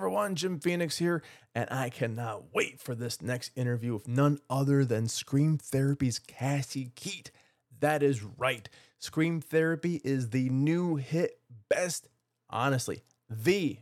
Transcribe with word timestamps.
everyone, 0.00 0.34
Jim 0.34 0.58
Phoenix 0.58 0.96
here, 0.96 1.22
and 1.54 1.68
I 1.70 1.90
cannot 1.90 2.54
wait 2.54 2.80
for 2.80 2.94
this 2.94 3.20
next 3.20 3.50
interview 3.54 3.92
with 3.92 4.08
none 4.08 4.38
other 4.48 4.82
than 4.82 5.08
Scream 5.08 5.58
Therapy's 5.58 6.18
Cassie 6.18 6.90
Keet. 6.96 7.30
That 7.80 8.02
is 8.02 8.22
right. 8.22 8.66
Scream 8.98 9.42
Therapy 9.42 10.00
is 10.02 10.30
the 10.30 10.48
new 10.48 10.96
hit, 10.96 11.38
best, 11.68 12.08
honestly, 12.48 13.02
the 13.28 13.76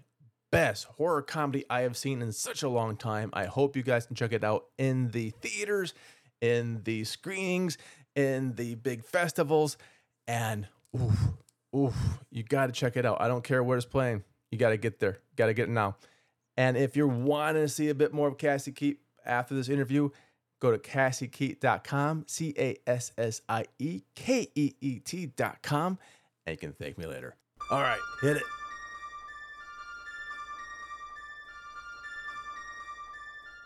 best 0.50 0.86
horror 0.86 1.22
comedy 1.22 1.64
I 1.70 1.82
have 1.82 1.96
seen 1.96 2.20
in 2.20 2.32
such 2.32 2.64
a 2.64 2.68
long 2.68 2.96
time. 2.96 3.30
I 3.32 3.44
hope 3.44 3.76
you 3.76 3.84
guys 3.84 4.06
can 4.06 4.16
check 4.16 4.32
it 4.32 4.42
out 4.42 4.64
in 4.76 5.12
the 5.12 5.30
theaters, 5.40 5.94
in 6.40 6.82
the 6.82 7.04
screenings, 7.04 7.78
in 8.16 8.56
the 8.56 8.74
big 8.74 9.04
festivals, 9.04 9.76
and 10.26 10.66
oof, 11.00 11.16
oof, 11.76 11.94
you 12.32 12.42
got 12.42 12.66
to 12.66 12.72
check 12.72 12.96
it 12.96 13.06
out. 13.06 13.20
I 13.20 13.28
don't 13.28 13.44
care 13.44 13.62
where 13.62 13.76
it's 13.76 13.86
playing. 13.86 14.24
You 14.50 14.58
got 14.58 14.70
to 14.70 14.76
get 14.76 14.98
there. 15.00 15.18
Got 15.36 15.46
to 15.46 15.54
get 15.54 15.68
it 15.68 15.72
now. 15.72 15.96
And 16.56 16.76
if 16.76 16.96
you're 16.96 17.06
wanting 17.06 17.62
to 17.62 17.68
see 17.68 17.88
a 17.88 17.94
bit 17.94 18.12
more 18.12 18.28
of 18.28 18.38
Cassie 18.38 18.72
Keet 18.72 18.96
after 19.24 19.54
this 19.54 19.68
interview, 19.68 20.10
go 20.60 20.70
to 20.70 20.78
cassiekeet.com, 20.78 22.24
C 22.26 22.54
A 22.58 22.76
S 22.86 23.12
S 23.16 23.42
I 23.48 23.66
E 23.78 24.02
K 24.14 24.48
E 24.54 24.74
E 24.80 24.98
T.com, 24.98 25.98
and 26.46 26.54
you 26.54 26.58
can 26.58 26.72
thank 26.72 26.98
me 26.98 27.06
later. 27.06 27.36
All 27.70 27.80
right, 27.80 28.00
hit 28.22 28.38
it. 28.38 28.42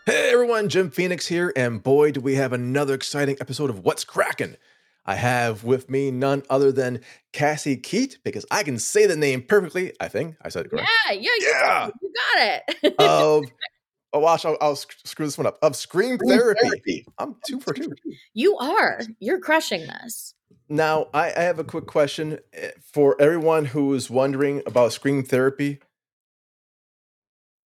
Hey 0.05 0.31
everyone, 0.33 0.67
Jim 0.67 0.91
Phoenix 0.91 1.27
here, 1.27 1.53
and 1.55 1.81
boy, 1.81 2.11
do 2.11 2.19
we 2.19 2.35
have 2.35 2.51
another 2.51 2.93
exciting 2.93 3.37
episode 3.39 3.69
of 3.69 3.85
What's 3.85 4.03
Kraken. 4.03 4.57
I 5.05 5.15
have 5.15 5.63
with 5.63 5.89
me 5.89 6.11
none 6.11 6.43
other 6.49 6.71
than 6.71 7.01
Cassie 7.33 7.77
Keet, 7.77 8.17
because 8.23 8.45
I 8.49 8.63
can 8.63 8.79
say 8.79 9.05
the 9.05 9.15
name 9.17 9.41
perfectly. 9.41 9.93
I 9.99 10.07
think 10.07 10.35
I 10.41 10.49
said 10.49 10.65
it 10.65 10.69
correct. 10.69 10.89
Yeah, 11.07 11.13
yeah, 11.13 11.31
you, 11.39 11.47
Yeah. 11.51 11.89
you 12.01 12.13
got 12.35 12.61
it. 12.81 12.95
Of 12.99 13.43
oh, 14.13 14.19
watch, 14.19 14.45
I'll, 14.45 14.57
I'll 14.61 14.75
screw 14.75 15.25
this 15.25 15.37
one 15.37 15.47
up. 15.47 15.57
Of 15.61 15.75
Scream 15.75 16.17
Therapy. 16.17 17.05
I'm 17.17 17.35
two 17.45 17.59
for 17.59 17.73
two. 17.73 17.93
you 18.33 18.57
are. 18.57 19.01
You're 19.19 19.39
crushing 19.39 19.81
this. 19.81 20.35
Now, 20.69 21.07
I, 21.13 21.33
I 21.35 21.41
have 21.41 21.59
a 21.59 21.63
quick 21.63 21.87
question 21.87 22.39
eh, 22.53 22.71
for 22.93 23.19
everyone 23.21 23.65
who 23.65 23.93
is 23.93 24.09
wondering 24.09 24.61
about 24.65 24.93
Scream 24.93 25.23
Therapy. 25.23 25.79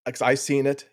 Because 0.05 0.21
I've 0.21 0.39
seen 0.39 0.65
it. 0.65 0.85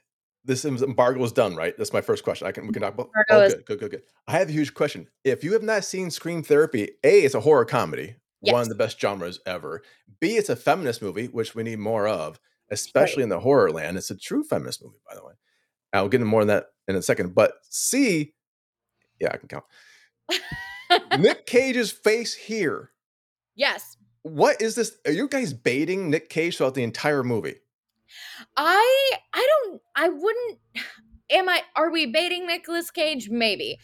This 0.45 0.65
embargo 0.65 1.23
is 1.25 1.33
done, 1.33 1.57
right? 1.57 1.75
That's 1.79 1.93
my 1.93 2.01
first 2.03 2.23
question. 2.23 2.47
I 2.47 2.53
can 2.53 2.67
we 2.67 2.73
can 2.73 2.83
talk 2.83 2.95
about. 2.95 3.11
Oh, 3.31 3.41
is- 3.43 3.55
good, 3.55 3.65
good, 3.67 3.81
good, 3.81 3.91
good. 3.93 4.03
I 4.29 4.33
have 4.33 4.49
a 4.49 4.53
huge 4.53 4.75
question. 4.75 5.09
If 5.25 5.43
you 5.43 5.53
have 5.55 5.63
not 5.63 5.85
seen 5.85 6.11
Scream 6.11 6.43
Therapy, 6.43 6.91
a 7.03 7.21
it's 7.25 7.35
a 7.35 7.41
horror 7.41 7.65
comedy, 7.65 8.17
one 8.41 8.61
of 8.61 8.69
the 8.69 8.75
best 8.75 9.01
genres 9.01 9.41
ever. 9.47 9.83
B 10.21 10.37
it's 10.37 10.51
a 10.51 10.57
feminist 10.57 11.01
movie, 11.01 11.27
which 11.27 11.55
we 11.55 11.63
need 11.63 11.79
more 11.79 12.07
of, 12.07 12.39
especially 12.71 13.23
in 13.23 13.31
the 13.31 13.41
horror 13.41 13.71
land. 13.73 13.97
It's 13.97 14.11
a 14.11 14.17
true 14.17 14.45
feminist 14.45 14.85
movie, 14.85 14.99
by 15.09 15.15
the 15.17 15.25
way. 15.25 15.33
I'll 15.95 16.09
get 16.09 16.17
into 16.21 16.27
more 16.31 16.43
on 16.43 16.49
that 16.49 16.67
in 16.89 16.97
a 16.97 17.03
second. 17.03 17.35
But 17.35 17.55
C, 17.71 18.35
yeah, 19.21 19.31
I 19.33 19.37
can 19.39 19.49
count. 19.49 19.65
Nick 21.19 21.47
Cage's 21.47 21.91
face 21.91 22.35
here. 22.35 22.91
yes. 23.55 23.97
What 24.23 24.63
is 24.63 24.75
this? 24.75 24.97
Are 25.05 25.13
you 25.13 25.29
guys 25.29 25.53
baiting 25.53 26.09
Nick 26.09 26.31
Cage 26.31 26.57
throughout 26.57 26.75
the 26.75 26.83
entire 26.83 27.23
movie? 27.23 27.57
I 28.57 29.13
I 29.33 29.49
don't 29.63 29.83
I 29.97 30.09
wouldn't 30.09 30.59
am 31.31 31.49
I 31.49 31.63
are 31.77 31.91
we 31.91 32.07
baiting 32.07 32.47
Nicolas 32.47 32.91
Cage? 32.91 33.31
Maybe. 33.31 33.79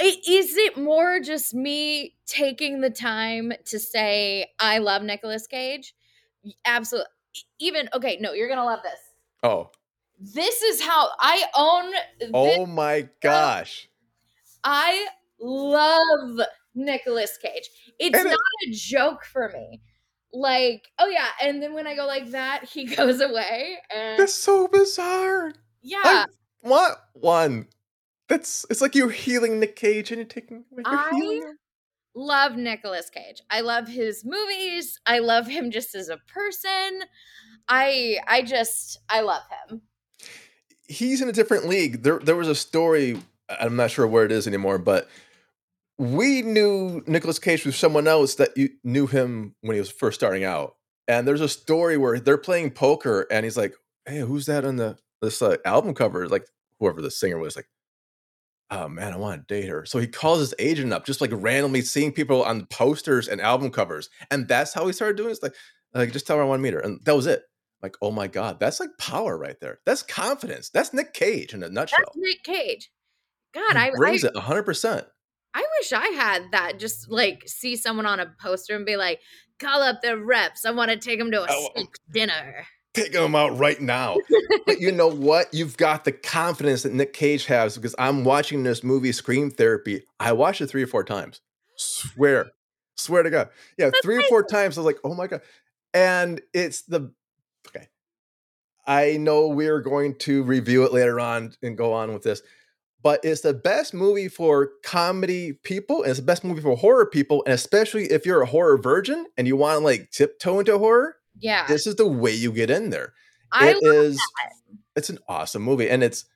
Is 0.00 0.56
it 0.56 0.78
more 0.78 1.20
just 1.20 1.52
me 1.54 2.16
taking 2.26 2.80
the 2.80 2.90
time 2.90 3.52
to 3.66 3.78
say 3.78 4.46
I 4.58 4.78
love 4.78 5.02
Nicolas 5.02 5.46
Cage? 5.46 5.94
Absolutely. 6.64 7.10
Even 7.58 7.88
okay, 7.94 8.18
no, 8.20 8.32
you're 8.32 8.48
gonna 8.48 8.64
love 8.64 8.82
this. 8.82 8.98
Oh, 9.42 9.70
This 10.18 10.62
is 10.62 10.80
how 10.80 11.10
I 11.18 11.44
own 11.56 11.92
oh 12.32 12.66
my 12.66 13.08
gosh! 13.20 13.88
I 14.64 15.06
love 15.40 16.40
Nicolas 16.74 17.36
Cage. 17.38 17.68
It's 17.98 18.18
And 18.18 18.28
it- 18.28 18.30
not 18.30 18.38
a 18.68 18.70
joke 18.72 19.24
for 19.24 19.50
me. 19.50 19.82
Like, 20.32 20.88
oh 20.98 21.08
yeah, 21.08 21.28
and 21.42 21.62
then 21.62 21.74
when 21.74 21.86
I 21.86 21.94
go 21.94 22.06
like 22.06 22.30
that, 22.30 22.64
he 22.72 22.84
goes 22.84 23.20
away, 23.20 23.76
and 23.94 24.18
That's 24.18 24.34
so 24.34 24.68
bizarre. 24.68 25.52
yeah, 25.82 26.00
I 26.04 26.26
want 26.62 26.98
one. 27.12 27.66
That's 28.28 28.64
it's 28.70 28.80
like 28.80 28.94
you're 28.94 29.10
healing 29.10 29.60
Nick 29.60 29.76
Cage 29.76 30.10
and 30.10 30.18
you're 30.18 30.26
taking. 30.26 30.64
You're 30.74 30.86
I- 30.86 31.10
healing 31.14 31.54
love 32.14 32.56
Nicolas 32.56 33.10
Cage. 33.10 33.42
I 33.50 33.60
love 33.60 33.88
his 33.88 34.24
movies. 34.24 35.00
I 35.06 35.18
love 35.18 35.46
him 35.46 35.70
just 35.70 35.94
as 35.94 36.08
a 36.08 36.18
person. 36.32 37.02
I 37.68 38.18
I 38.26 38.42
just 38.42 38.98
I 39.08 39.20
love 39.20 39.42
him. 39.68 39.82
He's 40.88 41.22
in 41.22 41.28
a 41.28 41.32
different 41.32 41.66
league. 41.66 42.02
There, 42.02 42.18
there 42.18 42.36
was 42.36 42.48
a 42.48 42.54
story. 42.54 43.18
I'm 43.48 43.76
not 43.76 43.90
sure 43.90 44.06
where 44.06 44.24
it 44.24 44.32
is 44.32 44.46
anymore, 44.46 44.78
but 44.78 45.08
we 46.02 46.42
knew 46.42 47.00
Nicolas 47.06 47.38
Cage 47.38 47.64
with 47.64 47.76
someone 47.76 48.08
else 48.08 48.34
that 48.34 48.56
you 48.56 48.70
knew 48.82 49.06
him 49.06 49.54
when 49.60 49.74
he 49.74 49.80
was 49.80 49.90
first 49.90 50.18
starting 50.18 50.42
out. 50.42 50.74
And 51.06 51.28
there's 51.28 51.40
a 51.40 51.48
story 51.48 51.96
where 51.96 52.18
they're 52.18 52.38
playing 52.38 52.72
poker, 52.72 53.26
and 53.30 53.44
he's 53.44 53.56
like, 53.56 53.74
"Hey, 54.04 54.18
who's 54.18 54.46
that 54.46 54.64
on 54.64 54.76
the 54.76 54.98
this 55.20 55.40
uh, 55.40 55.58
album 55.64 55.94
cover?" 55.94 56.28
Like 56.28 56.46
whoever 56.80 57.00
the 57.00 57.10
singer 57.10 57.38
was, 57.38 57.54
like, 57.54 57.68
"Oh 58.70 58.88
man, 58.88 59.12
I 59.12 59.16
want 59.16 59.46
to 59.46 59.54
date 59.54 59.68
her." 59.68 59.84
So 59.84 60.00
he 60.00 60.08
calls 60.08 60.40
his 60.40 60.54
agent 60.58 60.92
up, 60.92 61.06
just 61.06 61.20
like 61.20 61.30
randomly 61.32 61.82
seeing 61.82 62.12
people 62.12 62.42
on 62.42 62.66
posters 62.66 63.28
and 63.28 63.40
album 63.40 63.70
covers, 63.70 64.10
and 64.30 64.48
that's 64.48 64.74
how 64.74 64.86
he 64.86 64.92
started 64.92 65.16
doing. 65.16 65.28
it. 65.28 65.32
It's 65.32 65.42
like, 65.42 65.54
like 65.94 66.12
just 66.12 66.26
tell 66.26 66.36
her 66.36 66.42
I 66.42 66.46
want 66.46 66.58
to 66.58 66.62
meet 66.62 66.74
her, 66.74 66.80
and 66.80 67.00
that 67.04 67.14
was 67.14 67.26
it. 67.26 67.42
Like, 67.80 67.96
oh 68.02 68.10
my 68.10 68.26
god, 68.26 68.58
that's 68.58 68.80
like 68.80 68.90
power 68.98 69.38
right 69.38 69.58
there. 69.60 69.78
That's 69.86 70.02
confidence. 70.02 70.68
That's 70.70 70.92
Nick 70.92 71.14
Cage 71.14 71.54
in 71.54 71.62
a 71.62 71.68
nutshell. 71.68 71.98
That's 72.00 72.16
Nick 72.16 72.42
Cage. 72.42 72.90
God, 73.54 73.72
he 73.72 73.78
I 73.78 73.86
I, 73.88 73.90
brings 73.90 74.24
it 74.24 74.34
100. 74.34 75.06
I 75.54 75.64
wish 75.80 75.92
I 75.92 76.08
had 76.08 76.52
that. 76.52 76.78
Just 76.78 77.10
like 77.10 77.42
see 77.46 77.76
someone 77.76 78.06
on 78.06 78.20
a 78.20 78.34
poster 78.40 78.74
and 78.76 78.86
be 78.86 78.96
like, 78.96 79.20
call 79.58 79.82
up 79.82 80.00
the 80.02 80.16
reps. 80.16 80.64
I 80.64 80.70
want 80.70 80.90
to 80.90 80.96
take 80.96 81.18
them 81.18 81.30
to 81.30 81.42
a 81.42 81.46
Oh, 81.48 81.48
oh. 81.50 81.70
steak 81.74 81.88
dinner. 82.12 82.66
Taking 82.94 83.22
them 83.22 83.34
out 83.34 83.58
right 83.58 83.80
now. 83.80 84.16
but 84.66 84.80
you 84.80 84.92
know 84.92 85.08
what? 85.08 85.52
You've 85.52 85.76
got 85.78 86.04
the 86.04 86.12
confidence 86.12 86.82
that 86.82 86.92
Nick 86.92 87.14
Cage 87.14 87.46
has 87.46 87.76
because 87.76 87.94
I'm 87.98 88.22
watching 88.24 88.62
this 88.64 88.84
movie, 88.84 89.12
Scream 89.12 89.50
Therapy. 89.50 90.02
I 90.20 90.32
watched 90.32 90.60
it 90.60 90.66
three 90.66 90.82
or 90.82 90.86
four 90.86 91.02
times. 91.04 91.40
Swear, 91.76 92.50
swear 92.96 93.22
to 93.22 93.30
God. 93.30 93.48
Yeah, 93.78 93.90
three 94.02 94.18
or 94.18 94.22
four 94.24 94.42
times. 94.42 94.76
I 94.76 94.82
was 94.82 94.86
like, 94.86 94.98
oh 95.04 95.14
my 95.14 95.26
God. 95.26 95.40
And 95.94 96.40
it's 96.52 96.82
the 96.82 97.12
okay. 97.68 97.88
I 98.86 99.16
know 99.16 99.48
we're 99.48 99.80
going 99.80 100.16
to 100.20 100.42
review 100.42 100.84
it 100.84 100.92
later 100.92 101.18
on 101.18 101.54
and 101.62 101.76
go 101.78 101.92
on 101.94 102.12
with 102.12 102.22
this, 102.24 102.42
but 103.02 103.20
it's 103.24 103.40
the 103.40 103.54
best 103.54 103.92
movie 103.94 104.28
for 104.28 104.70
comedy 104.84 105.54
people, 105.64 106.02
and 106.02 106.10
it's 106.10 106.20
the 106.20 106.26
best 106.26 106.44
movie 106.44 106.60
for 106.62 106.76
horror 106.76 107.06
people, 107.06 107.42
and 107.46 107.52
especially 107.54 108.04
if 108.04 108.24
you're 108.26 108.42
a 108.42 108.46
horror 108.46 108.78
virgin 108.78 109.26
and 109.36 109.46
you 109.46 109.56
want 109.56 109.80
to 109.80 109.84
like 109.84 110.10
tiptoe 110.10 110.60
into 110.60 110.78
horror, 110.78 111.16
Yeah, 111.40 111.66
this 111.66 111.86
is 111.86 111.96
the 111.96 112.06
way 112.06 112.32
you 112.32 112.52
get 112.52 112.70
in 112.70 112.90
there. 112.90 113.12
I 113.50 113.70
It 113.70 113.78
is. 113.82 114.20
It's 114.96 115.10
an 115.10 115.18
awesome 115.28 115.62
movie, 115.62 115.88
and 115.90 116.02
it's 116.02 116.26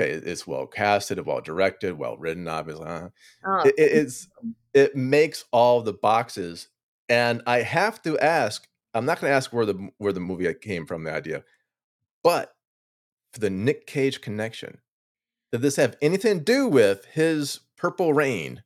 okay. 0.00 0.12
It's 0.12 0.46
well 0.46 0.66
casted, 0.66 1.24
well 1.26 1.40
directed, 1.40 1.98
well 1.98 2.16
written. 2.16 2.46
Obviously, 2.48 2.86
uh, 2.86 3.08
oh, 3.46 3.62
it, 3.64 3.74
it- 3.78 3.92
it's 3.92 4.28
it 4.72 4.96
makes 4.96 5.44
all 5.52 5.82
the 5.82 5.92
boxes. 5.92 6.68
And 7.08 7.42
I 7.46 7.60
have 7.62 8.00
to 8.02 8.18
ask. 8.18 8.66
I'm 8.94 9.04
not 9.04 9.20
going 9.20 9.30
to 9.30 9.34
ask 9.36 9.52
where 9.52 9.66
the 9.66 9.90
where 9.98 10.12
the 10.12 10.20
movie 10.20 10.52
came 10.54 10.86
from, 10.86 11.02
the 11.04 11.12
idea, 11.12 11.44
but 12.22 12.54
for 13.32 13.40
the 13.40 13.50
Nick 13.50 13.86
Cage 13.86 14.20
connection, 14.20 14.78
did 15.54 15.62
this 15.62 15.76
have 15.76 15.96
anything 16.02 16.38
to 16.38 16.44
do 16.44 16.66
with 16.66 17.04
his 17.12 17.60
Purple 17.76 18.12
Rain? 18.12 18.64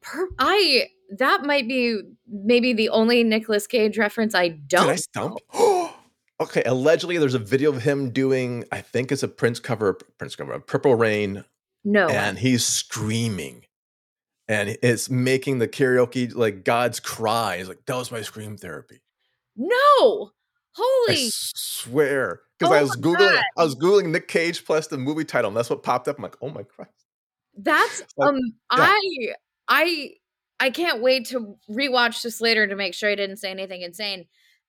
per- 0.00 0.30
I 0.38 0.86
that 1.18 1.44
might 1.44 1.68
be 1.68 2.00
maybe 2.26 2.72
the 2.72 2.88
only 2.88 3.22
Nicolas 3.22 3.66
Cage 3.66 3.98
reference 3.98 4.34
I 4.34 4.48
don't. 4.48 4.86
Did 4.86 4.92
I 4.92 4.96
stump? 4.96 5.38
okay, 6.40 6.62
allegedly, 6.64 7.18
there's 7.18 7.34
a 7.34 7.38
video 7.38 7.70
of 7.70 7.82
him 7.82 8.08
doing. 8.08 8.64
I 8.72 8.80
think 8.80 9.12
it's 9.12 9.22
a 9.22 9.28
Prince 9.28 9.60
cover, 9.60 9.98
Prince 10.16 10.34
cover, 10.34 10.58
Purple 10.60 10.94
Rain 10.94 11.44
No, 11.84 12.08
and 12.08 12.38
he's 12.38 12.64
screaming 12.64 13.64
and 14.48 14.78
it's 14.80 15.10
making 15.10 15.58
the 15.58 15.66
karaoke 15.66 16.32
like 16.32 16.62
god's 16.62 17.00
cry 17.00 17.58
he's 17.58 17.66
like 17.66 17.84
that 17.84 17.96
was 17.96 18.12
my 18.12 18.22
scream 18.22 18.56
therapy 18.56 19.00
no, 19.56 20.32
i 20.78 20.82
holy, 21.08 21.28
swear 21.32 22.40
because 22.58 22.72
i 22.72 22.78
Oh 22.78 22.82
was 22.82 22.96
googling 22.96 23.34
God. 23.34 23.44
i 23.56 23.64
was 23.64 23.74
googling 23.74 24.10
nick 24.10 24.28
cage 24.28 24.64
plus 24.64 24.86
the 24.86 24.98
movie 24.98 25.24
title 25.24 25.48
and 25.48 25.56
that's 25.56 25.70
what 25.70 25.82
popped 25.82 26.08
up 26.08 26.16
i'm 26.18 26.22
like 26.22 26.36
oh 26.42 26.50
my 26.50 26.62
christ 26.62 27.06
that's 27.56 28.02
like, 28.16 28.28
um, 28.28 28.38
I 28.70 29.34
I 29.68 30.10
I 30.60 30.70
can't 30.70 31.02
wait 31.02 31.26
to 31.28 31.56
rewatch 31.70 32.22
this 32.22 32.40
later 32.40 32.66
to 32.66 32.76
make 32.76 32.94
sure 32.94 33.10
I 33.10 33.14
didn't 33.14 33.36
say 33.38 33.50
anything 33.50 33.82
insane. 33.82 34.26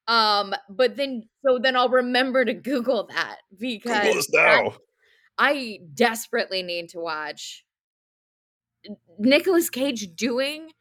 Um, 0.07 0.53
but 0.69 0.95
then 0.95 1.23
so 1.45 1.59
then 1.61 1.75
I'll 1.75 1.89
remember 1.89 2.45
to 2.45 2.53
Google 2.53 3.07
that 3.07 3.37
because 3.57 4.05
google 4.05 4.23
now 4.31 4.73
I 5.37 5.79
desperately 5.93 6.63
need 6.63 6.89
to 6.89 6.99
watch 6.99 7.65
Nicolas 9.19 9.69
Cage 9.69 10.15
doing 10.15 10.71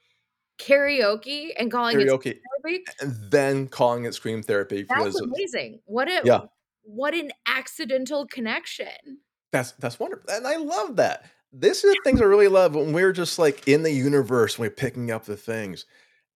karaoke 0.58 1.50
and 1.58 1.70
calling 1.70 1.96
Karaoke. 1.96 2.26
it 2.26 2.40
therapy. 2.62 2.84
and 3.00 3.30
then 3.30 3.68
calling 3.68 4.04
it 4.04 4.14
scream 4.14 4.42
therapy 4.42 4.84
That's 4.88 5.20
amazing. 5.20 5.80
What 5.84 6.08
a 6.08 6.22
Yeah. 6.24 6.40
what 6.82 7.14
an 7.14 7.32
accidental 7.46 8.26
connection. 8.26 9.20
that's 9.52 9.72
that's 9.72 9.98
wonderful, 9.98 10.28
and 10.30 10.46
I 10.46 10.56
love 10.56 10.96
that. 10.96 11.24
This 11.52 11.84
is 11.84 11.92
the 11.94 12.00
things 12.04 12.20
I 12.20 12.24
really 12.24 12.48
love 12.48 12.74
when 12.74 12.92
we're 12.92 13.12
just 13.12 13.38
like 13.38 13.66
in 13.68 13.82
the 13.82 13.90
universe, 13.92 14.58
when 14.58 14.68
we're 14.68 14.74
picking 14.74 15.10
up 15.10 15.24
the 15.24 15.36
things, 15.36 15.86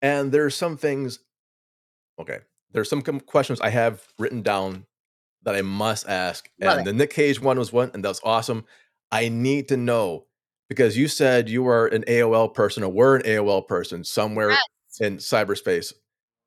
and 0.02 0.32
there's 0.32 0.54
some 0.54 0.76
things. 0.76 1.18
Okay, 2.18 2.38
there's 2.72 2.88
some 2.88 3.02
questions 3.02 3.60
I 3.60 3.70
have 3.70 4.06
written 4.18 4.42
down 4.42 4.86
that 5.42 5.54
I 5.56 5.62
must 5.62 6.06
ask, 6.08 6.50
Love 6.60 6.78
and 6.78 6.86
it. 6.86 6.90
the 6.90 6.96
Nick 6.96 7.10
Cage 7.10 7.40
one 7.40 7.58
was 7.58 7.72
one, 7.72 7.90
and 7.94 8.04
that's 8.04 8.20
awesome. 8.24 8.64
I 9.10 9.28
need 9.28 9.68
to 9.68 9.76
know 9.76 10.26
because 10.70 10.96
you 10.98 11.08
said 11.08 11.50
you 11.50 11.64
were 11.64 11.88
an 11.88 12.04
AOL 12.08 12.48
person 12.48 12.84
or 12.84 12.90
were 12.92 13.16
an 13.16 13.22
AOL 13.26 13.62
person 13.62 14.04
somewhere 14.04 14.62
Yes. 14.88 15.00
in 15.00 15.18
cyberspace. 15.18 15.94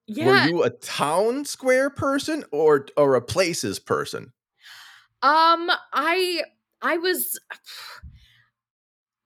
Yeah. 0.07 0.25
Were 0.25 0.37
you 0.37 0.63
a 0.63 0.71
town 0.71 1.45
square 1.45 1.89
person 1.91 2.45
or 2.51 2.87
or 2.97 3.15
a 3.15 3.21
places 3.21 3.79
person? 3.79 4.33
Um, 5.21 5.69
I 5.93 6.43
I 6.81 6.97
was 6.97 7.39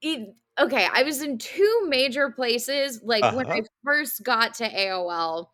it, 0.02 0.34
okay. 0.58 0.88
I 0.92 1.02
was 1.02 1.22
in 1.22 1.38
two 1.38 1.86
major 1.88 2.30
places. 2.30 3.00
Like 3.02 3.30
when 3.30 3.46
I 3.54 3.60
Uh-huh. 3.60 3.64
first 3.84 4.22
got 4.24 4.54
to 4.54 4.64
AOL, 4.64 5.50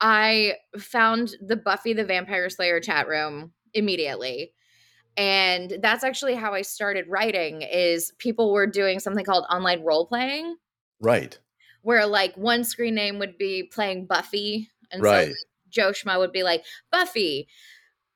I 0.00 0.54
found 0.78 1.34
the 1.40 1.56
Buffy 1.56 1.92
the 1.92 2.04
Vampire 2.04 2.50
Slayer 2.50 2.80
chat 2.80 3.08
room 3.08 3.52
immediately. 3.74 4.52
And 5.16 5.78
that's 5.80 6.04
actually 6.04 6.34
how 6.34 6.52
I 6.52 6.62
started 6.62 7.06
writing 7.08 7.62
is 7.62 8.12
people 8.18 8.52
were 8.52 8.66
doing 8.66 9.00
something 9.00 9.24
called 9.24 9.46
online 9.50 9.82
role 9.82 10.06
playing 10.06 10.56
Right. 11.00 11.38
where 11.82 12.06
like 12.06 12.36
one 12.36 12.64
screen 12.64 12.94
name 12.94 13.18
would 13.18 13.38
be 13.38 13.62
playing 13.64 14.06
Buffy 14.06 14.70
and 14.90 15.00
so 15.02 15.10
Right. 15.10 15.28
like, 15.28 15.36
Joe 15.70 15.90
Schmo 15.92 16.18
would 16.18 16.32
be 16.32 16.42
like 16.42 16.64
Buffy 16.92 17.48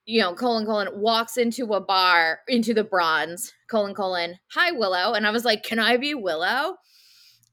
you 0.06 0.20
know, 0.20 0.35
colon 0.35 0.67
colon 0.67 0.88
walks 0.94 1.37
into 1.37 1.73
a 1.75 1.81
bar 1.81 2.41
into 2.49 2.75
the 2.75 2.82
bronze, 2.82 3.53
colon 3.70 3.94
colon, 3.94 4.38
hi 4.50 4.73
Willow. 4.73 5.12
And 5.14 5.25
I 5.26 5.31
was 5.31 5.44
like, 5.44 5.62
Can 5.62 5.79
I 5.79 5.99
be 5.99 6.14
Willow? 6.14 6.76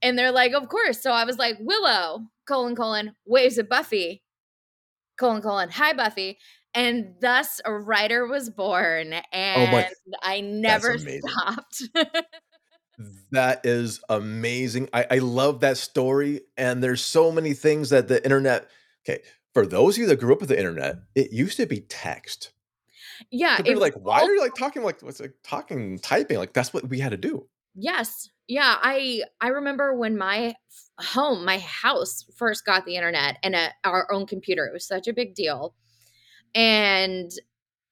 And 0.02 0.18
they're 0.18 0.32
like, 0.32 0.52
Of 0.52 0.68
course. 0.68 1.00
So 1.00 1.12
I 1.12 1.24
was 1.24 1.38
like, 1.38 1.56
Willow, 1.60 2.22
colon 2.48 2.74
colon, 2.74 3.14
waves 3.26 3.58
at 3.58 3.68
Buffy, 3.68 4.24
colon 5.18 5.40
colon, 5.42 5.68
hi 5.70 5.92
Buffy. 5.92 6.38
And 6.78 7.14
thus 7.20 7.60
a 7.64 7.72
writer 7.72 8.24
was 8.26 8.50
born. 8.50 9.12
Oh 9.12 9.18
and 9.32 9.94
I 10.22 10.40
never 10.40 10.96
stopped. 10.96 11.82
That 13.30 13.64
is 13.64 14.00
amazing. 14.08 14.88
I, 14.92 15.06
I 15.08 15.18
love 15.18 15.60
that 15.60 15.76
story. 15.76 16.40
And 16.56 16.82
there's 16.82 17.00
so 17.04 17.30
many 17.30 17.52
things 17.52 17.90
that 17.90 18.08
the 18.08 18.22
internet. 18.24 18.68
Okay, 19.08 19.22
for 19.54 19.66
those 19.66 19.96
of 19.96 20.00
you 20.00 20.06
that 20.08 20.18
grew 20.18 20.32
up 20.32 20.40
with 20.40 20.48
the 20.48 20.58
internet, 20.58 20.96
it 21.14 21.32
used 21.32 21.58
to 21.58 21.66
be 21.66 21.82
text. 21.82 22.50
yeah. 23.30 23.58
So 23.58 23.62
people 23.62 23.80
like, 23.80 23.94
why 23.94 24.22
are 24.22 24.32
you 24.32 24.40
like 24.40 24.54
talking 24.54 24.82
like 24.82 25.00
what's 25.02 25.20
like 25.20 25.34
talking 25.44 26.00
typing? 26.00 26.38
Like 26.38 26.54
that's 26.54 26.74
what 26.74 26.88
we 26.88 26.98
had 26.98 27.10
to 27.10 27.16
do. 27.16 27.46
Yes. 27.76 28.30
Yeah, 28.48 28.76
I 28.82 29.22
I 29.40 29.48
remember 29.48 29.94
when 29.94 30.18
my 30.18 30.54
home, 30.98 31.44
my 31.44 31.58
house 31.58 32.24
first 32.36 32.64
got 32.64 32.84
the 32.84 32.96
internet 32.96 33.36
and 33.44 33.54
a, 33.54 33.68
our 33.84 34.12
own 34.12 34.26
computer. 34.26 34.66
It 34.66 34.72
was 34.72 34.86
such 34.86 35.06
a 35.06 35.12
big 35.12 35.34
deal. 35.34 35.74
And 36.54 37.30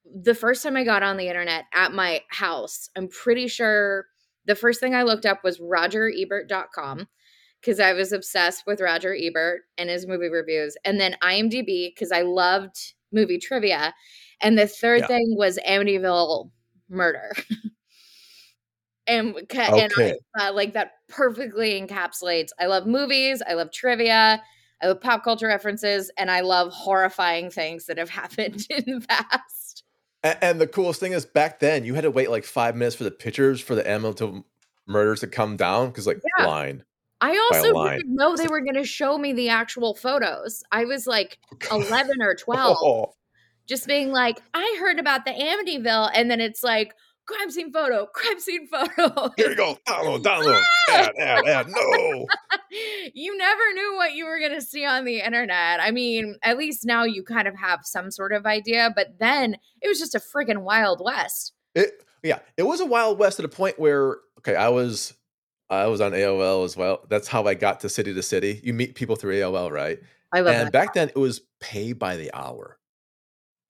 the 0.04 0.34
first 0.34 0.62
time 0.62 0.76
I 0.76 0.84
got 0.84 1.02
on 1.02 1.16
the 1.16 1.28
internet 1.28 1.64
at 1.74 1.92
my 1.92 2.22
house, 2.30 2.88
I'm 2.96 3.08
pretty 3.08 3.48
sure 3.48 4.06
the 4.46 4.54
first 4.54 4.80
thing 4.80 4.94
I 4.94 5.02
looked 5.02 5.26
up 5.26 5.42
was 5.44 5.58
rogerebert.com 5.58 7.08
because 7.60 7.80
I 7.80 7.92
was 7.92 8.12
obsessed 8.12 8.64
with 8.66 8.80
Roger 8.80 9.14
Ebert 9.14 9.62
and 9.76 9.90
his 9.90 10.06
movie 10.06 10.28
reviews. 10.28 10.76
And 10.84 11.00
then 11.00 11.16
IMDb 11.22 11.90
because 11.94 12.12
I 12.12 12.22
loved 12.22 12.76
movie 13.12 13.38
trivia. 13.38 13.94
And 14.40 14.58
the 14.58 14.66
third 14.68 15.00
Yeah. 15.02 15.06
thing 15.08 15.34
was 15.36 15.58
Amityville 15.66 16.50
murder. 16.88 17.32
and, 19.06 19.34
ca- 19.48 19.76
and 19.76 19.92
I 19.96 20.48
uh, 20.48 20.52
like 20.52 20.74
that 20.74 20.92
perfectly 21.08 21.80
encapsulates. 21.80 22.48
I 22.60 22.66
love 22.66 22.86
movies. 22.86 23.42
I 23.48 23.54
love 23.54 23.72
trivia. 23.72 24.42
I 24.82 24.88
love 24.88 25.00
pop 25.00 25.24
culture 25.24 25.46
references, 25.46 26.10
and 26.18 26.30
I 26.30 26.40
love 26.40 26.72
horrifying 26.72 27.50
things 27.50 27.86
that 27.86 27.98
have 27.98 28.10
happened 28.20 28.66
in 28.70 28.84
the 28.86 29.06
past. 29.06 29.84
And, 30.22 30.38
and 30.42 30.60
the 30.60 30.66
coolest 30.66 31.00
thing 31.00 31.12
is 31.12 31.24
back 31.24 31.60
then 31.60 31.84
you 31.84 31.94
had 31.94 32.02
to 32.02 32.10
wait 32.10 32.30
like 32.30 32.44
five 32.44 32.76
minutes 32.76 32.96
for 32.96 33.04
the 33.04 33.10
pictures 33.10 33.60
for 33.60 33.74
the 33.74 33.82
Amityville 33.82 34.44
murders 34.86 35.20
to 35.20 35.26
come 35.26 35.56
down 35.56 35.88
because 35.88 36.06
like 36.06 36.20
Yeah. 36.38 36.46
line. 36.46 36.84
I 37.20 37.30
also 37.50 37.72
didn't 37.72 38.14
know 38.14 38.36
they 38.36 38.48
were 38.48 38.60
going 38.60 38.74
to 38.74 38.84
show 38.84 39.16
me 39.16 39.32
the 39.32 39.48
actual 39.48 39.94
photos. 39.94 40.62
I 40.70 40.84
was 40.84 41.06
like 41.06 41.38
11 41.70 42.20
or 42.20 42.34
12, 42.34 42.76
Oh, 42.80 43.14
just 43.66 43.86
being 43.86 44.12
like, 44.12 44.40
I 44.54 44.76
heard 44.80 44.98
about 44.98 45.24
the 45.24 45.32
Amityville, 45.32 46.10
and 46.14 46.30
then 46.30 46.40
it's 46.40 46.62
like 46.62 46.94
crime 47.26 47.50
scene 47.50 47.72
photo, 47.72 48.06
crime 48.14 48.38
scene 48.40 48.66
photo. 48.68 49.32
here 49.36 49.50
you 49.50 49.56
go. 49.56 49.76
Download, 49.88 50.24
ah! 50.26 50.40
download. 50.40 50.62
Add, 50.90 51.12
add, 51.18 51.46
add. 51.46 51.68
No. 51.68 52.26
you 53.14 53.36
never 53.36 53.72
knew 53.74 53.94
what 53.96 54.14
you 54.14 54.24
were 54.26 54.38
going 54.38 54.54
to 54.54 54.62
see 54.62 54.84
on 54.84 55.04
the 55.04 55.20
internet. 55.20 55.80
I 55.80 55.90
mean, 55.90 56.36
at 56.42 56.56
least 56.56 56.84
now 56.84 57.04
you 57.04 57.22
kind 57.22 57.48
of 57.48 57.54
have 57.56 57.80
some 57.84 58.10
sort 58.10 58.32
of 58.32 58.46
idea, 58.46 58.92
but 58.94 59.18
then 59.18 59.56
it 59.82 59.88
was 59.88 59.98
just 59.98 60.14
a 60.14 60.20
friggin' 60.20 60.62
wild 60.62 61.00
west. 61.04 61.52
It 61.74 62.02
yeah, 62.22 62.38
it 62.56 62.62
was 62.64 62.80
a 62.80 62.86
wild 62.86 63.18
west 63.18 63.36
to 63.36 63.42
the 63.42 63.48
point 63.48 63.78
where 63.78 64.16
okay, 64.38 64.54
I 64.56 64.68
was 64.68 65.14
I 65.68 65.86
was 65.86 66.00
on 66.00 66.12
AOL 66.12 66.64
as 66.64 66.76
well. 66.76 67.04
That's 67.08 67.28
how 67.28 67.44
I 67.44 67.54
got 67.54 67.80
to 67.80 67.88
city 67.88 68.14
to 68.14 68.22
city. 68.22 68.60
You 68.62 68.72
meet 68.72 68.94
people 68.94 69.16
through 69.16 69.34
AOL, 69.34 69.70
right? 69.70 69.98
I 70.32 70.40
love 70.40 70.54
And 70.54 70.66
that. 70.68 70.72
back 70.72 70.94
then 70.94 71.08
it 71.08 71.16
was 71.16 71.40
pay 71.60 71.92
by 71.92 72.16
the 72.16 72.30
hour. 72.34 72.78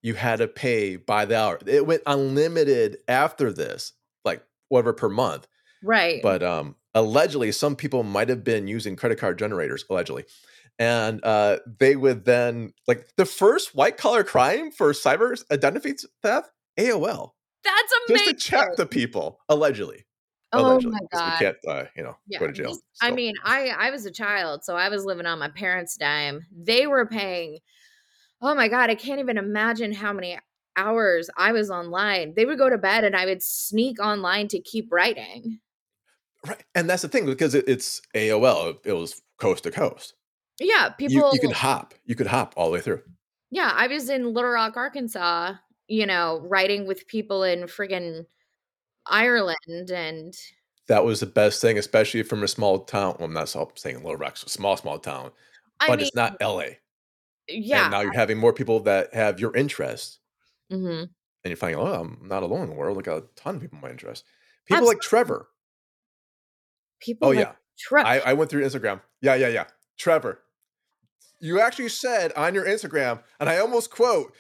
You 0.06 0.14
had 0.14 0.36
to 0.38 0.46
pay 0.46 0.94
by 0.94 1.24
the 1.24 1.36
hour. 1.36 1.58
It 1.66 1.84
went 1.84 2.02
unlimited 2.06 2.98
after 3.08 3.52
this, 3.52 3.92
like 4.24 4.40
whatever 4.68 4.92
per 4.92 5.08
month. 5.08 5.48
right. 5.82 6.22
But 6.22 6.44
um 6.44 6.76
allegedly 6.94 7.50
some 7.50 7.74
people 7.74 8.04
might 8.04 8.28
have 8.28 8.44
been 8.44 8.68
using 8.68 8.94
credit 8.94 9.18
card 9.18 9.36
generators, 9.36 9.84
allegedly. 9.90 10.24
And 10.78 11.24
uh 11.24 11.58
they 11.80 11.96
would 11.96 12.24
then 12.24 12.72
like 12.86 13.08
the 13.16 13.26
first 13.26 13.74
white 13.74 13.96
collar 13.96 14.22
crime 14.22 14.70
for 14.70 14.92
cyber 14.92 15.36
identity 15.50 15.94
theft, 16.22 16.50
AOL 16.78 17.30
That's 17.64 17.92
just 18.08 18.10
amazing. 18.10 18.34
to 18.34 18.38
chat 18.38 18.68
to 18.76 18.86
people 18.86 19.40
allegedly 19.48 20.06
oh 20.52 20.62
allegedly 20.62 20.92
my 20.92 21.00
God. 21.12 21.32
we 21.32 21.46
can't 21.46 21.56
uh, 21.68 21.84
you 21.96 22.04
know 22.04 22.16
Yeah, 22.28 22.38
go 22.38 22.46
to 22.46 22.52
jail 22.52 22.68
these- 22.70 22.82
I 23.02 23.10
mean, 23.10 23.34
I 23.44 23.70
I 23.70 23.90
was 23.90 24.06
a 24.06 24.12
child, 24.12 24.62
so 24.62 24.76
I 24.76 24.88
was 24.88 25.04
living 25.04 25.26
on 25.26 25.40
my 25.40 25.48
parents' 25.48 25.96
dime. 25.96 26.46
They 26.56 26.86
were 26.86 27.06
paying. 27.06 27.58
Oh 28.42 28.54
my 28.54 28.68
god, 28.68 28.90
I 28.90 28.94
can't 28.94 29.20
even 29.20 29.38
imagine 29.38 29.92
how 29.92 30.12
many 30.12 30.38
hours 30.76 31.30
I 31.36 31.52
was 31.52 31.70
online. 31.70 32.34
They 32.34 32.44
would 32.44 32.58
go 32.58 32.68
to 32.68 32.78
bed, 32.78 33.04
and 33.04 33.16
I 33.16 33.24
would 33.26 33.42
sneak 33.42 33.98
online 34.00 34.48
to 34.48 34.60
keep 34.60 34.92
writing. 34.92 35.60
right 36.46 36.62
and 36.74 36.88
that's 36.88 37.02
the 37.02 37.08
thing 37.08 37.26
because 37.26 37.54
it, 37.54 37.64
it's 37.68 38.00
aol 38.14 38.78
it 38.84 38.92
was 38.92 39.22
coast 39.38 39.64
to 39.64 39.70
coast 39.70 40.14
Yeah, 40.60 40.90
people. 40.90 41.32
you 41.32 41.38
could 41.40 41.52
hop 41.52 41.94
you 42.04 42.14
could 42.14 42.26
hop 42.26 42.54
all 42.56 42.66
the 42.66 42.72
way 42.72 42.80
through 42.80 43.02
yeah, 43.50 43.70
I 43.74 43.86
was 43.86 44.08
in 44.10 44.34
Little 44.34 44.50
Rock, 44.50 44.76
Arkansas. 44.76 45.54
You 45.88 46.04
know, 46.04 46.40
writing 46.44 46.84
with 46.88 47.06
people 47.06 47.44
in 47.44 47.60
friggin' 47.62 48.26
Ireland, 49.06 49.90
and 49.92 50.34
that 50.88 51.04
was 51.04 51.20
the 51.20 51.26
best 51.26 51.60
thing 51.60 51.78
especially 51.78 52.22
from 52.22 52.42
a 52.42 52.48
small 52.48 52.80
town 52.80 53.16
well 53.18 53.26
I'm 53.28 53.32
not 53.32 53.48
saying 53.78 53.96
little 53.96 54.16
rock's 54.16 54.42
a 54.44 54.48
small 54.48 54.76
small 54.76 54.98
town 54.98 55.30
I 55.80 55.88
but 55.88 55.98
mean, 55.98 56.06
it's 56.06 56.14
not 56.16 56.40
la 56.40 56.62
yeah. 57.48 57.84
and 57.84 57.90
now 57.92 58.00
you're 58.00 58.12
having 58.12 58.38
more 58.38 58.52
people 58.52 58.80
that 58.80 59.12
have 59.14 59.40
your 59.40 59.54
interests 59.56 60.18
mhm. 60.70 61.02
and 61.02 61.10
you're 61.44 61.56
finding 61.56 61.78
oh 61.78 61.86
i'm 61.86 62.18
not 62.22 62.42
alone 62.42 62.62
in 62.62 62.70
the 62.70 62.74
world 62.74 62.96
like 62.96 63.06
a 63.06 63.22
ton 63.36 63.56
of 63.56 63.60
people 63.60 63.78
my 63.80 63.90
interest 63.90 64.24
people 64.66 64.86
like 64.86 65.00
trevor 65.00 65.48
People. 67.00 67.28
oh 67.28 67.30
like 67.30 67.38
yeah 67.38 67.52
trevor 67.78 68.06
I, 68.06 68.18
I 68.18 68.32
went 68.32 68.50
through 68.50 68.64
Instagram. 68.64 69.00
Yeah, 69.20 69.34
yeah, 69.34 69.48
yeah. 69.48 69.64
Trevor, 69.98 70.40
you 71.40 71.60
actually 71.60 71.88
said 71.88 72.32
on 72.34 72.54
your 72.54 72.64
Instagram, 72.64 73.22
and 73.40 73.48
I 73.48 73.58
almost 73.58 73.90
quote, 73.90 74.34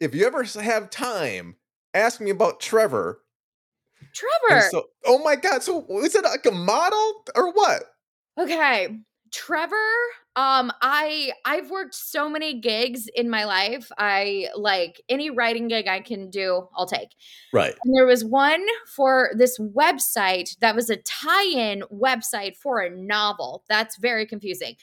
if 0.00 0.14
you 0.14 0.26
ever 0.26 0.44
have 0.44 0.90
time, 0.90 1.56
ask 1.94 2.20
me 2.20 2.30
about 2.30 2.60
Trevor. 2.60 3.22
And 4.00 4.08
Trevor. 4.12 4.68
so, 4.70 4.86
oh 5.04 5.18
my 5.18 5.36
God. 5.36 5.62
So 5.62 5.86
is 6.00 6.14
it 6.14 6.24
like 6.24 6.46
a 6.46 6.52
model 6.52 7.24
or 7.34 7.52
what? 7.52 7.84
Okay. 8.38 8.98
Trevor, 9.32 9.74
um 10.36 10.70
I 10.82 11.32
I've 11.44 11.70
worked 11.70 11.94
so 11.94 12.28
many 12.28 12.60
gigs 12.60 13.08
in 13.14 13.28
my 13.30 13.44
life. 13.44 13.90
I 13.98 14.48
like 14.56 15.00
any 15.08 15.30
writing 15.30 15.68
gig 15.68 15.88
I 15.88 16.00
can 16.00 16.30
do, 16.30 16.68
I'll 16.76 16.86
take. 16.86 17.10
Right. 17.52 17.74
And 17.84 17.96
there 17.96 18.06
was 18.06 18.24
one 18.24 18.64
for 18.94 19.30
this 19.36 19.58
website 19.58 20.58
that 20.60 20.74
was 20.74 20.90
a 20.90 20.96
tie-in 20.96 21.82
website 21.92 22.56
for 22.56 22.80
a 22.80 22.90
novel. 22.90 23.64
That's 23.68 23.96
very 23.98 24.26
confusing. 24.26 24.76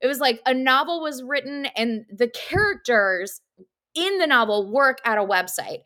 It 0.00 0.06
was 0.06 0.18
like 0.20 0.40
a 0.46 0.54
novel 0.54 1.00
was 1.02 1.22
written 1.22 1.66
and 1.76 2.04
the 2.10 2.28
characters 2.28 3.40
in 3.94 4.18
the 4.18 4.26
novel 4.26 4.70
work 4.70 4.98
at 5.04 5.18
a 5.18 5.22
website. 5.24 5.80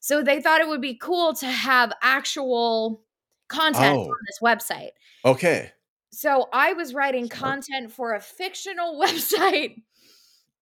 So 0.00 0.22
they 0.22 0.40
thought 0.40 0.60
it 0.60 0.68
would 0.68 0.80
be 0.80 0.94
cool 0.94 1.34
to 1.34 1.46
have 1.46 1.92
actual 2.02 3.02
content 3.48 3.96
Oh. 3.98 4.02
on 4.02 4.16
this 4.26 4.38
website. 4.42 4.90
Okay. 5.24 5.72
So 6.10 6.48
I 6.52 6.72
was 6.72 6.94
writing 6.94 7.28
content 7.28 7.92
for 7.92 8.14
a 8.14 8.20
fictional 8.20 8.98
website 9.00 9.82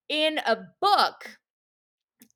in 0.08 0.38
a 0.38 0.58
book. 0.80 1.38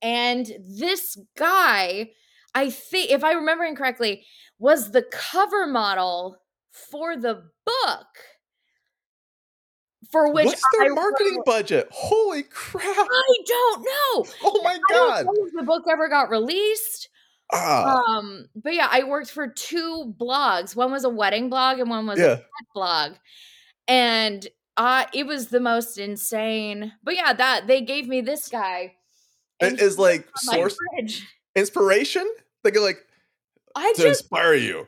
And 0.03 0.51
this 0.79 1.19
guy, 1.37 2.11
I 2.55 2.71
think, 2.71 3.11
if 3.11 3.23
I 3.23 3.33
remembering 3.33 3.75
correctly, 3.77 4.25
was 4.59 4.93
the 4.93 5.03
cover 5.03 5.67
model 5.67 6.37
for 6.71 7.17
the 7.17 7.43
book. 7.67 8.07
For 10.11 10.33
which 10.33 10.47
What's 10.47 10.63
their 10.77 10.87
I 10.91 10.95
marketing 10.95 11.37
wrote- 11.37 11.45
budget? 11.47 11.89
Holy 11.93 12.43
crap! 12.43 12.85
I 12.85 13.35
don't 13.47 13.81
know. 13.85 14.25
Oh 14.43 14.61
my 14.65 14.79
god! 14.91 15.27
the 15.55 15.63
book 15.63 15.85
ever 15.89 16.09
got 16.09 16.31
released. 16.31 17.00
Ah, 17.53 18.01
Um, 18.09 18.49
but 18.55 18.75
yeah, 18.75 18.89
I 18.91 19.05
worked 19.05 19.31
for 19.31 19.49
two 19.49 20.15
blogs. 20.19 20.77
One 20.77 20.93
was 20.93 21.05
a 21.05 21.09
wedding 21.09 21.51
blog 21.51 21.79
and 21.79 21.91
one 21.91 22.07
was 22.07 22.19
a 22.19 22.23
yeah. 22.23 22.35
pet 22.37 22.67
blog. 22.75 23.13
And 23.89 24.47
uh 24.77 25.07
it 25.13 25.27
was 25.27 25.49
the 25.49 25.61
most 25.61 25.99
insane. 25.99 26.93
But 27.03 27.17
yeah, 27.17 27.33
that 27.33 27.67
they 27.67 27.81
gave 27.81 28.07
me 28.07 28.21
this 28.21 28.49
guy. 28.49 28.95
It 29.61 29.81
is 29.81 29.99
like 29.99 30.27
was 30.33 30.49
on 30.49 30.55
my 30.55 30.59
source 30.61 30.79
inspiration. 31.55 32.29
Like 32.65 32.79
like 32.79 32.99
I 33.75 33.93
to 33.93 34.03
just 34.03 34.23
inspire 34.23 34.55
you. 34.55 34.87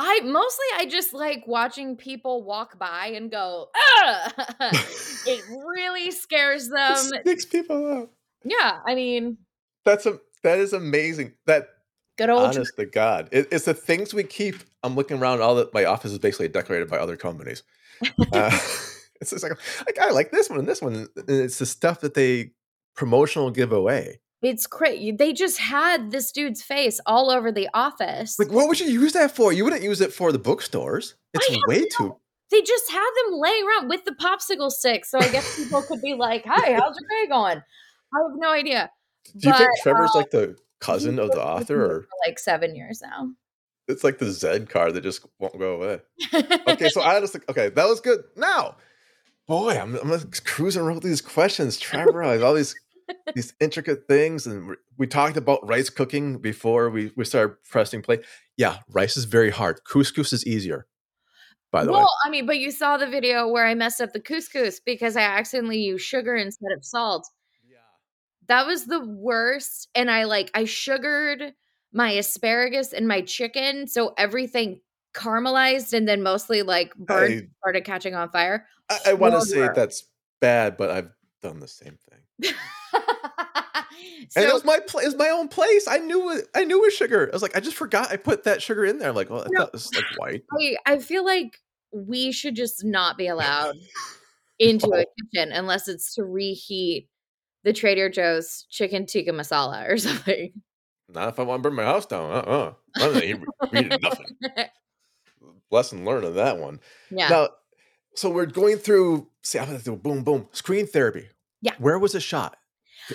I 0.00 0.20
mostly 0.20 0.66
I 0.76 0.86
just 0.86 1.12
like 1.12 1.42
watching 1.46 1.96
people 1.96 2.44
walk 2.44 2.78
by 2.78 3.08
and 3.14 3.30
go, 3.32 3.68
it 5.26 5.44
really 5.50 6.12
scares 6.12 6.68
them. 6.74 6.92
It 6.92 7.22
sticks 7.22 7.44
people 7.44 8.02
up. 8.02 8.10
Yeah, 8.44 8.78
I 8.86 8.94
mean, 8.94 9.38
That's 9.84 10.06
a 10.06 10.20
that 10.44 10.58
is 10.58 10.72
amazing. 10.72 11.32
That 11.46 11.68
good 12.18 12.28
old 12.28 12.42
honest 12.42 12.76
to 12.76 12.84
God, 12.84 13.28
it, 13.32 13.48
it's 13.50 13.64
the 13.64 13.74
things 13.74 14.12
we 14.12 14.24
keep. 14.24 14.56
I'm 14.82 14.94
looking 14.94 15.18
around. 15.18 15.40
All 15.40 15.54
that 15.54 15.72
my 15.72 15.84
office 15.84 16.12
is 16.12 16.18
basically 16.18 16.48
decorated 16.48 16.90
by 16.90 16.98
other 16.98 17.16
companies. 17.16 17.62
Uh, 18.32 18.50
it's 19.20 19.30
just 19.30 19.42
like, 19.42 19.52
like 19.86 19.98
I 19.98 20.10
like 20.10 20.30
this 20.30 20.50
one 20.50 20.58
and 20.58 20.68
this 20.68 20.82
one. 20.82 20.94
And 20.94 21.08
it's 21.28 21.58
the 21.58 21.66
stuff 21.66 22.00
that 22.00 22.14
they 22.14 22.50
promotional 22.94 23.50
give 23.50 23.72
away. 23.72 24.20
it's 24.42 24.66
crazy. 24.66 25.12
They 25.12 25.32
just 25.32 25.58
had 25.58 26.10
this 26.10 26.32
dude's 26.32 26.62
face 26.62 27.00
all 27.06 27.30
over 27.30 27.50
the 27.50 27.68
office. 27.72 28.38
Like, 28.38 28.52
what 28.52 28.68
would 28.68 28.80
you 28.80 28.86
use 28.88 29.12
that 29.12 29.34
for? 29.34 29.52
You 29.52 29.64
wouldn't 29.64 29.82
use 29.82 30.00
it 30.00 30.12
for 30.12 30.32
the 30.32 30.38
bookstores. 30.38 31.14
It's 31.32 31.48
way 31.66 31.86
too. 31.96 32.16
they 32.50 32.62
just 32.62 32.90
had 32.90 33.10
them 33.24 33.38
laying 33.38 33.64
around 33.66 33.88
with 33.88 34.04
the 34.04 34.12
popsicle 34.12 34.70
stick. 34.70 35.04
So 35.04 35.18
I 35.18 35.28
guess 35.28 35.56
people 35.56 35.82
could 35.82 36.02
be 36.02 36.14
like, 36.14 36.44
"Hi, 36.46 36.72
how's 36.72 36.96
your 37.00 37.24
day 37.24 37.28
going?" 37.28 37.62
I 38.14 38.18
have 38.22 38.36
no 38.36 38.50
idea. 38.50 38.90
Do 39.36 39.48
you 39.48 39.54
think 39.54 39.70
Trevor's 39.82 40.10
um, 40.14 40.20
like 40.20 40.30
the 40.30 40.56
cousin 40.80 41.18
of 41.18 41.30
the 41.30 41.42
author, 41.42 41.84
or 41.84 42.06
like 42.26 42.38
seven 42.38 42.74
years 42.76 43.00
now. 43.02 43.30
it's 43.88 44.04
like 44.04 44.18
the 44.18 44.30
Zed 44.30 44.68
card 44.68 44.94
that 44.94 45.02
just 45.02 45.24
won't 45.38 45.58
go 45.58 45.74
away? 45.74 46.00
Okay, 46.68 46.88
so 46.88 47.00
I 47.02 47.20
just 47.20 47.34
like 47.34 47.48
okay, 47.48 47.68
that 47.70 47.86
was 47.88 48.00
good. 48.00 48.20
Now, 48.36 48.76
boy, 49.46 49.78
I'm 49.78 49.96
I'm 49.96 50.30
cruising 50.44 50.82
around 50.82 50.96
with 50.96 51.04
these 51.04 51.20
questions. 51.22 51.78
Trevor, 51.78 52.22
have 52.22 52.42
all 52.42 52.54
these 52.54 52.74
these 53.34 53.54
intricate 53.60 54.06
things, 54.08 54.46
and 54.46 54.68
we- 54.68 54.76
we 54.98 55.06
talked 55.06 55.36
about 55.36 55.66
rice 55.68 55.88
cooking 55.90 56.38
before 56.38 56.90
we 56.90 57.12
we 57.16 57.24
started 57.24 57.56
pressing 57.70 58.02
play. 58.02 58.18
Yeah, 58.56 58.78
rice 58.90 59.16
is 59.16 59.24
very 59.24 59.50
hard. 59.50 59.80
Couscous 59.84 60.32
is 60.32 60.44
easier. 60.46 60.86
By 61.70 61.84
the 61.84 61.92
way, 61.92 61.98
well, 61.98 62.08
I 62.24 62.30
mean, 62.30 62.46
but 62.46 62.58
you 62.58 62.70
saw 62.70 62.96
the 62.96 63.06
video 63.06 63.46
where 63.46 63.66
I 63.66 63.74
messed 63.74 64.00
up 64.00 64.12
the 64.12 64.20
couscous 64.20 64.80
because 64.84 65.16
I 65.16 65.20
accidentally 65.20 65.78
used 65.78 66.04
sugar 66.04 66.34
instead 66.34 66.72
of 66.76 66.82
salt. 66.84 67.28
That 68.48 68.66
was 68.66 68.86
the 68.86 69.00
worst. 69.04 69.88
And 69.94 70.10
I 70.10 70.24
like 70.24 70.50
I 70.54 70.64
sugared 70.64 71.52
my 71.92 72.10
asparagus 72.12 72.92
and 72.92 73.06
my 73.08 73.22
chicken, 73.22 73.86
so 73.86 74.14
everything 74.18 74.80
caramelized 75.14 75.92
and 75.94 76.06
then 76.06 76.22
mostly 76.22 76.62
like 76.62 76.94
burned 76.94 77.42
I- 77.42 77.48
started 77.60 77.84
catching 77.84 78.14
on 78.14 78.30
fire. 78.30 78.66
I, 78.90 78.98
I 79.08 79.12
want 79.14 79.34
to 79.34 79.42
say 79.42 79.68
that's 79.74 80.04
bad, 80.40 80.76
but 80.76 80.90
I've 80.90 81.10
done 81.42 81.60
the 81.60 81.68
same 81.68 81.98
thing. 82.10 82.52
and 84.36 84.44
it 84.44 84.52
was 84.52 84.64
my 84.64 84.78
place, 84.80 85.14
my 85.16 85.28
own 85.28 85.48
place. 85.48 85.86
I 85.88 85.98
knew 85.98 86.30
it. 86.30 86.48
I 86.54 86.64
knew 86.64 86.82
it 86.82 86.86
was 86.86 86.94
sugar. 86.94 87.28
I 87.30 87.34
was 87.34 87.42
like, 87.42 87.56
I 87.56 87.60
just 87.60 87.76
forgot 87.76 88.10
I 88.10 88.16
put 88.16 88.44
that 88.44 88.62
sugar 88.62 88.84
in 88.84 88.98
there. 88.98 89.10
I'm 89.10 89.14
like, 89.14 89.30
well, 89.30 89.42
I 89.42 89.48
No. 89.50 89.60
thought 89.60 89.68
it 89.68 89.72
was 89.74 89.94
like 89.94 90.04
white. 90.18 90.42
I, 90.86 90.94
I 90.94 90.98
feel 90.98 91.24
like 91.24 91.58
we 91.92 92.32
should 92.32 92.54
just 92.54 92.84
not 92.84 93.16
be 93.18 93.26
allowed 93.28 93.76
into 94.58 94.88
a 94.88 95.04
kitchen 95.20 95.52
unless 95.52 95.88
it's 95.88 96.14
to 96.14 96.24
reheat 96.24 97.08
the 97.68 97.72
Trader 97.74 98.08
Joe's 98.08 98.66
chicken 98.70 99.04
tikka 99.06 99.30
masala 99.32 99.86
or 99.88 99.96
something. 100.08 100.52
Not 101.10 101.28
if 101.28 101.38
I 101.38 101.42
want 101.42 101.62
to 101.62 101.68
burn 101.68 101.76
my 101.76 101.84
house 101.84 102.06
down. 102.06 102.30
Uh 102.32 102.72
uh 103.00 103.20
eat- 103.22 103.36
reading 103.72 103.98
nothing. 104.02 104.26
Lesson 105.70 106.04
learned 106.04 106.24
on 106.24 106.34
that 106.36 106.58
one. 106.58 106.80
yeah. 107.10 107.28
Now, 107.28 107.48
so 108.14 108.30
we're 108.30 108.46
going 108.46 108.78
through. 108.78 109.28
See, 109.42 109.58
I'm 109.58 109.66
gonna 109.66 109.78
do 109.80 109.96
boom, 109.96 110.24
boom. 110.24 110.48
Scream 110.52 110.86
therapy. 110.86 111.28
Yeah. 111.60 111.74
Where 111.78 111.98
was 111.98 112.14
it 112.14 112.22
shot? 112.22 112.56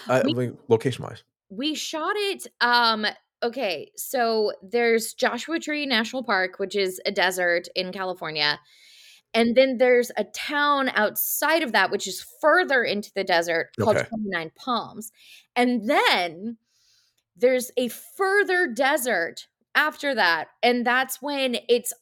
Uh, 0.08 0.22
I 0.24 0.24
We- 0.26 0.34
mean, 0.34 0.58
location 0.68 1.04
wise. 1.04 1.24
we 1.50 1.76
shot 1.76 2.14
it 2.16 2.48
um 2.62 3.06
okay 3.44 3.92
so 3.96 4.54
there's 4.64 5.14
joshua 5.14 5.60
tree 5.60 5.86
national 5.86 6.24
park 6.24 6.58
which 6.58 6.76
is 6.76 7.00
a 7.06 7.12
desert 7.12 7.68
in 7.76 7.92
california 7.92 8.58
and 9.34 9.56
then 9.56 9.78
there's 9.78 10.12
a 10.18 10.24
town 10.26 10.90
outside 10.96 11.64
of 11.64 11.72
that 11.74 11.92
which 11.92 12.08
is 12.08 12.26
further 12.42 12.84
into 12.84 13.12
the 13.16 13.24
desert 13.24 13.70
called 13.80 13.98
Okay. 13.98 14.08
29 14.10 14.52
palms 14.56 15.12
and 15.56 15.90
then 15.90 16.58
there's 17.36 17.72
a 17.78 17.88
further 17.90 18.68
desert 18.68 19.48
after 19.76 20.14
that 20.16 20.50
and 20.62 20.86
that's 20.86 21.22
when 21.22 21.58
it's 21.70 21.94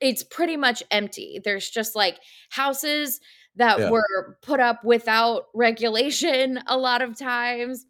it's 0.00 0.22
pretty 0.22 0.56
much 0.56 0.82
empty 0.90 1.40
there's 1.44 1.68
just 1.70 1.94
like 1.96 2.18
houses 2.50 3.20
that 3.56 3.80
Yeah. 3.80 3.90
were 3.90 4.38
put 4.42 4.60
up 4.60 4.84
without 4.84 5.44
regulation 5.54 6.60
a 6.66 6.76
lot 6.78 7.02
of 7.02 7.18
times 7.18 7.84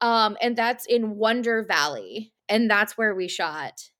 um 0.00 0.36
and 0.40 0.56
that's 0.56 0.86
in 0.86 1.16
wonder 1.16 1.62
valley 1.64 2.32
and 2.48 2.70
that's 2.70 2.96
where 2.98 3.14
we 3.14 3.28
shot 3.28 3.90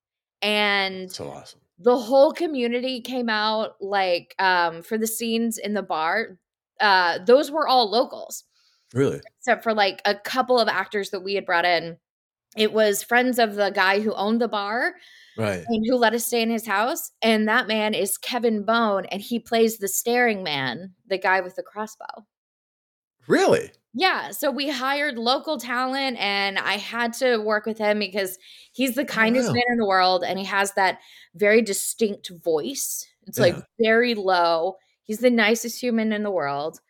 and 0.42 1.10
So 1.10 1.30
awesome. 1.30 1.60
The 1.78 1.98
whole 1.98 2.32
community 2.32 3.00
came 3.00 3.28
out 3.28 3.72
like 3.80 4.34
um 4.38 4.82
for 4.82 4.96
the 4.98 5.06
scenes 5.06 5.58
in 5.58 5.74
the 5.74 5.82
bar 5.82 6.38
uh 6.80 7.18
those 7.26 7.50
were 7.50 7.66
all 7.68 7.90
locals 7.90 8.44
Really? 8.92 9.20
except 9.38 9.62
for 9.64 9.74
like 9.74 10.00
a 10.04 10.14
couple 10.14 10.58
of 10.58 10.68
actors 10.68 11.10
that 11.10 11.20
we 11.20 11.34
had 11.34 11.44
brought 11.46 11.64
in 11.64 11.96
it 12.56 12.72
was 12.72 13.02
friends 13.02 13.38
of 13.40 13.56
the 13.56 13.70
guy 13.70 14.00
who 14.00 14.14
owned 14.14 14.40
the 14.40 14.48
bar 14.48 14.94
Right. 15.36 15.64
and 15.66 15.84
who 15.88 15.96
let 15.96 16.14
us 16.14 16.24
stay 16.26 16.42
in 16.42 16.50
his 16.50 16.66
house 16.66 17.10
and 17.22 17.48
that 17.48 17.66
man 17.66 17.92
is 17.94 18.16
kevin 18.18 18.64
bone 18.64 19.04
and 19.06 19.20
he 19.20 19.40
plays 19.40 19.78
the 19.78 19.88
staring 19.88 20.42
man 20.44 20.94
the 21.08 21.18
guy 21.18 21.40
with 21.40 21.56
the 21.56 21.62
crossbow 21.64 22.24
Really? 23.26 23.70
Yeah, 23.94 24.32
so 24.32 24.50
we 24.50 24.68
hired 24.68 25.16
local 25.16 25.58
talent 25.58 26.16
and 26.18 26.58
I 26.58 26.78
had 26.78 27.12
to 27.14 27.38
work 27.38 27.64
with 27.64 27.78
him 27.78 28.00
because 28.00 28.38
he's 28.72 28.96
the 28.96 29.04
kindest 29.04 29.48
wow. 29.48 29.54
man 29.54 29.64
in 29.70 29.78
the 29.78 29.86
world 29.86 30.24
and 30.24 30.36
he 30.36 30.44
has 30.46 30.72
that 30.72 30.98
very 31.36 31.62
distinct 31.62 32.30
voice. 32.42 33.06
It's 33.26 33.38
like 33.38 33.56
very 33.80 34.14
low. 34.14 34.76
He's 35.04 35.20
the 35.20 35.30
nicest 35.30 35.80
human 35.80 36.12
in 36.12 36.24
the 36.24 36.30
world. 36.30 36.80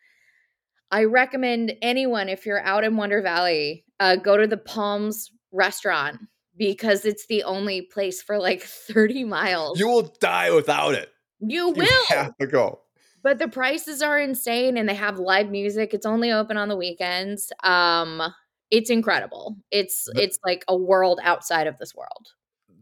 I 0.91 1.03
recommend 1.03 1.73
anyone 1.81 2.27
if 2.27 2.45
you're 2.45 2.63
out 2.63 2.83
in 2.83 2.97
Wonder 2.97 3.21
Valley, 3.21 3.85
uh, 3.99 4.15
go 4.15 4.37
to 4.37 4.47
the 4.47 4.57
Palms 4.57 5.31
restaurant 5.51 6.19
because 6.57 7.05
it's 7.05 7.27
the 7.27 7.43
only 7.43 7.83
place 7.83 8.21
for 8.21 8.39
like 8.39 8.61
30 8.61 9.25
miles. 9.25 9.79
You 9.79 9.87
will 9.87 10.13
die 10.19 10.51
without 10.51 10.95
it. 10.95 11.09
You 11.39 11.67
You 11.67 11.73
will. 11.73 12.05
have 12.09 12.37
to 12.39 12.47
go. 12.47 12.79
But 13.25 13.39
the 13.39 13.47
prices 13.47 14.03
are 14.03 14.19
insane 14.19 14.77
and 14.77 14.87
they 14.87 14.93
have 14.93 15.17
live 15.17 15.49
music. 15.49 15.95
It's 15.95 16.05
only 16.05 16.31
open 16.31 16.57
on 16.57 16.69
the 16.69 16.75
weekends. 16.75 17.51
Um 17.63 18.21
it's 18.69 18.91
incredible. 18.91 19.57
It's 19.71 20.07
it's 20.15 20.37
like 20.45 20.63
a 20.67 20.77
world 20.77 21.19
outside 21.23 21.65
of 21.65 21.79
this 21.79 21.95
world. 21.95 22.27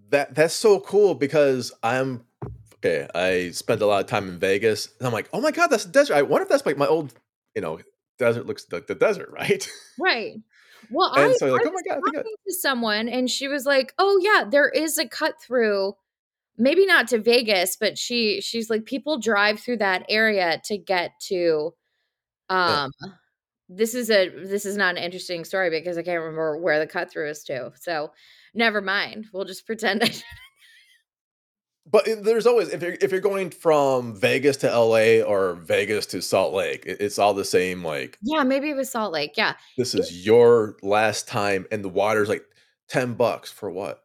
That 0.09 0.35
that's 0.35 0.53
so 0.53 0.81
cool 0.81 1.15
because 1.15 1.71
I'm 1.81 2.25
okay. 2.75 3.07
I 3.15 3.51
spent 3.51 3.81
a 3.81 3.85
lot 3.85 4.01
of 4.01 4.07
time 4.07 4.27
in 4.27 4.37
Vegas, 4.37 4.89
and 4.99 5.07
I'm 5.07 5.13
like, 5.13 5.29
oh 5.31 5.39
my 5.39 5.51
god, 5.51 5.67
that's 5.67 5.85
the 5.85 5.91
desert. 5.93 6.15
I 6.15 6.23
wonder 6.23 6.43
if 6.43 6.49
that's 6.49 6.65
like 6.65 6.77
my 6.77 6.87
old, 6.87 7.13
you 7.55 7.61
know, 7.61 7.79
desert 8.19 8.45
looks 8.45 8.65
like 8.69 8.87
the 8.87 8.95
desert, 8.95 9.29
right? 9.33 9.65
Right. 9.97 10.41
Well, 10.89 11.13
And 11.15 11.31
I, 11.31 11.33
so 11.37 11.53
like, 11.53 11.65
I 11.65 11.69
oh 11.69 11.71
my 11.71 11.81
God, 11.87 12.01
I- 12.05 12.21
to 12.21 12.53
someone 12.53 13.07
and 13.07 13.29
she 13.29 13.47
was 13.47 13.65
like, 13.65 13.93
"Oh 13.97 14.19
yeah, 14.21 14.43
there 14.49 14.67
is 14.67 14.97
a 14.97 15.07
cut 15.07 15.41
through. 15.41 15.95
Maybe 16.57 16.85
not 16.85 17.07
to 17.09 17.17
Vegas, 17.19 17.75
but 17.79 17.97
she 17.97 18.41
she's 18.41 18.69
like 18.69 18.85
people 18.85 19.17
drive 19.19 19.59
through 19.59 19.77
that 19.77 20.05
area 20.09 20.61
to 20.65 20.77
get 20.77 21.11
to 21.27 21.73
Yeah. 22.49 22.83
um 22.85 22.91
this 23.69 23.95
is 23.95 24.11
a 24.11 24.29
this 24.29 24.65
is 24.65 24.77
not 24.77 24.97
an 24.97 25.03
interesting 25.03 25.45
story 25.45 25.69
because 25.69 25.97
I 25.97 26.03
can't 26.03 26.19
remember 26.19 26.57
where 26.59 26.79
the 26.79 26.85
cut 26.87 27.09
through 27.11 27.29
is 27.29 27.43
to. 27.45 27.71
So, 27.79 28.11
never 28.53 28.81
mind. 28.81 29.27
We'll 29.33 29.45
just 29.45 29.65
pretend 29.65 30.03
I 30.03 30.11
But 31.85 32.07
there's 32.23 32.45
always 32.47 32.69
if 32.69 32.81
you're 32.81 32.95
if 33.01 33.11
you're 33.11 33.19
going 33.19 33.49
from 33.49 34.15
Vegas 34.15 34.57
to 34.57 34.67
LA 34.67 35.21
or 35.21 35.55
Vegas 35.55 36.05
to 36.07 36.21
Salt 36.21 36.53
Lake, 36.53 36.83
it's 36.85 37.19
all 37.19 37.33
the 37.33 37.43
same. 37.43 37.83
Like 37.83 38.17
Yeah, 38.21 38.43
maybe 38.43 38.69
it 38.69 38.75
was 38.75 38.89
Salt 38.89 39.11
Lake. 39.11 39.33
Yeah. 39.35 39.55
this 39.77 39.93
is 39.93 40.25
your 40.25 40.77
last 40.81 41.27
time, 41.27 41.65
and 41.71 41.83
the 41.83 41.89
water's 41.89 42.29
like 42.29 42.45
ten 42.87 43.15
bucks 43.15 43.51
for 43.51 43.69
what? 43.69 44.01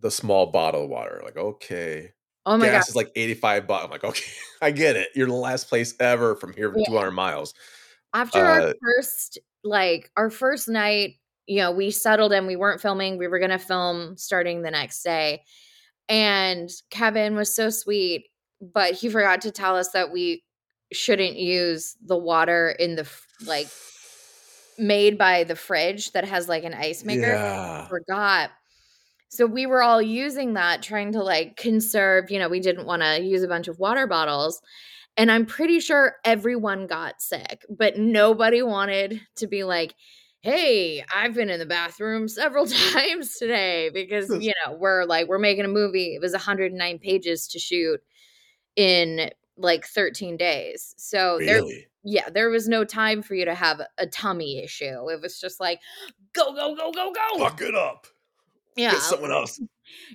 The 0.00 0.10
small 0.10 0.46
bottle 0.46 0.84
of 0.84 0.90
water. 0.90 1.20
Like 1.24 1.36
okay, 1.36 2.12
Oh 2.46 2.56
my 2.56 2.66
gas 2.66 2.70
god. 2.70 2.88
is 2.88 2.96
like 2.96 3.10
85 3.16 3.66
bucks. 3.66 3.84
I'm 3.84 3.90
like, 3.90 4.04
okay, 4.04 4.30
I 4.62 4.70
get 4.70 4.96
it. 4.96 5.08
You're 5.14 5.26
the 5.28 5.34
last 5.34 5.68
place 5.68 5.94
ever 6.00 6.36
from 6.36 6.52
here 6.52 6.70
for 6.72 6.78
Yeah. 6.78 6.86
200 6.86 7.12
miles. 7.12 7.54
After 8.14 8.46
our 8.46 8.60
Uh, 8.60 8.72
first 8.82 9.38
like 9.64 10.10
our 10.16 10.30
first 10.30 10.68
night, 10.68 11.16
you 11.46 11.58
know, 11.58 11.72
we 11.72 11.90
settled 11.90 12.32
and 12.32 12.46
we 12.46 12.56
weren't 12.56 12.80
filming, 12.80 13.18
we 13.18 13.28
were 13.28 13.38
going 13.38 13.50
to 13.50 13.58
film 13.58 14.16
starting 14.16 14.62
the 14.62 14.70
next 14.70 15.02
day. 15.02 15.42
And 16.08 16.70
Kevin 16.90 17.36
was 17.36 17.54
so 17.54 17.70
sweet, 17.70 18.26
but 18.60 18.94
he 18.94 19.08
forgot 19.10 19.40
to 19.42 19.50
tell 19.52 19.76
us 19.76 19.90
that 19.92 20.12
we 20.12 20.44
shouldn't 20.92 21.36
use 21.36 21.96
the 22.04 22.16
water 22.18 22.70
in 22.70 22.96
the 22.96 23.10
like 23.46 23.68
made 24.78 25.18
by 25.18 25.44
the 25.44 25.56
fridge 25.56 26.12
that 26.12 26.24
has 26.24 26.48
like 26.48 26.64
an 26.64 26.74
ice 26.74 27.04
maker. 27.04 27.42
Yeah. 27.42 27.88
Forgot. 27.88 28.50
So 29.28 29.46
we 29.46 29.66
were 29.66 29.82
all 29.82 30.00
using 30.00 30.54
that 30.54 30.82
trying 30.82 31.12
to 31.12 31.22
like 31.22 31.56
conserve, 31.56 32.30
you 32.30 32.38
know, 32.38 32.48
we 32.48 32.60
didn't 32.60 32.86
want 32.86 33.02
to 33.02 33.20
use 33.22 33.42
a 33.42 33.48
bunch 33.48 33.68
of 33.68 33.78
water 33.78 34.06
bottles. 34.06 34.60
And 35.16 35.30
I'm 35.30 35.46
pretty 35.46 35.80
sure 35.80 36.16
everyone 36.24 36.86
got 36.86 37.20
sick, 37.20 37.64
but 37.68 37.98
nobody 37.98 38.62
wanted 38.62 39.20
to 39.36 39.46
be 39.48 39.64
like, 39.64 39.94
"Hey, 40.42 41.04
I've 41.14 41.34
been 41.34 41.50
in 41.50 41.58
the 41.58 41.66
bathroom 41.66 42.28
several 42.28 42.66
times 42.92 43.36
today 43.36 43.90
because, 43.92 44.30
you 44.30 44.52
know, 44.64 44.74
we're 44.74 45.04
like 45.04 45.28
we're 45.28 45.38
making 45.40 45.64
a 45.64 45.68
movie. 45.68 46.14
It 46.14 46.20
was 46.20 46.32
109 46.32 46.98
pages 47.00 47.48
to 47.48 47.58
shoot 47.58 48.00
in 48.76 49.30
like 49.56 49.86
13 49.86 50.36
days. 50.36 50.94
So 50.96 51.40
there 51.44 51.62
yeah, 52.04 52.30
there 52.30 52.48
was 52.48 52.68
no 52.68 52.84
time 52.84 53.22
for 53.22 53.34
you 53.34 53.44
to 53.44 53.54
have 53.54 53.80
a 53.98 54.06
tummy 54.06 54.62
issue. 54.62 55.10
It 55.10 55.20
was 55.20 55.40
just 55.40 55.60
like 55.60 55.80
go 56.32 56.54
go 56.54 56.74
go 56.76 56.92
go 56.92 57.12
go. 57.12 57.38
Fuck 57.38 57.60
it 57.60 57.74
up. 57.74 58.06
Yeah. 58.78 58.92
Get 58.92 59.02
someone 59.02 59.32
else. 59.32 59.60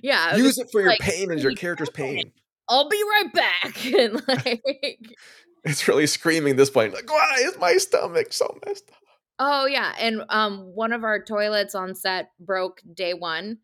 Yeah. 0.02 0.36
Use 0.36 0.58
it 0.58 0.68
for 0.72 0.80
your 0.80 0.90
like, 0.90 1.00
pain 1.00 1.30
and 1.30 1.40
your 1.40 1.52
character's 1.52 1.90
pain. 1.90 2.32
I'll 2.68 2.88
be 2.88 3.02
right 3.02 3.32
back. 3.32 3.84
And 3.94 4.22
like, 4.26 4.62
It's 5.64 5.88
really 5.88 6.06
screaming 6.06 6.52
at 6.52 6.56
this 6.58 6.70
point. 6.70 6.92
Like, 6.92 7.10
why 7.10 7.36
is 7.40 7.56
my 7.58 7.76
stomach 7.76 8.32
so 8.32 8.58
messed 8.66 8.90
up? 8.90 8.96
oh 9.40 9.66
yeah. 9.66 9.92
And 9.98 10.24
um 10.28 10.60
one 10.74 10.92
of 10.92 11.04
our 11.04 11.22
toilets 11.22 11.74
on 11.74 11.94
set 11.94 12.30
broke 12.38 12.80
day 12.94 13.14
one 13.14 13.58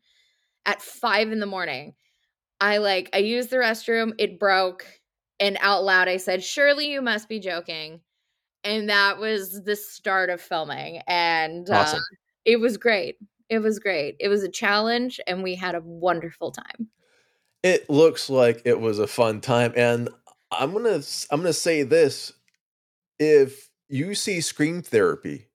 at 0.65 0.81
five 0.81 1.31
in 1.31 1.39
the 1.39 1.45
morning. 1.45 1.93
I 2.59 2.77
like 2.77 3.09
I 3.13 3.19
used 3.19 3.49
the 3.49 3.57
restroom, 3.57 4.13
it 4.19 4.39
broke, 4.39 4.85
and 5.39 5.57
out 5.61 5.83
loud 5.83 6.07
I 6.07 6.17
said, 6.17 6.43
Surely 6.43 6.91
you 6.91 7.01
must 7.01 7.29
be 7.29 7.39
joking. 7.39 8.01
And 8.63 8.89
that 8.89 9.17
was 9.17 9.63
the 9.63 9.75
start 9.75 10.29
of 10.29 10.39
filming. 10.39 11.01
And 11.07 11.67
uh, 11.69 11.97
it 12.45 12.59
was 12.59 12.77
great. 12.77 13.15
It 13.51 13.59
was 13.59 13.79
great. 13.79 14.15
It 14.21 14.29
was 14.29 14.43
a 14.43 14.49
challenge 14.49 15.19
and 15.27 15.43
we 15.43 15.55
had 15.55 15.75
a 15.75 15.81
wonderful 15.81 16.51
time. 16.51 16.87
It 17.63 17.89
looks 17.89 18.29
like 18.29 18.61
it 18.65 18.79
was 18.79 18.97
a 18.97 19.05
fun 19.05 19.41
time, 19.41 19.73
and 19.75 20.09
I'm 20.51 20.71
gonna 20.73 20.97
s- 20.97 21.27
I'm 21.29 21.41
gonna 21.41 21.53
say 21.53 21.83
this: 21.83 22.33
if 23.19 23.69
you 23.87 24.15
see 24.15 24.41
Scream 24.41 24.81
Therapy, 24.81 25.47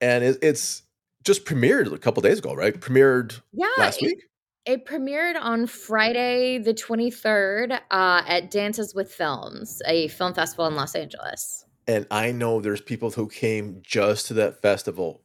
and 0.00 0.24
it, 0.24 0.38
it's 0.42 0.82
just 1.22 1.44
premiered 1.44 1.92
a 1.92 1.98
couple 1.98 2.20
days 2.22 2.38
ago, 2.40 2.54
right? 2.54 2.74
Premiered 2.80 3.40
Yeah. 3.52 3.68
last 3.78 4.02
it- 4.02 4.06
week. 4.06 4.24
It 4.66 4.86
premiered 4.86 5.36
on 5.38 5.66
Friday, 5.66 6.56
the 6.58 6.72
23rd, 6.74 7.72
uh, 7.90 8.22
at 8.26 8.50
Dances 8.50 8.94
with 8.94 9.12
Films, 9.12 9.82
a 9.86 10.08
film 10.08 10.32
festival 10.32 10.66
in 10.66 10.74
Los 10.74 10.94
Angeles. 10.94 11.66
And 11.86 12.06
I 12.10 12.32
know 12.32 12.60
there's 12.62 12.80
people 12.80 13.10
who 13.10 13.28
came 13.28 13.82
just 13.82 14.26
to 14.28 14.34
that 14.34 14.62
festival. 14.62 15.20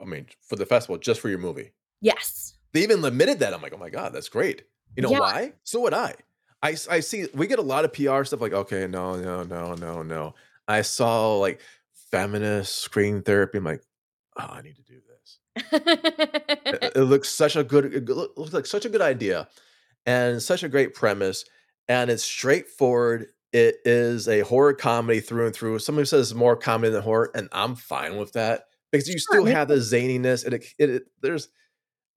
I 0.00 0.04
mean, 0.04 0.26
for 0.42 0.56
the 0.56 0.66
festival, 0.66 0.98
just 0.98 1.20
for 1.20 1.28
your 1.28 1.38
movie. 1.38 1.72
Yes. 2.00 2.54
They 2.72 2.82
even 2.82 3.00
limited 3.02 3.38
that. 3.40 3.54
I'm 3.54 3.62
like, 3.62 3.72
oh 3.74 3.78
my 3.78 3.90
god, 3.90 4.12
that's 4.12 4.28
great. 4.28 4.62
You 4.96 5.02
know 5.02 5.10
Yeah. 5.10 5.20
why? 5.20 5.52
So 5.64 5.80
would 5.80 5.94
I. 5.94 6.14
I. 6.62 6.76
I 6.90 7.00
see. 7.00 7.26
We 7.34 7.46
get 7.46 7.58
a 7.58 7.62
lot 7.62 7.84
of 7.84 7.92
PR 7.92 8.24
stuff. 8.24 8.40
Like, 8.40 8.52
okay, 8.52 8.86
no, 8.86 9.16
no, 9.16 9.42
no, 9.42 9.74
no, 9.74 10.02
no. 10.02 10.34
I 10.68 10.82
saw 10.82 11.36
like 11.36 11.60
feminist 12.10 12.76
scream 12.76 13.22
therapy. 13.22 13.58
I'm 13.58 13.64
like, 13.64 13.82
oh, 14.38 14.46
I 14.50 14.62
need 14.62 14.76
to 14.76 14.82
do 14.82 15.00
this. 15.06 15.38
It, 15.72 16.92
it 16.96 17.00
looks 17.02 17.28
such 17.28 17.56
a 17.56 17.64
good. 17.64 17.92
It 17.94 18.08
looks 18.08 18.52
like 18.52 18.66
such 18.66 18.84
a 18.84 18.88
good 18.88 19.02
idea, 19.02 19.48
and 20.04 20.42
such 20.42 20.62
a 20.62 20.68
great 20.68 20.94
premise. 20.94 21.44
And 21.88 22.10
it's 22.10 22.24
straightforward. 22.24 23.28
It 23.52 23.76
is 23.84 24.28
a 24.28 24.40
horror 24.40 24.74
comedy 24.74 25.20
through 25.20 25.46
and 25.46 25.54
through. 25.54 25.78
Somebody 25.78 26.06
says 26.06 26.34
more 26.34 26.56
comedy 26.56 26.92
than 26.92 27.02
horror, 27.02 27.30
and 27.34 27.48
I'm 27.52 27.74
fine 27.74 28.16
with 28.16 28.32
that 28.32 28.64
because 28.96 29.08
you 29.08 29.18
still 29.18 29.44
have 29.46 29.68
the 29.68 29.76
zaniness. 29.76 30.44
And 30.44 30.54
it, 30.54 30.64
it, 30.78 30.90
it- 30.90 31.02
there's, 31.22 31.48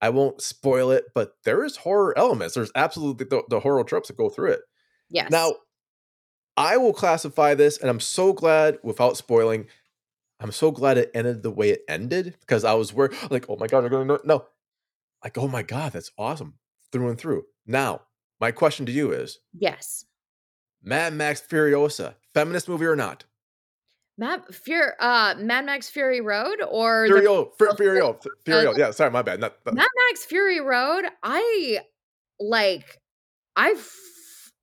I 0.01 0.09
won't 0.09 0.41
spoil 0.41 0.91
it, 0.91 1.05
but 1.13 1.33
there 1.43 1.63
is 1.65 1.75
horror 1.77 2.17
elements. 2.17 2.55
There's 2.55 2.71
absolutely 2.75 3.25
the, 3.25 3.43
the 3.49 3.59
horror 3.59 3.83
tropes 3.83 4.07
that 4.07 4.17
go 4.17 4.29
through 4.29 4.51
it. 4.53 4.61
yes. 5.09 5.29
Now, 5.31 5.53
I 6.57 6.77
will 6.77 6.93
classify 6.93 7.53
this, 7.53 7.77
and 7.77 7.89
I'm 7.89 7.99
so 7.99 8.33
glad 8.33 8.79
without 8.83 9.17
spoiling. 9.17 9.67
I'm 10.41 10.51
so 10.51 10.71
glad 10.71 10.97
it 10.97 11.11
ended 11.13 11.43
the 11.43 11.51
way 11.51 11.69
it 11.69 11.81
ended 11.87 12.35
because 12.41 12.63
I 12.63 12.73
was 12.73 12.93
worried, 12.93 13.11
like, 13.29 13.45
oh 13.49 13.55
my 13.57 13.67
god, 13.67 13.81
they're 13.81 13.89
going 13.89 14.07
to 14.07 14.19
no, 14.25 14.45
like, 15.23 15.37
oh 15.37 15.47
my 15.47 15.63
god, 15.63 15.93
that's 15.93 16.11
awesome 16.17 16.55
through 16.91 17.09
and 17.09 17.17
through. 17.17 17.43
Now, 17.65 18.01
my 18.39 18.51
question 18.51 18.85
to 18.87 18.91
you 18.91 19.11
is: 19.11 19.39
yes. 19.53 20.05
Mad 20.81 21.13
Max 21.13 21.41
Furiosa, 21.41 22.15
feminist 22.33 22.69
movie 22.69 22.85
or 22.85 22.95
not? 22.95 23.25
Mad, 24.19 24.41
uh, 24.99 25.35
Mad 25.39 25.65
Max 25.65 25.89
Fury 25.89 26.19
Road 26.21 26.57
or 26.69 27.07
the 27.07 27.15
Furio, 27.15 27.51
Fur- 27.57 27.69
oh, 27.69 27.73
Furio, 27.75 28.21
Fu- 28.21 28.29
Furio. 28.45 28.77
Yeah, 28.77 28.91
sorry, 28.91 29.09
my 29.11 29.21
bad. 29.21 29.39
Not, 29.39 29.55
not- 29.65 29.75
Mad 29.75 29.87
Max 30.09 30.25
Fury 30.25 30.59
Road? 30.59 31.05
I 31.23 31.79
like, 32.39 32.99
I've, 33.55 33.89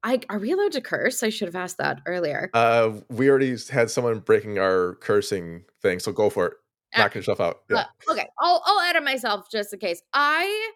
I, 0.02 0.20
are 0.28 0.38
we 0.38 0.52
allowed 0.52 0.72
to 0.72 0.80
curse? 0.82 1.22
I 1.22 1.30
should 1.30 1.48
have 1.48 1.56
asked 1.56 1.78
that 1.78 2.00
earlier. 2.06 2.50
uh, 2.54 2.92
we 3.08 3.30
already 3.30 3.56
had 3.70 3.90
someone 3.90 4.18
breaking 4.20 4.58
our 4.58 4.96
cursing 5.00 5.64
thing, 5.82 5.98
so 6.00 6.12
go 6.12 6.28
for 6.30 6.46
it. 6.46 6.52
Ah, 6.94 7.00
Knock 7.00 7.14
yourself 7.14 7.40
out. 7.40 7.62
Yeah. 7.70 7.78
Uh, 8.08 8.12
okay, 8.12 8.28
I'll 8.38 8.62
I'll 8.64 8.80
edit 8.80 9.02
myself 9.04 9.50
just 9.50 9.72
in 9.72 9.80
case. 9.80 10.02
I 10.12 10.70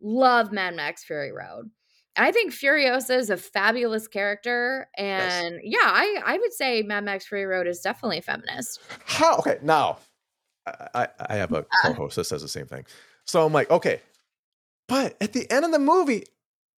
love 0.00 0.52
Mad 0.52 0.74
Max 0.74 1.04
Fury 1.04 1.32
Road. 1.32 1.70
I 2.16 2.30
think 2.32 2.52
Furiosa 2.52 3.16
is 3.18 3.30
a 3.30 3.36
fabulous 3.36 4.06
character, 4.06 4.88
Yes. 4.98 5.42
and 5.44 5.60
yeah, 5.62 5.78
I 5.82 6.20
I 6.24 6.38
would 6.38 6.52
say 6.52 6.82
Mad 6.82 7.04
Max 7.04 7.26
Fury 7.26 7.46
Road 7.46 7.66
is 7.66 7.80
definitely 7.80 8.20
feminist. 8.20 8.80
How? 9.06 9.36
Okay, 9.38 9.58
now 9.62 9.98
I, 10.66 10.88
I, 10.94 11.08
I 11.30 11.34
have 11.36 11.52
a 11.52 11.64
co-host 11.82 12.16
that 12.16 12.24
says 12.24 12.42
the 12.42 12.48
same 12.48 12.66
thing. 12.66 12.84
So 13.26 13.44
I'm 13.46 13.52
like, 13.52 13.70
okay, 13.70 14.00
but 14.88 15.16
at 15.20 15.32
the 15.32 15.50
end 15.50 15.64
of 15.64 15.72
the 15.72 15.78
movie, 15.78 16.24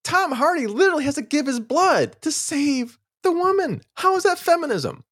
Tom 0.05 0.31
Hardy 0.33 0.67
literally 0.67 1.05
has 1.05 1.17
to 1.17 1.23
give 1.23 1.47
his 1.47 1.59
blood 1.59 2.17
to 2.23 2.31
save 2.31 2.99
the 3.23 3.33
woman. 3.33 3.81
How 3.95 4.15
is 4.17 4.23
that 4.23 4.39
feminism? 4.39 5.03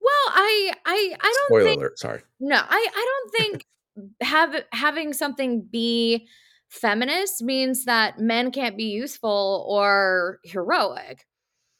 Well, 0.00 0.12
I 0.34 0.72
I 0.84 1.14
I 1.20 1.32
don't 1.38 1.46
Spoiler 1.48 1.64
think 1.64 1.78
alert. 1.80 1.98
Sorry. 1.98 2.20
no, 2.40 2.56
I 2.56 2.88
I 2.94 3.06
don't 3.30 3.32
think 3.40 3.66
have 4.22 4.62
having 4.72 5.12
something 5.12 5.62
be 5.62 6.28
feminist 6.68 7.42
means 7.42 7.84
that 7.84 8.18
men 8.18 8.50
can't 8.50 8.76
be 8.76 8.84
useful 8.84 9.66
or 9.68 10.38
heroic. 10.44 11.26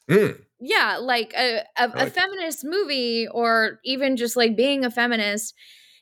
Mm, 0.09 0.41
yeah 0.59 0.97
like 1.01 1.33
a, 1.37 1.59
a, 1.77 1.85
a 1.85 1.87
like 1.87 1.93
that. 1.93 2.13
feminist 2.13 2.63
movie 2.63 3.27
or 3.27 3.79
even 3.83 4.17
just 4.17 4.35
like 4.35 4.55
being 4.55 4.83
a 4.83 4.91
feminist 4.91 5.53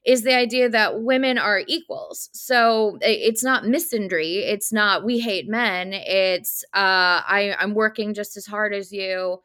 is 0.05 0.23
the 0.23 0.33
idea 0.33 0.69
that 0.69 1.01
women 1.01 1.37
are 1.37 1.61
equals 1.67 2.29
so 2.33 2.97
it's 3.01 3.43
not 3.43 3.63
misandry 3.63 4.37
it's 4.49 4.73
not 4.73 5.03
we 5.05 5.19
hate 5.19 5.47
men 5.47 5.93
it's 5.93 6.63
uh 6.73 7.21
i 7.27 7.55
i'm 7.59 7.73
working 7.73 8.13
just 8.13 8.35
as 8.35 8.45
hard 8.45 8.73
as 8.73 8.91
you 8.91 9.37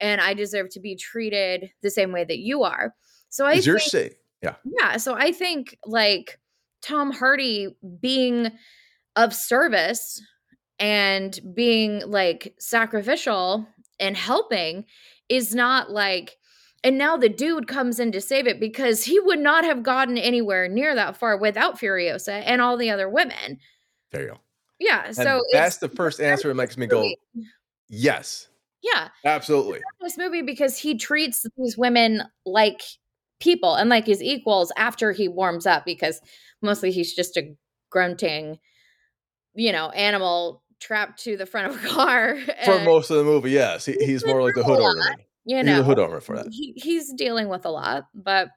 and 0.00 0.20
i 0.20 0.34
deserve 0.34 0.68
to 0.70 0.80
be 0.80 0.96
treated 0.96 1.70
the 1.82 1.90
same 1.90 2.12
way 2.12 2.24
that 2.24 2.38
you 2.38 2.62
are 2.62 2.94
so 3.28 3.46
i 3.46 3.60
think 3.60 3.80
say? 3.80 4.10
Yeah. 4.42 4.54
yeah 4.64 4.96
so 4.96 5.14
i 5.14 5.30
think 5.30 5.76
like 5.84 6.38
tom 6.82 7.10
hardy 7.10 7.68
being 8.00 8.50
of 9.16 9.34
service 9.34 10.22
and 10.78 11.40
being 11.54 12.02
like 12.06 12.54
sacrificial 12.58 13.66
and 13.98 14.16
helping 14.16 14.84
is 15.28 15.54
not 15.54 15.90
like 15.90 16.36
and 16.84 16.96
now 16.96 17.16
the 17.16 17.28
dude 17.28 17.66
comes 17.66 17.98
in 17.98 18.12
to 18.12 18.20
save 18.20 18.46
it 18.46 18.60
because 18.60 19.04
he 19.04 19.18
would 19.18 19.40
not 19.40 19.64
have 19.64 19.82
gotten 19.82 20.16
anywhere 20.16 20.68
near 20.68 20.94
that 20.94 21.16
far 21.16 21.36
without 21.36 21.78
Furiosa 21.78 22.42
and 22.46 22.62
all 22.62 22.76
the 22.76 22.90
other 22.90 23.08
women. 23.08 23.58
There 24.12 24.22
you 24.22 24.28
go. 24.28 24.38
Yeah, 24.78 25.06
And 25.06 25.16
so 25.16 25.42
that's 25.52 25.78
the 25.78 25.88
first 25.88 26.20
answer 26.20 26.46
that 26.46 26.54
makes 26.54 26.76
me 26.76 26.86
go, 26.86 27.08
yes, 27.88 28.46
yeah, 28.80 29.08
absolutely. 29.24 29.80
this 30.00 30.16
movie 30.16 30.42
because 30.42 30.78
he 30.78 30.96
treats 30.96 31.44
these 31.56 31.76
women 31.76 32.22
like 32.46 32.80
people 33.40 33.74
and 33.74 33.88
like 33.90 34.06
his 34.06 34.22
equals 34.22 34.72
after 34.76 35.12
he 35.12 35.28
warms 35.28 35.66
up 35.66 35.84
because 35.84 36.20
mostly 36.62 36.90
he's 36.90 37.14
just 37.14 37.36
a 37.36 37.54
grunting, 37.90 38.58
you 39.54 39.72
know, 39.72 39.90
animal 39.90 40.62
trapped 40.80 41.22
to 41.24 41.36
the 41.36 41.46
front 41.46 41.72
of 41.74 41.84
a 41.84 41.88
car. 41.88 42.38
For 42.64 42.80
most 42.80 43.10
of 43.10 43.16
the 43.16 43.24
movie, 43.24 43.50
yes, 43.50 43.86
he, 43.86 43.92
he's 44.00 44.24
more 44.26 44.42
like 44.42 44.54
the 44.54 44.64
hood 44.64 44.80
ornament. 44.80 45.20
you 45.44 45.56
He's 45.56 45.66
know, 45.66 45.80
a 45.80 45.82
hood 45.82 45.98
ornament 45.98 46.22
for 46.24 46.36
that. 46.36 46.46
he, 46.50 46.72
he's 46.76 47.12
dealing 47.14 47.48
with 47.48 47.64
a 47.64 47.70
lot, 47.70 48.04
but 48.14 48.48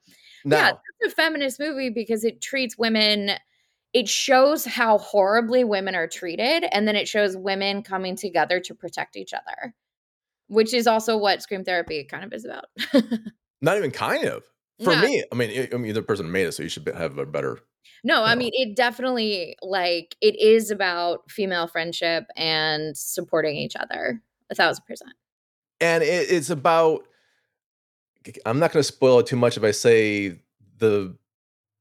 Now, 0.45 0.57
yeah, 0.57 0.71
it's 1.01 1.13
a 1.13 1.15
feminist 1.15 1.59
movie 1.59 1.89
because 1.89 2.23
it 2.23 2.41
treats 2.41 2.77
women 2.77 3.31
it 3.93 4.07
shows 4.07 4.63
how 4.63 4.97
horribly 4.99 5.65
women 5.65 5.95
are 5.95 6.07
treated 6.07 6.63
and 6.71 6.87
then 6.87 6.95
it 6.95 7.09
shows 7.09 7.35
women 7.35 7.83
coming 7.83 8.15
together 8.15 8.59
to 8.61 8.73
protect 8.73 9.17
each 9.17 9.33
other 9.33 9.73
which 10.47 10.73
is 10.73 10.87
also 10.87 11.17
what 11.17 11.41
scream 11.41 11.63
therapy 11.65 12.03
kind 12.05 12.23
of 12.23 12.31
is 12.33 12.45
about 12.45 12.65
Not 13.61 13.77
even 13.77 13.91
kind 13.91 14.25
of. 14.25 14.43
For 14.83 14.95
me, 14.97 15.23
I 15.31 15.35
mean, 15.35 15.49
I- 15.51 15.75
I 15.75 15.77
mean, 15.77 15.93
the 15.93 16.01
person 16.01 16.31
made 16.31 16.47
it, 16.47 16.53
so 16.53 16.63
you 16.63 16.69
should 16.69 16.87
have 16.87 17.17
a 17.17 17.25
better. 17.25 17.59
no 18.03 18.23
i 18.23 18.33
No. 18.33 18.39
mean 18.39 18.51
it 18.53 18.75
definitely 18.75 19.55
like 19.61 20.15
it 20.21 20.35
is 20.39 20.71
about 20.71 21.29
female 21.29 21.67
friendship 21.67 22.25
and 22.35 22.97
supporting 22.97 23.55
each 23.55 23.75
other 23.75 24.21
a 24.49 24.55
thousand 24.55 24.83
percent 24.85 25.11
And 25.79 26.03
it, 26.03 26.31
it's 26.31 26.49
about. 26.49 27.05
I'm 28.45 28.59
not 28.59 28.71
going 28.71 28.81
to 28.81 28.83
spoil 28.83 29.19
it 29.19 29.25
too 29.27 29.35
much 29.35 29.57
if 29.57 29.63
I 29.63 29.71
say 29.71 30.39
the 30.77 31.15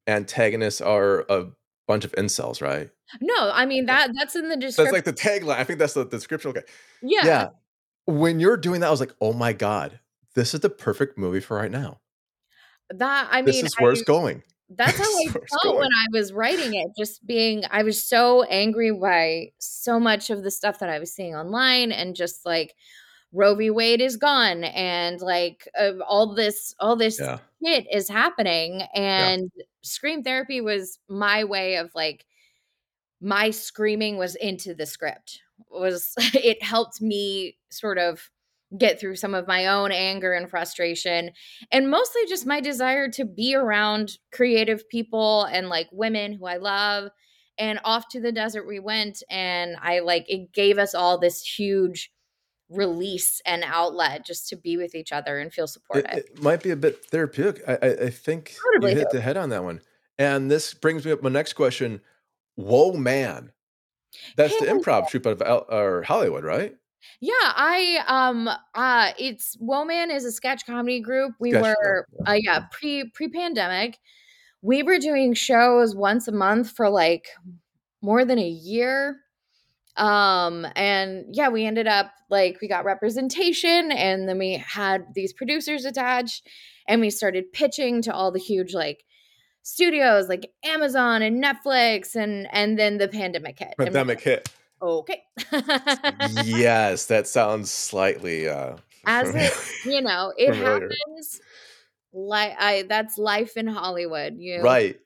antagonists 0.06 0.80
are 0.80 1.26
a 1.28 1.46
bunch 1.86 2.04
of 2.04 2.12
incels, 2.12 2.62
right? 2.62 2.90
no 3.20 3.50
i 3.52 3.66
mean 3.66 3.86
that 3.86 4.10
that's 4.16 4.36
in 4.36 4.48
the 4.48 4.56
description. 4.56 4.94
That's 4.94 5.06
like 5.06 5.16
the 5.16 5.20
tagline. 5.46 5.56
I 5.56 5.64
think 5.64 5.78
that's 5.80 5.94
the 5.94 6.04
description. 6.04 6.50
Okay. 6.52 6.62
yeah, 7.02 7.26
yeah. 7.26 7.48
When 8.06 8.38
you're 8.40 8.56
doing 8.56 8.80
that, 8.80 8.86
I 8.86 8.90
was 8.90 9.00
like, 9.00 9.14
oh 9.20 9.32
my 9.32 9.52
God, 9.52 9.98
this 10.36 10.54
is 10.54 10.60
the 10.60 10.70
perfect 10.70 11.18
movie 11.18 11.40
for 11.40 11.56
right 11.56 11.70
now. 11.70 12.00
That 12.90 13.29
i 13.31 13.37
mean, 13.42 13.46
This 13.46 13.62
is 13.64 13.74
where 13.79 13.90
I- 13.90 13.92
it's 13.92 14.03
going. 14.03 14.42
that's 14.70 14.96
how 14.98 15.05
I 15.05 15.22
is 15.26 15.35
where 15.35 15.42
it's 15.44 15.62
felt 15.62 15.76
when. 15.79 15.87
I 15.92 16.07
was 16.12 16.33
writing 16.33 16.74
it. 16.74 16.88
Just 16.98 17.26
being, 17.26 17.64
I 17.70 17.83
was 17.83 18.03
so 18.03 18.42
angry 18.44 18.92
by 18.92 19.53
so 19.59 19.98
much 19.98 20.31
of 20.31 20.42
the 20.44 20.50
stuff 20.50 20.79
that 20.79 20.88
I 20.88 20.98
was 21.00 21.12
seeing 21.12 21.35
online, 21.35 21.90
and 21.92 22.14
just 22.14 22.46
like 22.46 22.74
Roe 23.33 23.55
v. 23.57 23.70
Wade 23.70 24.00
is 24.00 24.16
gone, 24.16 24.62
and 24.64 25.20
like 25.20 25.68
uh, 25.79 25.92
all 26.07 26.35
this, 26.35 26.74
all 26.79 26.94
this 26.96 27.18
Yeah. 27.20 27.38
shit 27.64 27.87
is 27.92 28.09
happening, 28.09 28.83
and 28.94 29.50
scream 29.83 30.22
therapy 30.22 30.61
was 30.61 30.98
my 31.09 31.42
way 31.44 31.76
of 31.76 31.90
like 31.96 32.24
my 33.20 33.50
screaming 33.50 34.16
was 34.18 34.35
into 34.37 34.74
the 34.74 34.87
script. 34.87 35.40
Was 35.70 36.14
it 36.35 36.62
helped 36.62 37.00
me 37.03 37.57
sort 37.70 37.98
of 37.98 38.31
get 38.78 39.00
through 39.00 39.16
some 39.16 39.35
of 39.35 39.48
my 39.48 39.66
own 39.66 39.90
anger 39.92 40.33
and 40.33 40.48
frustration 40.48 41.30
and 41.72 41.90
mostly 41.90 42.22
just 42.28 42.46
my 42.46 42.61
desire 42.61 43.09
to 43.11 43.24
be 43.24 43.54
around 43.54 44.12
creative 44.33 44.88
people 44.88 45.44
and 45.44 45.68
like 45.68 45.88
women 45.92 46.33
who 46.33 46.46
I 46.46 46.56
love. 46.56 47.11
And 47.59 47.80
off 47.85 48.09
to 48.11 48.20
the 48.20 48.33
desert 48.33 48.66
we 48.66 48.78
went, 48.80 49.22
and 49.28 49.76
I 49.83 49.98
like 49.98 50.24
it 50.28 50.52
gave 50.54 50.78
us 50.78 50.94
all 50.94 51.18
this 51.18 51.42
huge 51.42 52.11
release 52.70 53.42
and 53.44 53.64
outlet 53.66 54.24
just 54.24 54.48
to 54.48 54.56
be 54.56 54.76
with 54.78 54.94
each 54.94 55.12
other 55.12 55.38
and 55.38 55.52
feel 55.52 55.66
supported. 55.66 56.06
it 56.11 56.42
might 56.42 56.62
be 56.62 56.70
a 56.70 56.76
bit 56.76 57.04
therapeutic. 57.06 57.62
I, 57.68 57.72
I, 57.83 57.88
I 58.06 58.11
think 58.11 58.54
Totally 58.74 58.92
you 58.92 58.98
hit 58.98 59.11
the 59.11 59.20
head 59.20 59.37
on 59.37 59.50
that 59.50 59.64
one. 59.64 59.83
And 60.18 60.50
this 60.50 60.72
brings 60.72 61.04
me 61.04 61.12
up 61.12 61.22
my 61.22 61.28
next 61.28 61.52
question. 61.54 62.00
Whoa, 62.54 62.92
man. 62.92 63.52
That's 64.37 64.56
the 64.59 64.66
Hey. 64.66 64.72
improv 64.72 65.09
troupe 65.09 65.26
out 65.26 65.42
of 65.42 65.64
or 65.68 66.02
Hollywood, 66.02 66.44
right? 66.44 66.76
Yeah, 67.20 67.32
I 67.38 68.02
um 68.06 68.48
uh 68.74 69.12
it's 69.18 69.56
Whoaman 69.56 70.14
is 70.14 70.24
a 70.24 70.32
sketch 70.32 70.66
comedy 70.66 71.00
group. 71.00 71.32
We 71.38 71.50
Sketch, 71.50 71.62
were 71.62 72.06
yeah, 72.26 72.30
uh 72.30 72.34
yeah, 72.34 72.64
pre 72.70 73.10
pre-pandemic. 73.10 73.98
We 74.62 74.82
were 74.82 74.98
doing 74.98 75.34
shows 75.34 75.94
once 75.94 76.28
a 76.28 76.32
month 76.32 76.70
for 76.72 76.88
like 76.88 77.28
more 78.02 78.24
than 78.24 78.38
a 78.38 78.48
year. 78.48 79.20
Um 79.96 80.66
and 80.76 81.24
yeah, 81.32 81.48
we 81.48 81.66
ended 81.66 81.86
up 81.86 82.12
like 82.30 82.58
we 82.60 82.68
got 82.68 82.84
representation 82.84 83.92
and 83.92 84.28
then 84.28 84.38
we 84.38 84.54
had 84.54 85.06
these 85.14 85.32
producers 85.32 85.84
attached 85.84 86.46
and 86.86 87.00
we 87.00 87.10
started 87.10 87.52
pitching 87.52 88.02
to 88.02 88.12
all 88.12 88.30
the 88.30 88.38
huge 88.38 88.74
like 88.74 89.04
studios 89.62 90.28
like 90.28 90.50
Amazon 90.64 91.22
and 91.22 91.42
Netflix 91.42 92.14
and 92.14 92.48
and 92.52 92.78
then 92.78 92.98
the 92.98 93.08
pandemic 93.08 93.58
hit. 93.58 93.68
and 93.68 93.74
we 93.78 93.84
were 93.84 93.90
Pandemic 93.90 94.20
hit. 94.20 94.48
Okay. 94.82 95.22
yes, 96.44 97.06
that 97.06 97.26
sounds 97.26 97.70
slightly 97.70 98.48
uh 98.48 98.76
As 99.06 99.34
it, 99.34 99.52
you 99.84 100.00
know, 100.00 100.32
it 100.38 100.54
happens. 100.54 101.40
Like 102.12 102.54
I, 102.58 102.82
that's 102.88 103.18
life 103.18 103.56
in 103.56 103.66
Hollywood. 103.66 104.36
You 104.38 104.62
right. 104.62 104.98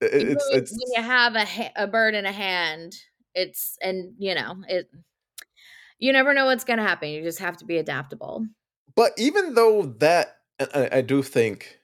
It- 0.00 0.12
it's 0.12 0.22
really- 0.22 0.58
it's 0.58 0.72
when 0.72 0.92
you 0.96 1.02
have 1.08 1.34
a 1.34 1.44
ha- 1.44 1.72
a 1.76 1.86
bird 1.86 2.14
in 2.14 2.26
a 2.26 2.32
hand. 2.32 2.94
It's 3.34 3.78
and 3.82 4.14
you 4.18 4.34
know 4.34 4.56
it. 4.68 4.90
You 5.98 6.12
never 6.12 6.34
know 6.34 6.46
what's 6.46 6.64
gonna 6.64 6.82
happen. 6.82 7.08
You 7.10 7.22
just 7.22 7.38
have 7.38 7.56
to 7.58 7.64
be 7.64 7.78
adaptable. 7.78 8.46
but 8.94 9.12
even 9.16 9.54
though 9.54 9.82
that 9.98 10.38
I, 10.74 10.88
I 10.98 11.00
do 11.00 11.22
think 11.22 11.78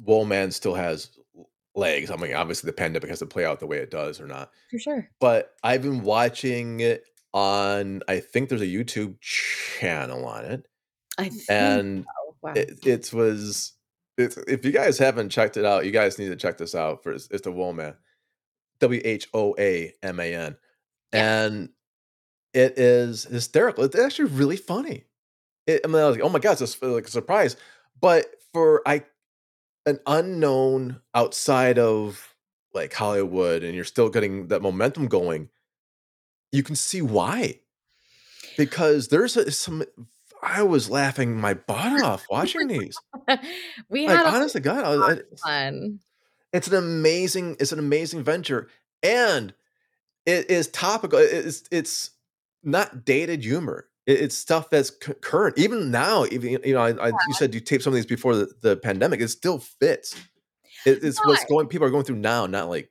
Whoaman 0.00 0.52
still 0.52 0.74
has 0.74 1.17
legs. 1.78 2.10
I 2.10 2.16
mean, 2.16 2.34
obviously 2.34 2.68
the 2.68 2.74
pandemic 2.74 3.08
has 3.08 3.20
to 3.20 3.26
play 3.26 3.44
out 3.44 3.60
the 3.60 3.66
way 3.66 3.78
it 3.78 3.90
does 3.90 4.20
or 4.20 4.26
not. 4.26 4.50
For 4.70 4.78
sure. 4.78 5.08
but 5.20 5.54
I've 5.62 5.82
been 5.82 6.02
watching 6.02 6.80
it 6.80 7.04
on. 7.32 8.02
I 8.08 8.20
think 8.20 8.48
there's 8.48 8.62
a 8.62 8.66
YouTube 8.66 9.20
channel 9.20 10.26
on 10.26 10.44
it, 10.44 10.66
I 11.18 11.28
think 11.28 11.42
and 11.48 12.04
so. 12.04 12.34
Wow. 12.42 12.52
it, 12.54 12.86
it 12.86 13.12
was. 13.12 13.72
It's, 14.16 14.36
if 14.48 14.64
you 14.64 14.72
guys 14.72 14.98
haven't 14.98 15.28
checked 15.30 15.56
it 15.56 15.64
out, 15.64 15.84
you 15.86 15.92
guys 15.92 16.18
need 16.18 16.28
to 16.28 16.36
check 16.36 16.58
this 16.58 16.74
out. 16.74 17.02
For 17.04 17.12
it's, 17.12 17.28
it's 17.30 17.42
the 17.42 17.52
Whoaman, 17.52 17.94
W 18.80 19.00
H 19.04 19.28
O 19.32 19.54
A 19.58 19.92
M 20.02 20.18
A 20.20 20.34
N, 20.34 20.56
Yeah. 21.12 21.44
and 21.44 21.68
it 22.54 22.78
is 22.78 23.24
hysterical. 23.24 23.84
It's 23.84 23.98
actually 23.98 24.30
really 24.30 24.56
funny. 24.56 25.04
It, 25.66 25.82
I 25.84 25.86
mean, 25.86 25.96
I 26.02 26.06
was 26.08 26.16
like, 26.16 26.24
oh 26.24 26.30
my 26.30 26.38
god, 26.40 26.52
it's 26.52 26.60
just 26.60 26.82
like 26.82 27.06
a 27.06 27.10
surprise. 27.10 27.56
But 28.00 28.26
for 28.52 28.82
I, 28.86 29.02
an 29.88 30.00
unknown 30.06 31.00
outside 31.14 31.78
of 31.78 32.34
like 32.74 32.92
Hollywood, 32.92 33.62
and 33.64 33.74
you're 33.74 33.84
still 33.84 34.08
getting 34.08 34.48
that 34.48 34.62
momentum 34.62 35.08
going, 35.08 35.48
you 36.52 36.62
can 36.62 36.76
see 36.76 37.02
why. 37.02 37.60
Because 38.56 39.08
there's 39.08 39.36
a, 39.36 39.50
some. 39.50 39.84
I 40.42 40.62
was 40.62 40.88
laughing 40.88 41.36
my 41.40 41.54
butt 41.54 42.02
off 42.02 42.24
watching 42.30 42.68
these. 42.68 42.96
we 43.88 44.06
Like 44.06 44.24
had 44.24 44.42
a 44.54 44.60
God, 44.60 44.84
I, 44.84 45.36
fun. 45.44 46.00
it's 46.52 46.68
an 46.68 46.74
amazing 46.74 47.56
it's 47.58 47.72
an 47.72 47.78
amazing 47.80 48.22
venture 48.22 48.68
and 49.02 49.52
it 50.26 50.48
is 50.50 50.68
topical 50.68 51.18
it's 51.18 51.64
it's 51.72 52.10
not 52.62 53.04
dated 53.04 53.42
humor 53.42 53.88
it's 54.08 54.36
stuff 54.36 54.70
that's 54.70 54.90
cu- 54.90 55.14
current 55.14 55.58
even 55.58 55.90
now 55.90 56.24
even 56.26 56.58
you 56.64 56.74
know 56.74 56.80
I, 56.80 57.08
I, 57.08 57.08
you 57.08 57.34
said 57.34 57.54
you 57.54 57.60
taped 57.60 57.84
some 57.84 57.92
of 57.92 57.94
these 57.94 58.06
before 58.06 58.34
the, 58.34 58.48
the 58.62 58.76
pandemic 58.76 59.20
it 59.20 59.28
still 59.28 59.58
fits 59.58 60.16
it, 60.86 61.04
it's 61.04 61.18
what's 61.24 61.44
going 61.44 61.68
people 61.68 61.86
are 61.86 61.90
going 61.90 62.04
through 62.04 62.16
now 62.16 62.46
not 62.46 62.68
like 62.68 62.90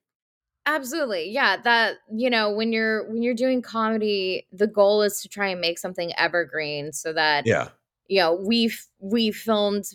Absolutely. 0.69 1.29
Yeah, 1.31 1.55
that 1.61 1.95
you 2.13 2.29
know, 2.29 2.51
when 2.51 2.73
you're 2.73 3.09
when 3.09 3.23
you're 3.23 3.33
doing 3.33 3.61
comedy, 3.61 4.45
the 4.51 4.67
goal 4.67 5.01
is 5.01 5.21
to 5.21 5.29
try 5.29 5.47
and 5.47 5.61
make 5.61 5.79
something 5.79 6.11
evergreen 6.17 6.91
so 6.91 7.13
that 7.13 7.47
yeah 7.47 7.69
you 8.07 8.19
know, 8.19 8.33
we've 8.33 8.85
we 8.99 9.31
filmed 9.31 9.85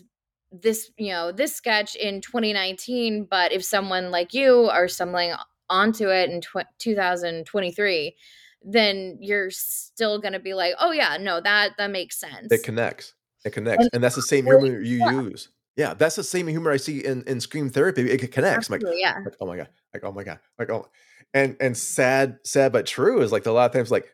this, 0.51 0.91
you 0.97 1.11
know, 1.11 1.31
this 1.31 1.55
sketch 1.55 1.95
in 1.95 2.21
2019, 2.21 3.27
but 3.29 3.51
if 3.51 3.63
someone 3.63 4.11
like 4.11 4.33
you 4.33 4.69
are 4.71 4.87
stumbling 4.87 5.33
onto 5.69 6.09
it 6.09 6.29
in 6.29 6.41
tw- 6.41 6.67
2023, 6.79 8.15
then 8.63 9.17
you're 9.21 9.51
still 9.51 10.19
going 10.19 10.33
to 10.33 10.39
be 10.39 10.53
like, 10.53 10.73
"Oh 10.79 10.91
yeah, 10.91 11.17
no, 11.19 11.41
that 11.41 11.71
that 11.77 11.91
makes 11.91 12.19
sense." 12.19 12.51
it 12.51 12.63
connects 12.63 13.13
it 13.45 13.51
connects 13.51 13.83
And 13.85 13.95
and 13.95 14.03
that's 14.03 14.15
the 14.15 14.21
same 14.33 14.45
humor 14.45 14.79
you 14.81 14.97
yeah. 14.97 15.11
use 15.11 15.49
yeah 15.75 15.93
that's 15.93 16.15
the 16.15 16.23
same 16.23 16.47
humor 16.47 16.71
i 16.71 16.77
see 16.77 17.03
in 17.03 17.23
in 17.23 17.39
scream 17.39 17.69
therapy 17.69 18.09
it 18.09 18.31
connects 18.31 18.69
like 18.69 18.81
yeah. 18.93 19.19
like 19.23 19.35
oh 19.39 19.45
my 19.45 19.57
god 19.57 19.69
like 19.93 20.03
oh 20.03 20.11
my 20.11 20.23
god 20.23 20.39
like 20.59 20.69
oh 20.69 20.87
and 21.33 21.55
and 21.59 21.75
sad 21.75 22.37
sad 22.43 22.71
but 22.71 22.85
true 22.85 23.21
is 23.21 23.31
like 23.31 23.45
a 23.45 23.51
lot 23.51 23.65
of 23.65 23.71
times 23.71 23.91
like 23.91 24.13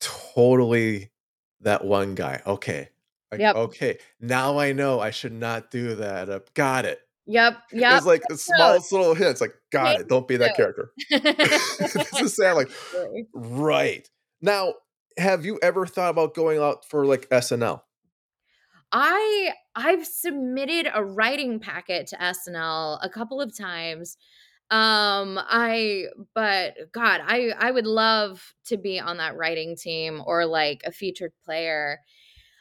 totally 0.00 1.10
that 1.60 1.84
one 1.84 2.14
guy 2.14 2.40
okay 2.46 2.88
like 3.30 3.40
Yep. 3.40 3.56
okay 3.56 3.98
now 4.20 4.58
i 4.58 4.72
know 4.72 5.00
i 5.00 5.10
should 5.10 5.32
not 5.32 5.70
do 5.70 5.94
that 5.96 6.30
uh, 6.30 6.40
got 6.54 6.84
it 6.84 7.00
Yep, 7.30 7.62
yep. 7.72 7.96
it's 7.96 8.06
like 8.06 8.22
the 8.28 8.36
smallest 8.36 8.90
little 8.90 9.14
hints 9.14 9.40
like 9.40 9.54
got 9.70 9.92
Make 9.92 10.00
it 10.00 10.08
don't 10.08 10.26
be 10.26 10.36
that 10.38 10.56
character 10.56 10.90
this 11.10 12.12
is 12.20 12.34
sad 12.34 12.54
like 12.54 12.70
right 13.32 14.08
now 14.40 14.74
have 15.16 15.44
you 15.44 15.58
ever 15.62 15.86
thought 15.86 16.10
about 16.10 16.34
going 16.34 16.58
out 16.58 16.84
for 16.84 17.06
like 17.06 17.28
snl 17.28 17.82
I 18.92 19.52
I've 19.74 20.06
submitted 20.06 20.90
a 20.92 21.04
writing 21.04 21.60
packet 21.60 22.08
to 22.08 22.16
SNL 22.16 22.98
a 23.02 23.08
couple 23.08 23.40
of 23.40 23.56
times. 23.56 24.16
Um 24.70 25.38
I 25.38 26.06
but 26.34 26.74
god, 26.92 27.20
I 27.24 27.52
I 27.58 27.70
would 27.70 27.86
love 27.86 28.54
to 28.66 28.76
be 28.76 29.00
on 29.00 29.18
that 29.18 29.36
writing 29.36 29.76
team 29.76 30.22
or 30.24 30.46
like 30.46 30.82
a 30.84 30.92
featured 30.92 31.32
player. 31.44 32.00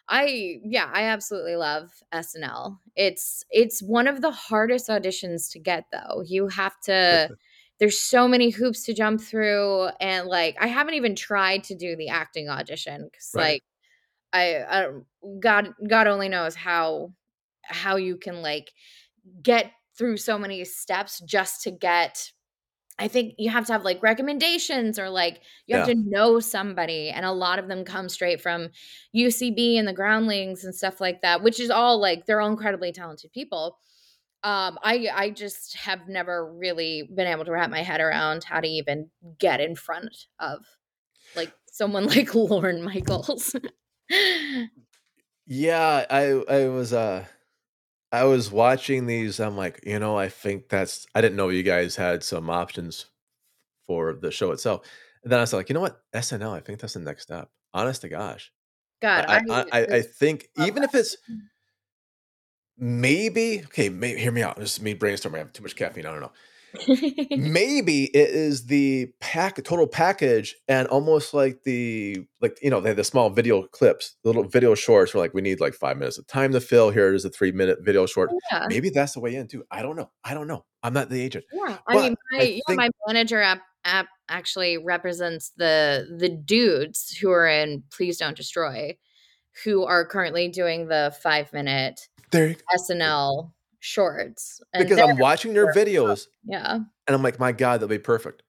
I 0.09 0.59
yeah, 0.63 0.89
I 0.91 1.03
absolutely 1.03 1.55
love 1.55 1.91
SNL. 2.11 2.79
It's 2.95 3.45
it's 3.51 3.81
one 3.81 4.07
of 4.07 4.21
the 4.21 4.31
hardest 4.31 4.89
auditions 4.89 5.51
to 5.51 5.59
get 5.59 5.85
though. 5.91 6.23
You 6.25 6.47
have 6.47 6.79
to 6.85 7.29
there's 7.79 7.99
so 7.99 8.27
many 8.27 8.49
hoops 8.49 8.83
to 8.85 8.93
jump 8.93 9.21
through 9.21 9.89
and 10.01 10.27
like 10.27 10.57
I 10.59 10.67
haven't 10.67 10.95
even 10.95 11.15
tried 11.15 11.63
to 11.65 11.75
do 11.75 11.95
the 11.95 12.09
acting 12.09 12.49
audition 12.49 13.09
cuz 13.13 13.33
Right. 13.35 13.45
like 13.45 13.63
I, 14.33 14.63
I 14.63 14.87
God 15.39 15.73
God 15.87 16.07
only 16.07 16.29
knows 16.29 16.55
how 16.55 17.13
how 17.63 17.95
you 17.97 18.17
can 18.17 18.41
like 18.41 18.71
get 19.43 19.71
through 19.97 20.17
so 20.17 20.37
many 20.39 20.65
steps 20.65 21.21
just 21.21 21.61
to 21.63 21.71
get 21.71 22.31
I 22.99 23.07
think 23.07 23.35
you 23.38 23.49
have 23.49 23.65
to 23.67 23.73
have 23.73 23.83
like 23.85 24.03
recommendations 24.03 24.99
or 24.99 25.09
like 25.09 25.41
you 25.67 25.75
have 25.75 25.83
Yeah. 25.83 25.85
to 25.85 25.95
know 25.95 26.39
somebody. 26.39 27.09
And 27.09 27.25
a 27.25 27.31
lot 27.31 27.59
of 27.59 27.67
them 27.67 27.85
come 27.85 28.09
straight 28.09 28.41
from 28.41 28.69
UCB 29.13 29.77
and 29.77 29.88
the 29.88 29.93
groundlings 29.93 30.63
and 30.65 30.75
stuff 30.75 31.01
like 31.01 31.21
that, 31.21 31.41
which 31.43 31.59
is 31.59 31.69
all 31.69 31.99
like 31.99 32.25
they're 32.25 32.41
all 32.41 32.49
incredibly 32.51 32.91
talented 32.91 33.31
people. 33.31 33.79
Um, 34.43 34.79
I 34.83 35.09
I 35.13 35.29
just 35.31 35.75
have 35.77 36.07
never 36.07 36.53
really 36.53 37.03
been 37.03 37.27
able 37.27 37.45
to 37.45 37.51
wrap 37.51 37.69
my 37.69 37.83
head 37.83 38.01
around 38.01 38.43
how 38.45 38.62
to 38.62 38.67
even 38.67 39.12
get 39.39 39.62
in 39.62 39.75
front 39.75 40.27
of 40.39 40.65
like 41.35 41.53
someone 41.71 42.05
like 42.15 42.33
Lorne 42.35 42.83
Michaels. 42.83 43.55
Yeah, 45.45 46.05
I 46.09 46.31
I 46.47 46.67
was 46.69 46.93
uh 46.93 47.25
I 48.11 48.23
was 48.23 48.51
watching 48.51 49.05
these. 49.05 49.39
I'm 49.39 49.55
like, 49.55 49.81
you 49.85 49.99
know, 49.99 50.17
I 50.17 50.29
think 50.29 50.69
that's 50.69 51.05
I 51.13 51.21
didn't 51.21 51.37
know 51.37 51.49
you 51.49 51.63
guys 51.63 51.95
had 51.95 52.23
some 52.23 52.49
options 52.49 53.05
for 53.87 54.13
the 54.13 54.31
show 54.31 54.51
itself. 54.51 54.81
And 55.23 55.31
then 55.31 55.39
I 55.39 55.43
was 55.43 55.53
like, 55.53 55.69
you 55.69 55.73
know 55.73 55.81
what? 55.81 56.01
SNL, 56.13 56.53
I 56.53 56.59
think 56.59 56.79
that's 56.79 56.93
the 56.93 56.99
next 56.99 57.23
step. 57.23 57.49
Honest 57.73 58.01
to 58.01 58.09
gosh. 58.09 58.51
God, 59.01 59.25
I 59.27 59.41
I, 59.49 59.65
I, 59.71 59.81
I 59.97 60.01
think 60.01 60.49
even 60.57 60.83
if 60.83 60.95
it's 60.95 61.17
maybe 62.77 63.61
okay, 63.65 63.89
may, 63.89 64.17
hear 64.17 64.31
me 64.31 64.41
out. 64.41 64.57
This 64.57 64.73
is 64.73 64.81
me 64.81 64.95
brainstorming. 64.95 65.35
I 65.35 65.39
have 65.39 65.53
too 65.53 65.63
much 65.63 65.75
caffeine. 65.75 66.05
I 66.05 66.11
don't 66.11 66.21
know. 66.21 66.31
maybe 67.32 68.05
it 68.05 68.29
is 68.29 68.65
the 68.67 69.12
pack 69.19 69.63
total 69.63 69.88
package 69.88 70.55
and 70.67 70.88
almost 70.88 71.34
like 71.34 71.63
the 71.63 72.17
like 72.41 72.58
you 72.62 72.69
know 72.69 72.79
they 72.79 72.89
have 72.89 72.97
the 72.97 73.03
small 73.03 73.29
video 73.29 73.63
clips 73.63 74.15
the 74.23 74.29
little 74.29 74.43
video 74.43 74.75
shorts 74.75 75.13
where 75.13 75.23
like 75.23 75.34
we 75.34 75.41
need 75.41 75.60
like 75.60 75.73
five 75.73 75.97
minutes 75.97 76.17
of 76.17 76.27
time 76.27 76.51
to 76.51 76.62
fill. 76.62 76.91
Here 76.91 77.13
is 77.13 77.25
a 77.25 77.29
three 77.29 77.51
minute 77.51 77.79
video 77.82 78.05
short. 78.05 78.29
Yeah. 78.51 78.65
maybe 78.69 78.89
that's 78.89 79.13
the 79.13 79.19
way 79.19 79.36
in 79.36 79.47
too. 79.47 79.63
I 79.71 79.82
don't 79.82 79.95
know. 79.95 80.10
I 80.23 80.34
don't 80.34 80.47
know. 80.47 80.65
I'm 80.84 80.93
not 80.93 81.10
the 81.10 81.21
agent. 81.21 81.45
Yeah, 81.51 81.77
I 81.88 81.93
But 81.93 82.01
mean, 82.01 82.15
my, 82.32 82.39
I 82.39 82.62
yeah, 82.67 82.75
my 82.75 82.89
manager 83.08 83.41
app 83.41 83.62
app 83.86 84.08
actually 84.27 84.77
represents 84.77 85.51
the 85.58 86.08
the 86.17 86.29
dudes 86.29 87.17
who 87.17 87.32
are 87.32 87.47
in 87.47 87.84
Please 87.91 88.17
Don't 88.17 88.38
Destroy, 88.38 88.97
who 89.63 89.86
are 89.86 90.05
currently 90.05 90.47
doing 90.49 90.88
the 90.88 91.15
five 91.21 91.51
minute 91.53 91.99
there 92.32 92.55
SNL 92.77 93.51
shorts. 93.79 94.61
And 94.73 94.83
because 94.87 94.99
i'm 94.99 95.17
watching 95.17 95.53
their 95.53 95.73
videos 95.73 96.27
yeah, 96.45 96.75
and 96.75 96.85
i'm 97.07 97.23
like 97.23 97.39
my 97.39 97.51
god 97.51 97.77
that'll 97.77 97.87
be 97.87 97.97
perfect 97.99 98.43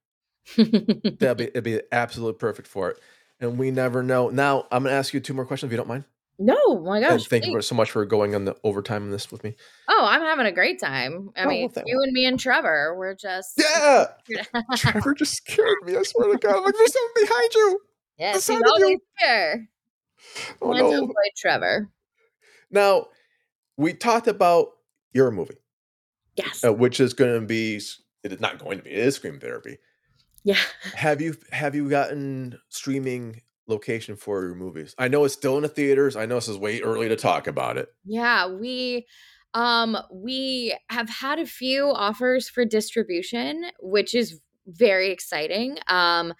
that'll 0.56 1.34
be 1.34 1.44
it'd 1.48 1.64
be 1.64 1.80
absolutely 1.92 2.38
perfect 2.38 2.66
for 2.68 2.90
it 2.90 2.98
and 3.40 3.58
we 3.58 3.70
never 3.70 4.02
know 4.02 4.28
now 4.28 4.66
i'm 4.70 4.82
gonna 4.84 4.94
ask 4.94 5.14
you 5.14 5.20
two 5.20 5.34
more 5.34 5.44
questions 5.44 5.68
if 5.68 5.72
you 5.72 5.76
don't 5.76 5.88
mind 5.88 6.04
no, 6.42 6.80
my 6.80 6.96
and 6.96 7.06
gosh, 7.06 7.26
thank 7.28 7.44
you 7.44 7.60
so 7.60 7.74
much 7.74 7.90
for 7.90 8.02
going 8.06 8.34
on 8.34 8.46
the 8.46 8.56
overtime 8.64 9.02
on 9.02 9.10
this 9.10 9.30
with 9.30 9.44
me 9.44 9.54
Oh, 9.88 10.06
I'm 10.08 10.22
having 10.22 10.46
a 10.46 10.52
great 10.52 10.80
time. 10.80 11.28
I 11.36 11.44
Oh, 11.44 11.48
mean, 11.48 11.68
thank- 11.68 11.86
you 11.86 12.00
and 12.02 12.12
me 12.14 12.24
and 12.24 12.40
Trevor, 12.40 12.94
we're 12.96 13.14
just 13.14 13.60
yeah 13.60 14.06
Trevor 14.76 15.12
just 15.12 15.34
scared 15.34 15.76
me. 15.84 15.96
I 15.96 16.02
swear 16.02 16.32
to 16.32 16.38
God. 16.38 16.56
I'm 16.56 16.64
like, 16.64 16.74
there's 16.74 16.92
something 16.94 17.24
behind 17.26 17.54
you. 17.54 17.80
yes, 18.18 18.46
the 18.46 18.54
he's 18.54 18.62
always 18.62 18.98
here. 19.18 19.68
Oh 20.62 20.72
no. 20.72 21.12
Trevor. 21.36 21.90
Now, 22.70 23.08
we 23.76 23.92
talked 23.92 24.26
about 24.26 24.68
your 25.12 25.30
movie, 25.30 25.58
Yes. 26.36 26.64
uh, 26.64 26.72
which 26.72 27.00
is 27.00 27.14
going 27.14 27.40
to 27.40 27.46
be. 27.46 27.80
It 28.22 28.32
is 28.32 28.40
not 28.40 28.58
going 28.58 28.78
to 28.78 28.84
be. 28.84 28.90
It 28.90 28.98
is 28.98 29.16
Scream 29.16 29.40
Therapy. 29.40 29.78
Yeah. 30.44 30.56
Have 30.94 31.20
you 31.20 31.36
have 31.52 31.74
you 31.74 31.88
gotten 31.90 32.58
streaming 32.68 33.42
location 33.66 34.16
for 34.16 34.42
your 34.44 34.54
movies? 34.54 34.94
I 34.98 35.08
know 35.08 35.24
it's 35.24 35.34
still 35.34 35.56
in 35.56 35.62
the 35.62 35.68
theaters. 35.68 36.16
I 36.16 36.26
know 36.26 36.36
this 36.36 36.48
is 36.48 36.56
way 36.56 36.80
early 36.80 37.08
to 37.08 37.16
talk 37.16 37.46
about 37.46 37.76
it. 37.76 37.88
Yeah, 38.04 38.46
we 38.48 39.06
um 39.54 39.96
we 40.12 40.76
have 40.88 41.08
had 41.08 41.38
a 41.38 41.46
few 41.46 41.84
offers 41.86 42.48
for 42.48 42.64
distribution, 42.64 43.66
which 43.80 44.14
is 44.14 44.40
very 44.66 45.10
exciting. 45.10 45.78
Um 45.88 46.32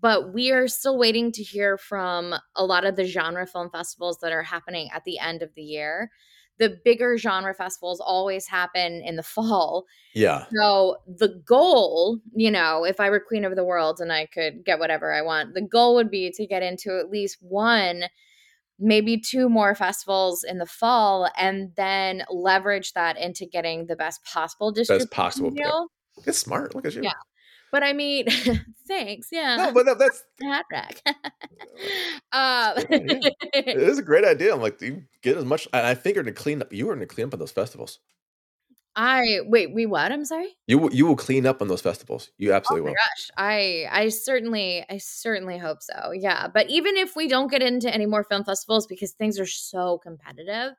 but 0.00 0.34
we 0.34 0.50
are 0.52 0.68
still 0.68 0.98
waiting 0.98 1.32
to 1.32 1.42
hear 1.42 1.78
from 1.78 2.34
a 2.54 2.64
lot 2.64 2.84
of 2.84 2.96
the 2.96 3.04
genre 3.06 3.46
film 3.46 3.70
festivals 3.70 4.18
that 4.20 4.32
are 4.32 4.42
happening 4.42 4.90
at 4.92 5.04
the 5.04 5.18
end 5.18 5.42
of 5.42 5.54
the 5.54 5.62
year. 5.62 6.10
The 6.58 6.78
bigger 6.84 7.18
genre 7.18 7.54
festivals 7.54 8.00
always 8.00 8.46
happen 8.46 9.02
in 9.04 9.16
the 9.16 9.22
fall. 9.34 9.84
Yeah. 10.14 10.46
So 10.54 10.96
the 11.06 11.40
goal, 11.46 12.18
you 12.34 12.50
know, 12.50 12.84
if 12.84 13.00
I 13.00 13.10
were 13.10 13.20
queen 13.20 13.44
of 13.44 13.56
the 13.56 13.64
world 13.64 14.00
and 14.00 14.12
I 14.12 14.26
could 14.26 14.64
get 14.64 14.78
whatever 14.78 15.12
I 15.12 15.22
want, 15.22 15.54
the 15.54 15.62
goal 15.62 15.94
would 15.96 16.10
be 16.10 16.30
to 16.32 16.46
get 16.46 16.62
into 16.62 16.98
at 16.98 17.10
least 17.10 17.38
one, 17.40 18.04
maybe 18.78 19.18
two 19.18 19.48
more 19.48 19.74
festivals 19.74 20.44
in 20.44 20.58
the 20.58 20.66
fall, 20.66 21.30
and 21.36 21.72
then 21.76 22.24
leverage 22.30 22.92
that 22.94 23.18
into 23.18 23.46
getting 23.46 23.86
the 23.86 23.96
best 23.96 24.24
possible 24.24 24.72
distribution 24.72 25.08
possible, 25.08 25.52
yeah. 25.54 25.64
deal. 25.64 25.88
It's 26.26 26.38
smart. 26.38 26.74
Look 26.74 26.86
at 26.86 26.94
you. 26.94 27.02
Yeah. 27.02 27.12
But 27.72 27.82
I 27.82 27.92
mean, 27.92 28.26
thanks. 28.88 29.28
Yeah, 29.32 29.56
No, 29.56 29.72
but 29.72 29.86
that, 29.86 29.98
that's 29.98 30.22
hat 30.42 30.64
rack. 30.70 31.02
um, 32.32 32.74
it 32.90 33.76
is 33.76 33.98
a 33.98 34.02
great 34.02 34.24
idea. 34.24 34.54
I'm 34.54 34.60
like, 34.60 34.80
you 34.80 35.02
get 35.22 35.36
as 35.36 35.44
much. 35.44 35.68
And 35.72 35.86
I 35.86 35.94
figured 35.94 36.26
to 36.26 36.32
clean 36.32 36.62
up. 36.62 36.72
You 36.72 36.86
were 36.86 36.94
going 36.94 37.06
to 37.06 37.14
clean 37.14 37.26
up 37.26 37.34
on 37.34 37.40
those 37.40 37.52
festivals. 37.52 37.98
I 38.98 39.40
wait. 39.44 39.74
We 39.74 39.84
what? 39.84 40.10
I'm 40.10 40.24
sorry. 40.24 40.56
You 40.66 40.78
will- 40.78 40.94
you 40.94 41.04
will 41.04 41.16
clean 41.16 41.44
up 41.44 41.60
on 41.60 41.68
those 41.68 41.82
festivals. 41.82 42.30
You 42.38 42.52
Oh 42.52 42.56
absolutely 42.56 42.84
my 42.86 42.90
will. 42.92 42.94
gosh, 42.96 43.30
I 43.36 43.86
I 43.90 44.08
certainly 44.08 44.86
I 44.88 44.96
certainly 44.96 45.58
hope 45.58 45.82
so. 45.82 46.12
Yeah, 46.12 46.48
but 46.48 46.70
even 46.70 46.96
if 46.96 47.14
we 47.14 47.28
don't 47.28 47.50
get 47.50 47.60
into 47.62 47.92
any 47.92 48.06
more 48.06 48.24
film 48.24 48.44
festivals 48.44 48.86
because 48.86 49.12
things 49.12 49.38
are 49.38 49.44
so 49.46 49.98
competitive, 49.98 50.72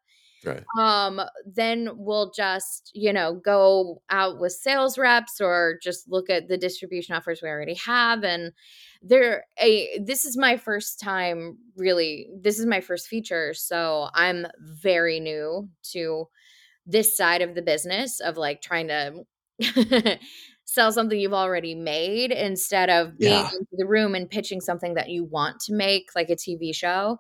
Right. 0.48 0.68
um 0.80 1.22
then 1.46 1.90
we'll 1.96 2.32
just, 2.32 2.92
you 2.94 3.14
know, 3.14 3.36
go 3.36 4.02
out 4.10 4.40
with 4.40 4.52
sales 4.54 4.98
reps 4.98 5.40
or 5.42 5.80
just 5.82 6.10
look 6.10 6.30
at 6.30 6.48
the 6.50 6.58
distribution 6.58 7.16
offers 7.16 7.42
we 7.42 7.50
already 7.50 7.76
have 7.76 8.24
and 8.24 8.52
there 9.02 9.46
a 9.62 9.98
this 10.00 10.26
is 10.26 10.38
my 10.38 10.58
first 10.58 11.00
time 11.00 11.58
really 11.78 12.30
this 12.42 12.60
is 12.60 12.66
my 12.66 12.82
first 12.82 13.08
feature, 13.08 13.54
so 13.54 14.10
I'm 14.14 14.48
very 14.60 15.20
new 15.20 15.70
to 15.94 16.28
this 16.86 17.16
side 17.18 17.42
of 17.42 17.56
the 17.56 17.62
business 17.62 18.20
of 18.22 18.38
like 18.38 18.62
trying 18.62 18.88
to 18.90 19.24
sell 20.66 20.92
something 20.92 21.20
you've 21.20 21.34
already 21.34 21.76
made 21.76 22.32
instead 22.32 22.90
of 22.90 23.22
being 23.22 23.44
Yeah. 23.44 23.52
into 23.54 23.76
the 23.78 23.88
room 23.88 24.16
and 24.16 24.30
pitching 24.30 24.62
something 24.62 24.94
that 24.96 25.10
you 25.10 25.24
want 25.26 25.60
to 25.62 25.74
make 25.74 26.10
like 26.16 26.30
a 26.30 26.36
TV 26.36 26.74
show. 26.74 27.20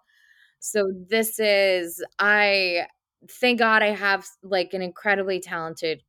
So 0.59 0.91
this 1.09 1.39
is 1.39 2.03
I 2.19 2.87
thank 3.29 3.59
God 3.59 3.83
I 3.83 3.87
have 3.89 4.25
like 4.43 4.73
an 4.73 4.81
incredibly 4.81 5.39
talented 5.39 6.01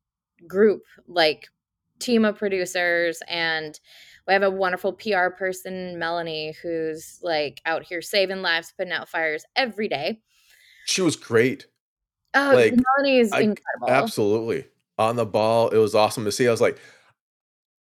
group 0.47 0.83
like 1.07 1.47
team 1.99 2.23
of 2.23 2.37
producers 2.37 3.21
and 3.27 3.77
we 4.27 4.33
have 4.33 4.43
a 4.43 4.49
wonderful 4.49 4.93
PR 4.93 5.27
person 5.29 5.99
Melanie 5.99 6.53
who's 6.61 7.19
like 7.23 7.59
out 7.65 7.83
here 7.83 8.01
saving 8.01 8.41
lives 8.41 8.73
putting 8.77 8.93
out 8.93 9.09
fires 9.09 9.43
every 9.55 9.87
day. 9.89 10.21
She 10.85 11.01
was 11.01 11.15
great. 11.15 11.67
Oh, 12.35 12.51
Like, 12.53 12.73
Melanie 12.97 13.19
is 13.19 13.31
I- 13.31 13.39
incredible. 13.41 13.89
Absolutely. 13.89 14.65
On 14.97 15.15
the 15.15 15.25
ball. 15.25 15.69
It 15.69 15.77
was 15.77 15.95
awesome 15.95 16.25
to 16.25 16.31
see. 16.31 16.47
I 16.47 16.51
was 16.51 16.61
like, 16.61 16.77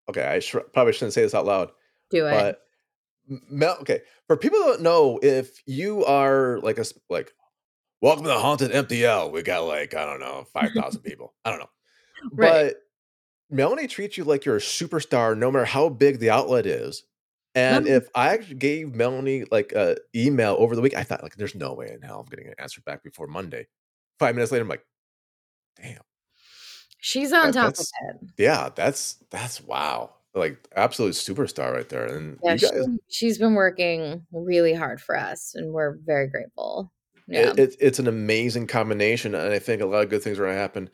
okay, 0.10 0.24
I 0.24 0.40
sh- 0.40 0.56
probably 0.74 0.94
shouldn't 0.94 1.13
say 1.13 1.22
this 1.22 1.36
out 1.36 1.46
loud, 1.46 1.72
Do 2.10 2.26
it. 2.28 2.32
but 2.32 2.62
Mel, 3.50 3.78
okay. 3.82 4.02
For 4.28 4.38
people 4.38 4.60
that 4.60 4.66
don't 4.74 4.82
know, 4.84 5.20
if 5.22 5.62
you 5.66 6.06
are 6.06 6.60
like 6.62 6.78
a 6.80 6.86
like, 7.10 7.34
welcome 8.02 8.24
to 8.24 8.30
the 8.30 8.40
haunted 8.40 8.72
MTL, 8.72 9.32
we 9.32 9.42
got 9.44 9.66
like, 9.66 9.94
I 9.94 10.06
don't 10.06 10.20
know, 10.20 10.46
5,000 10.54 11.02
people. 11.04 11.34
I 11.46 11.50
don't 11.52 11.60
know. 11.60 11.70
Right. 12.32 12.74
But 12.74 12.76
Melanie 13.50 13.88
treats 13.88 14.18
you 14.18 14.24
like 14.24 14.46
you're 14.46 14.58
a 14.58 14.62
superstar 14.62 15.38
no 15.38 15.52
matter 15.52 15.66
how 15.66 15.90
big 15.90 16.20
the 16.20 16.30
outlet 16.30 16.66
is. 16.66 17.04
And 17.56 17.88
if 17.88 18.08
I 18.14 18.30
actually 18.34 18.56
gave 18.58 18.94
Melanie 18.94 19.46
like 19.50 19.72
a 19.72 19.98
email 20.16 20.56
over 20.60 20.76
the 20.76 20.82
week, 20.82 20.96
I 20.96 21.02
thought 21.04 21.24
like, 21.24 21.36
there's 21.38 21.56
no 21.56 21.74
way 21.74 21.92
in 21.92 22.02
hell 22.04 22.20
I'm 22.20 22.28
getting 22.28 22.48
an 22.48 22.54
answer 22.60 22.82
back 22.82 23.04
before 23.04 23.26
Monday. 23.26 23.66
Five 24.20 24.36
minutes 24.36 24.52
later, 24.52 24.62
I'm 24.64 24.70
like, 24.70 24.86
damn. 25.82 26.02
She's 27.00 27.34
on 27.34 27.52
That- 27.52 27.54
top 27.54 27.74
of 27.74 27.80
it. 27.80 28.30
Yeah, 28.38 28.70
that's 28.76 29.24
that's 29.32 29.62
wow. 29.62 30.12
Like 30.36 30.68
absolute 30.76 31.14
superstar 31.14 31.74
right 31.74 31.88
there. 31.90 32.06
And 32.06 32.38
Yeah, 32.44 32.54
you 32.54 32.60
guys, 32.60 32.86
she, 32.86 32.98
she's 33.08 33.38
been 33.40 33.56
working 33.56 34.26
really 34.32 34.74
hard 34.74 35.02
for 35.02 35.18
us, 35.18 35.54
and 35.56 35.74
we're 35.74 35.98
very 36.06 36.28
grateful. 36.28 36.92
Yeah. 37.28 37.52
it, 37.52 37.60
it, 37.60 37.76
it's 37.80 38.00
an 38.00 38.08
amazing 38.08 38.68
combination, 38.68 39.36
and 39.36 39.54
I 39.54 39.60
think 39.60 39.82
a 39.82 39.86
lot 39.86 40.04
of 40.04 40.10
good 40.10 40.24
things 40.24 40.40
are 40.40 40.46
gonna 40.46 40.58
happen. 40.58 40.90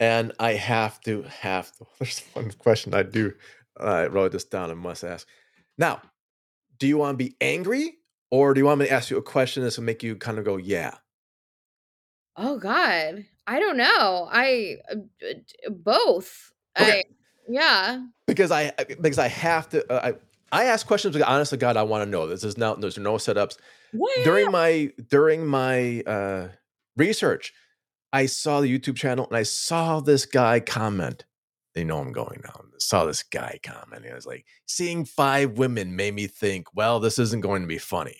And 0.00 0.32
I 0.38 0.54
have 0.54 1.00
to 1.02 1.22
have 1.22 1.72
to, 1.76 1.86
there's 1.98 2.22
one 2.32 2.50
question 2.52 2.94
I 2.94 3.02
do. 3.02 3.32
I 3.78 4.06
wrote 4.06 4.32
this 4.32 4.44
down 4.44 4.70
and 4.70 4.78
must 4.78 5.04
ask. 5.04 5.26
Now, 5.78 6.02
do 6.78 6.86
you 6.86 6.98
want 6.98 7.18
to 7.18 7.24
be 7.24 7.36
angry 7.40 7.98
or 8.30 8.52
do 8.52 8.60
you 8.60 8.66
want 8.66 8.80
me 8.80 8.86
to 8.86 8.92
ask 8.92 9.10
you 9.10 9.16
a 9.16 9.22
question 9.22 9.62
that's 9.62 9.76
gonna 9.76 9.86
make 9.86 10.02
you 10.02 10.16
kind 10.16 10.38
of 10.38 10.44
go, 10.44 10.56
yeah? 10.56 10.96
oh 12.36 12.58
God, 12.58 13.24
I 13.46 13.58
don't 13.58 13.76
know. 13.76 14.28
I 14.30 14.76
uh, 14.90 15.70
both. 15.70 16.52
Okay. 16.78 16.98
I 16.98 17.02
yeah. 17.48 18.06
Because 18.26 18.50
I 18.50 18.72
because 19.00 19.18
I 19.18 19.28
have 19.28 19.68
to 19.70 19.92
uh, 19.92 20.12
I 20.12 20.14
I 20.52 20.64
ask 20.64 20.86
questions 20.86 21.14
because 21.14 21.28
honest 21.28 21.50
to 21.50 21.56
God, 21.56 21.76
I 21.76 21.82
want 21.82 22.04
to 22.04 22.10
know. 22.10 22.26
This 22.26 22.44
is 22.44 22.56
now 22.56 22.74
there's 22.74 22.98
no 22.98 23.14
setups. 23.14 23.56
What? 23.92 24.24
during 24.24 24.50
my 24.50 24.90
during 25.10 25.46
my 25.46 26.02
uh 26.02 26.48
research 26.96 27.52
I 28.12 28.26
saw 28.26 28.60
the 28.60 28.78
YouTube 28.78 28.96
channel 28.96 29.26
and 29.26 29.36
I 29.36 29.42
saw 29.42 30.00
this 30.00 30.26
guy 30.26 30.60
comment. 30.60 31.24
They 31.74 31.84
know 31.84 31.98
I'm 31.98 32.12
going 32.12 32.42
now. 32.44 32.60
I 32.62 32.78
saw 32.78 33.06
this 33.06 33.22
guy 33.22 33.58
comment. 33.62 34.04
I 34.10 34.14
was 34.14 34.26
like, 34.26 34.44
seeing 34.66 35.06
five 35.06 35.52
women 35.52 35.96
made 35.96 36.14
me 36.14 36.26
think, 36.26 36.66
well, 36.74 37.00
this 37.00 37.18
isn't 37.18 37.40
going 37.40 37.62
to 37.62 37.68
be 37.68 37.78
funny. 37.78 38.16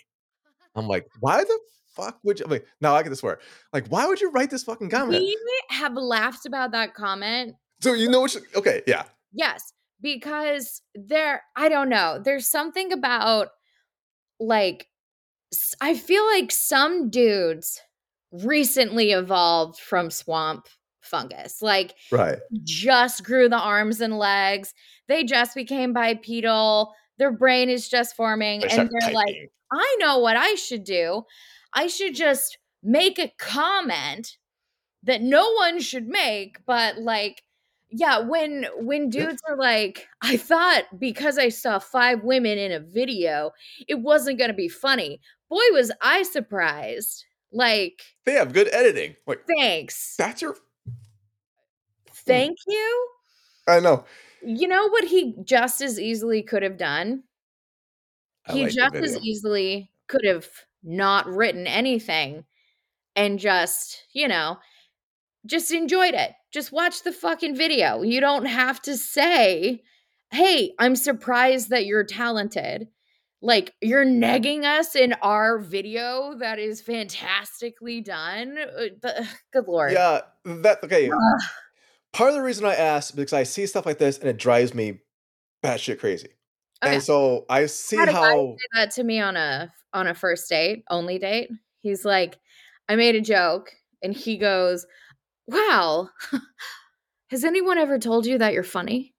I'm 0.75 0.88
like, 0.88 1.07
why 1.21 1.45
the 1.45 1.59
fuck 1.95 2.18
would 2.23 2.38
you? 2.38 2.47
I'm 2.47 2.51
like, 2.51 2.66
now 2.81 2.95
I 2.95 3.03
get 3.03 3.11
to 3.11 3.16
swear. 3.16 3.40
Like, 3.75 3.88
why 3.88 4.07
would 4.07 4.23
you 4.23 4.31
write 4.31 4.49
this 4.49 4.64
fucking 4.64 4.88
comment? 4.88 5.21
We 5.21 5.37
have 5.68 5.92
laughed 5.92 6.47
about 6.47 6.73
that 6.73 6.95
comment. 6.95 7.55
So 7.83 7.92
you 7.92 8.09
know 8.09 8.23
what? 8.23 8.35
You, 8.35 8.40
okay, 8.57 8.81
yeah. 8.87 9.05
Yes, 9.35 9.75
because 10.03 10.83
there, 10.95 11.43
I 11.57 11.69
don't 11.69 11.88
know. 11.88 12.21
There's 12.23 12.49
something 12.49 12.93
about 12.93 13.49
like, 14.41 14.88
I 15.81 15.95
feel 15.95 16.25
like 16.27 16.51
some 16.51 17.11
dudes 17.11 17.81
recently 18.33 19.12
evolved 19.12 19.79
from 19.79 20.11
swamp 20.11 20.67
fungus. 21.01 21.61
Like, 21.62 21.95
Right. 22.11 22.38
just 22.62 23.25
grew 23.25 23.49
the 23.49 23.59
arms 23.59 24.01
and 24.01 24.19
legs. 24.19 24.75
They 25.09 25.25
just 25.25 25.55
became 25.55 25.93
bipedal. 25.93 26.95
Their 27.19 27.33
brain 27.33 27.69
is 27.69 27.88
just 27.88 28.17
forming. 28.17 28.61
They 28.61 28.69
and 28.69 28.91
they're 28.91 29.12
like. 29.12 29.51
I 29.71 29.97
know 30.01 30.19
what 30.19 30.37
I 30.37 30.55
should 30.55 30.85
do. 30.85 31.23
I 31.73 31.87
should 31.87 32.15
just 32.15 32.59
make 32.83 33.19
a 33.19 33.33
comment 33.38 34.37
that 35.03 35.23
no 35.23 35.53
one 35.53 35.81
should 35.81 36.07
make, 36.07 36.59
but 36.67 36.99
like, 36.99 37.43
yeah, 37.93 38.19
when 38.21 38.67
when 38.79 39.11
dudes 39.11 39.43
are 39.49 39.57
like, 39.57 40.09
I 40.23 40.37
thought 40.37 40.85
because 40.99 41.39
I 41.39 41.51
saw 41.51 41.79
five 41.79 42.25
women 42.25 42.59
in 42.59 42.73
a 42.73 42.81
video, 42.81 43.53
it 43.87 44.01
wasn't 44.01 44.39
gonna 44.39 44.55
be 44.55 44.69
funny. 44.69 45.21
Boy, 45.49 45.61
was 45.73 45.93
I 46.01 46.23
surprised. 46.23 47.27
Like, 47.53 48.03
they 48.25 48.33
have 48.33 48.55
good 48.55 48.73
editing. 48.73 49.15
Like, 49.27 49.45
thanks. 49.47 50.15
that's 50.17 50.41
your. 50.41 50.55
Mm. 50.55 50.59
Thank 52.15 52.59
you. 52.67 53.09
I 53.69 53.81
know. 53.81 54.05
You 54.45 54.69
know 54.69 54.89
what 54.89 55.05
he 55.05 55.35
just 55.45 55.83
as 55.83 56.01
easily 56.01 56.43
could 56.43 56.63
have 56.63 56.79
done? 56.79 57.25
I 58.47 58.53
he 58.55 58.65
like 58.65 58.73
just 58.73 58.95
as 58.95 59.19
easily 59.19 59.91
could 60.09 60.25
have 60.25 60.49
not 60.83 61.27
written 61.27 61.67
anything 61.67 62.45
and 63.15 63.39
just, 63.39 64.05
you 64.13 64.27
know, 64.27 64.59
just 65.47 65.73
enjoyed 65.73 66.15
it. 66.15 66.33
Just 66.53 66.73
watch 66.73 67.03
the 67.03 67.13
fucking 67.13 67.57
video. 67.57 68.03
You 68.03 68.21
don't 68.21 68.47
have 68.47 68.81
to 68.83 68.97
say, 68.97 69.83
hey, 70.31 70.73
I'm 70.79 70.97
surprised 70.97 71.71
that 71.71 71.87
you're 71.87 72.05
talented. 72.05 72.89
Like, 73.41 73.75
you're 73.81 74.05
negging 74.05 74.65
us 74.65 74.95
in 74.95 75.15
our 75.15 75.59
video 75.59 76.37
that 76.39 76.59
is 76.61 76.81
fantastically 76.81 78.01
done. 78.01 78.57
Uh, 78.57 79.25
Good 79.53 79.67
Lord. 79.67 79.93
Yeah, 79.93 80.21
that 80.45 80.85
okay. 80.85 81.11
Part 82.13 82.31
of 82.31 82.37
the 82.37 82.43
reason 82.43 82.65
I 82.67 82.75
asked 82.75 83.17
because 83.17 83.33
I 83.33 83.43
see 83.43 83.67
stuff 83.67 83.87
like 83.87 83.99
this 83.99 84.19
and 84.19 84.29
it 84.29 84.37
drives 84.37 84.75
me 84.75 85.01
batshit 85.65 85.99
crazy. 85.99 86.29
Okay. 86.85 86.95
And 86.95 87.03
so 87.03 87.47
I 87.49 87.67
see 87.67 87.97
guy 87.97 88.13
how 88.13 88.57
that 88.75 88.91
to 88.93 89.05
me 89.05 89.21
on 89.21 89.37
a 89.37 89.73
on 89.93 90.07
a 90.07 90.15
first 90.15 90.49
date, 90.49 90.85
only 90.91 91.19
date. 91.19 91.51
He's 91.79 92.05
like, 92.05 92.37
I 92.89 92.97
made 92.97 93.15
a 93.15 93.21
joke, 93.21 93.71
and 94.03 94.15
he 94.15 94.37
goes, 94.37 94.87
"Wow, 95.47 96.09
has 97.29 97.45
anyone 97.45 97.79
ever 97.79 97.99
told 97.99 98.27
you 98.27 98.39
that 98.39 98.53
you're 98.53 98.63
funny?" 98.63 99.15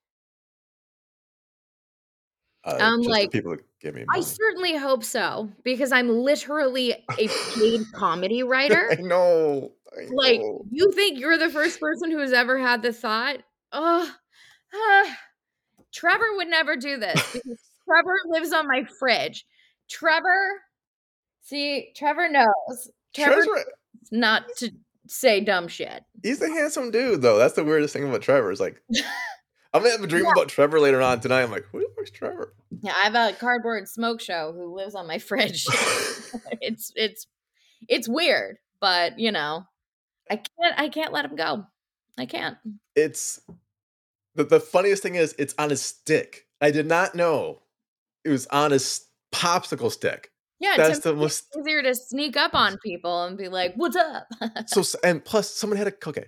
uh, 2.66 2.78
I'm 2.80 3.02
like, 3.02 3.32
people 3.32 3.58
give 3.82 3.94
me 3.96 4.06
I 4.10 4.22
certainly 4.22 4.76
hope 4.78 5.04
so 5.04 5.50
because 5.64 5.92
I'm 5.92 6.10
literally 6.10 6.94
a 7.20 7.28
paid 7.56 7.82
comedy 7.94 8.42
writer. 8.44 8.90
I 8.92 9.02
know. 9.02 9.72
I 9.98 10.06
Like, 10.14 10.40
know. 10.40 10.64
you 10.72 10.92
think 10.94 11.20
you're 11.20 11.38
the 11.38 11.50
first 11.50 11.80
person 11.80 12.10
who 12.10 12.20
has 12.20 12.32
ever 12.34 12.58
had 12.58 12.82
the 12.82 12.94
thought? 12.94 13.40
Oh, 13.74 14.10
ah, 14.74 15.18
Trevor 15.92 16.36
would 16.38 16.48
never 16.48 16.76
do 16.78 16.98
this 16.98 17.22
because 17.34 17.60
Trevor 17.86 18.16
lives 18.28 18.54
on 18.54 18.66
my 18.68 18.86
fridge. 18.98 19.46
Trevor, 19.90 20.62
see, 21.42 21.92
Trevor 21.96 22.30
knows. 22.30 22.90
Trevor 23.14 23.44
Trevor's- 23.44 23.66
not 24.12 24.44
to 24.58 24.72
say 25.08 25.42
dumb 25.42 25.68
shit. 25.68 26.04
he's 26.22 26.42
a 26.42 26.50
handsome 26.50 26.92
dude 26.92 27.22
though. 27.22 27.38
That's 27.38 27.54
the 27.54 27.64
weirdest 27.64 27.94
thing 27.94 28.08
about 28.08 28.22
Trevor. 28.22 28.52
Is 28.52 28.60
like 28.60 28.82
I'm 29.74 29.82
gonna 29.82 29.92
have 29.92 30.04
a 30.04 30.08
dream 30.08 30.28
about 30.28 30.50
Trevor 30.50 30.80
later 30.80 31.02
on 31.02 31.20
tonight. 31.20 31.42
I'm 31.42 31.52
like, 31.52 31.66
who 31.72 31.80
the 31.80 31.90
fuck's 31.96 32.12
Trevor? 32.12 32.54
Yeah, 32.82 32.94
I 32.96 33.10
have 33.10 33.16
a 33.16 33.36
cardboard 33.36 33.88
smoke 33.88 34.22
show 34.22 34.54
who 34.54 34.76
lives 34.76 34.94
on 34.94 35.08
my 35.08 35.18
fridge. 35.18 35.66
it's 36.62 36.92
it's 36.96 37.26
it's 37.90 38.08
weird, 38.08 38.58
but 38.80 39.18
you 39.18 39.32
know, 39.32 39.66
I 40.30 40.36
can't 40.36 40.80
I 40.80 40.90
can't 40.90 41.12
let 41.12 41.26
him 41.26 41.36
go. 41.36 41.66
I 42.18 42.28
can't. 42.28 42.58
it's 42.96 43.42
the, 44.36 44.44
the 44.44 44.60
funniest 44.60 45.02
thing 45.02 45.16
is 45.16 45.34
it's 45.40 45.56
on 45.58 45.72
a 45.72 45.76
stick. 45.76 46.46
I 46.62 46.70
did 46.70 46.86
not 46.86 47.16
know 47.16 47.64
it 48.24 48.30
was 48.30 48.46
on 48.48 48.72
a 48.72 48.78
popsicle 49.34 49.92
stick. 49.92 50.30
Yeah, 50.60 50.78
That's 50.78 51.00
the 51.00 51.14
most 51.16 51.46
easier 51.60 51.84
to 51.84 51.94
sneak 51.94 52.38
up 52.38 52.54
on 52.54 52.78
people 52.78 53.26
and 53.26 53.38
be 53.38 53.50
like, 53.50 53.74
"What's 53.76 53.96
up?" 53.98 54.28
so 54.68 54.84
and 55.04 55.24
plus 55.24 55.50
someone 55.50 55.78
had 55.78 55.86
to 56.02 56.10
okay. 56.10 56.26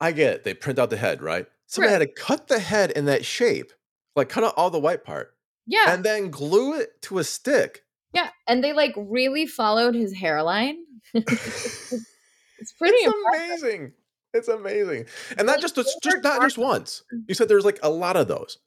I 0.00 0.12
get 0.12 0.34
it. 0.34 0.44
They 0.44 0.54
print 0.54 0.78
out 0.78 0.90
the 0.90 0.96
head, 0.96 1.20
right? 1.22 1.46
Somebody 1.66 1.92
Right. 1.92 2.00
had 2.00 2.08
to 2.16 2.22
cut 2.22 2.48
the 2.48 2.60
head 2.60 2.92
in 2.92 3.04
that 3.06 3.24
shape, 3.26 3.72
like 4.16 4.28
cut 4.28 4.44
out 4.44 4.54
all 4.56 4.70
the 4.70 4.78
white 4.78 5.04
part, 5.04 5.34
yeah, 5.66 5.92
and 5.92 6.02
then 6.04 6.30
glue 6.30 6.74
it 6.78 7.02
to 7.02 7.18
a 7.18 7.24
stick. 7.24 7.82
yeah, 8.14 8.30
and 8.46 8.64
they 8.64 8.72
like 8.72 8.94
really 8.96 9.46
followed 9.46 9.94
his 9.94 10.14
hairline. 10.14 10.76
it's 11.14 12.72
pretty 12.78 12.96
it's 12.96 13.14
amazing. 13.34 13.92
It's 14.34 14.48
amazing, 14.48 15.06
and 15.36 15.46
not 15.46 15.56
My 15.56 15.60
just 15.62 15.74
just 15.74 15.98
not 16.22 16.42
just 16.42 16.58
once. 16.58 17.02
You 17.26 17.34
said 17.34 17.48
there's 17.48 17.64
like 17.64 17.80
a 17.82 17.90
lot 17.90 18.16
of 18.16 18.28
those. 18.28 18.58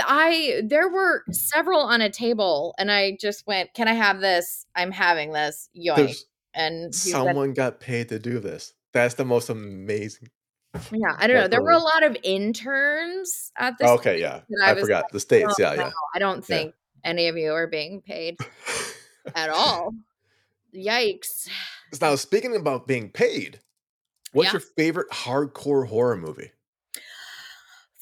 I 0.00 0.62
there 0.64 0.88
were 0.88 1.24
several 1.30 1.80
on 1.80 2.00
a 2.00 2.10
table, 2.10 2.74
and 2.78 2.90
I 2.90 3.16
just 3.20 3.46
went, 3.46 3.74
"Can 3.74 3.88
I 3.88 3.94
have 3.94 4.20
this? 4.20 4.66
I'm 4.76 4.92
having 4.92 5.32
this." 5.32 5.68
Yoink! 5.76 6.16
And 6.54 6.86
he 6.86 6.92
said, 6.92 7.12
someone 7.12 7.52
got 7.54 7.80
paid 7.80 8.08
to 8.10 8.18
do 8.18 8.38
this. 8.38 8.74
That's 8.92 9.14
the 9.14 9.24
most 9.24 9.48
amazing. 9.48 10.28
Yeah, 10.90 11.16
I 11.18 11.26
don't 11.26 11.36
know. 11.36 11.48
There 11.48 11.62
were 11.62 11.70
a 11.72 11.78
lot 11.78 12.02
of 12.02 12.16
interns 12.22 13.52
at 13.58 13.76
this. 13.78 13.88
Okay, 13.90 14.20
yeah, 14.20 14.40
I 14.62 14.72
I, 14.72 14.80
forgot 14.80 15.10
the 15.10 15.20
states. 15.20 15.54
"Oh, 15.58 15.62
yeah, 15.62 15.74
no, 15.74 15.82
yeah. 15.84 15.90
I 16.14 16.18
don't 16.18 16.44
think 16.44 16.74
any 17.04 17.28
of 17.28 17.36
you 17.36 17.52
are 17.52 17.66
being 17.66 18.00
paid 18.00 18.36
at 19.34 19.50
all. 19.54 19.94
Yikes! 20.74 21.48
Now, 22.00 22.14
speaking 22.14 22.56
about 22.56 22.86
being 22.86 23.10
paid, 23.10 23.60
what's 24.32 24.48
Yeah. 24.48 24.52
your 24.52 24.60
favorite 24.60 25.10
hardcore 25.10 25.86
horror 25.88 26.16
movie? 26.16 26.52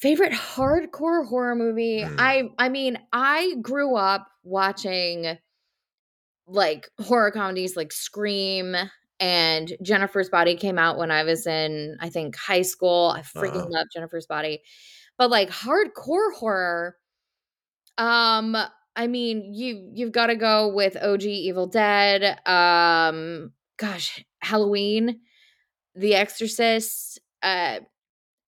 Favorite 0.01 0.33
hardcore 0.33 1.25
horror 1.27 1.55
movie? 1.55 2.01
Mm. 2.01 2.15
I 2.17 2.49
I 2.57 2.69
mean, 2.69 2.97
I 3.13 3.55
grew 3.61 3.95
up 3.95 4.27
watching 4.43 5.37
like 6.47 6.89
horror 6.99 7.31
comedies 7.31 7.75
like 7.75 7.91
Scream 7.91 8.75
and 9.19 9.73
Jennifer's 9.83 10.29
Body 10.29 10.55
came 10.55 10.79
out 10.79 10.97
when 10.97 11.11
I 11.11 11.23
was 11.23 11.45
in 11.47 11.97
I 11.99 12.09
think 12.09 12.35
high 12.35 12.63
school. 12.63 13.13
I 13.15 13.21
freaking 13.21 13.57
Uh-huh. 13.57 13.67
love 13.69 13.87
Jennifer's 13.93 14.25
Body. 14.25 14.61
But 15.17 15.29
like 15.29 15.49
hardcore 15.49 16.33
horror 16.33 16.97
um 17.97 18.57
I 18.95 19.07
mean, 19.07 19.53
you 19.53 19.89
you've 19.93 20.11
got 20.11 20.27
to 20.27 20.35
go 20.35 20.67
with 20.67 20.97
OG 21.01 21.23
Evil 21.23 21.67
Dead, 21.67 22.39
um 22.47 23.53
gosh, 23.77 24.23
Halloween, 24.41 25.21
The 25.95 26.15
Exorcist, 26.15 27.19
uh 27.43 27.79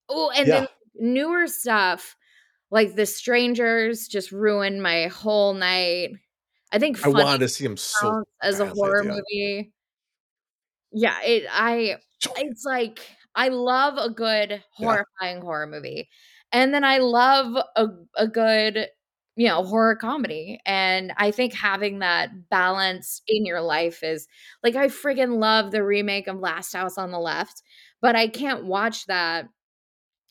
oh, 0.09 0.31
and 0.31 0.47
Yeah. 0.47 0.61
then 0.61 0.67
newer 0.95 1.47
stuff 1.47 2.15
like 2.71 2.95
The 2.95 3.05
Strangers 3.05 4.07
just 4.07 4.31
ruined 4.31 4.81
my 4.81 5.07
whole 5.07 5.53
night. 5.53 6.09
I 6.71 6.79
think 6.79 7.05
I 7.05 7.09
wanted 7.09 7.41
to 7.41 7.49
see 7.49 7.65
him 7.65 7.77
so. 7.77 8.23
as 8.41 8.59
a 8.59 8.65
horror 8.65 9.03
yeah. 9.03 9.11
movie. 9.11 9.73
Yeah, 10.91 11.21
it 11.21 11.45
I 11.51 11.97
it's 12.37 12.65
like 12.65 12.99
I 13.35 13.49
love 13.49 13.97
a 13.97 14.09
good 14.09 14.63
horrifying 14.73 15.41
horror 15.41 15.67
movie. 15.67 16.09
And 16.51 16.73
then 16.73 16.83
I 16.83 16.97
love 16.97 17.63
a 17.75 17.87
a 18.17 18.27
good, 18.27 18.87
you 19.35 19.47
know, 19.47 19.63
horror 19.63 19.95
comedy. 19.95 20.59
And 20.65 21.13
I 21.15 21.29
think 21.29 21.53
having 21.53 21.99
that 21.99 22.49
balance 22.49 23.21
in 23.27 23.45
your 23.45 23.61
life 23.61 24.01
is 24.01 24.27
like 24.63 24.75
I 24.75 24.87
friggin' 24.87 25.39
love 25.39 25.69
the 25.69 25.83
remake 25.83 26.27
of 26.27 26.39
Last 26.39 26.73
House 26.73 26.97
on 26.97 27.11
the 27.11 27.19
Left, 27.19 27.61
but 28.01 28.15
I 28.15 28.27
can't 28.27 28.65
watch 28.65 29.05
that 29.05 29.45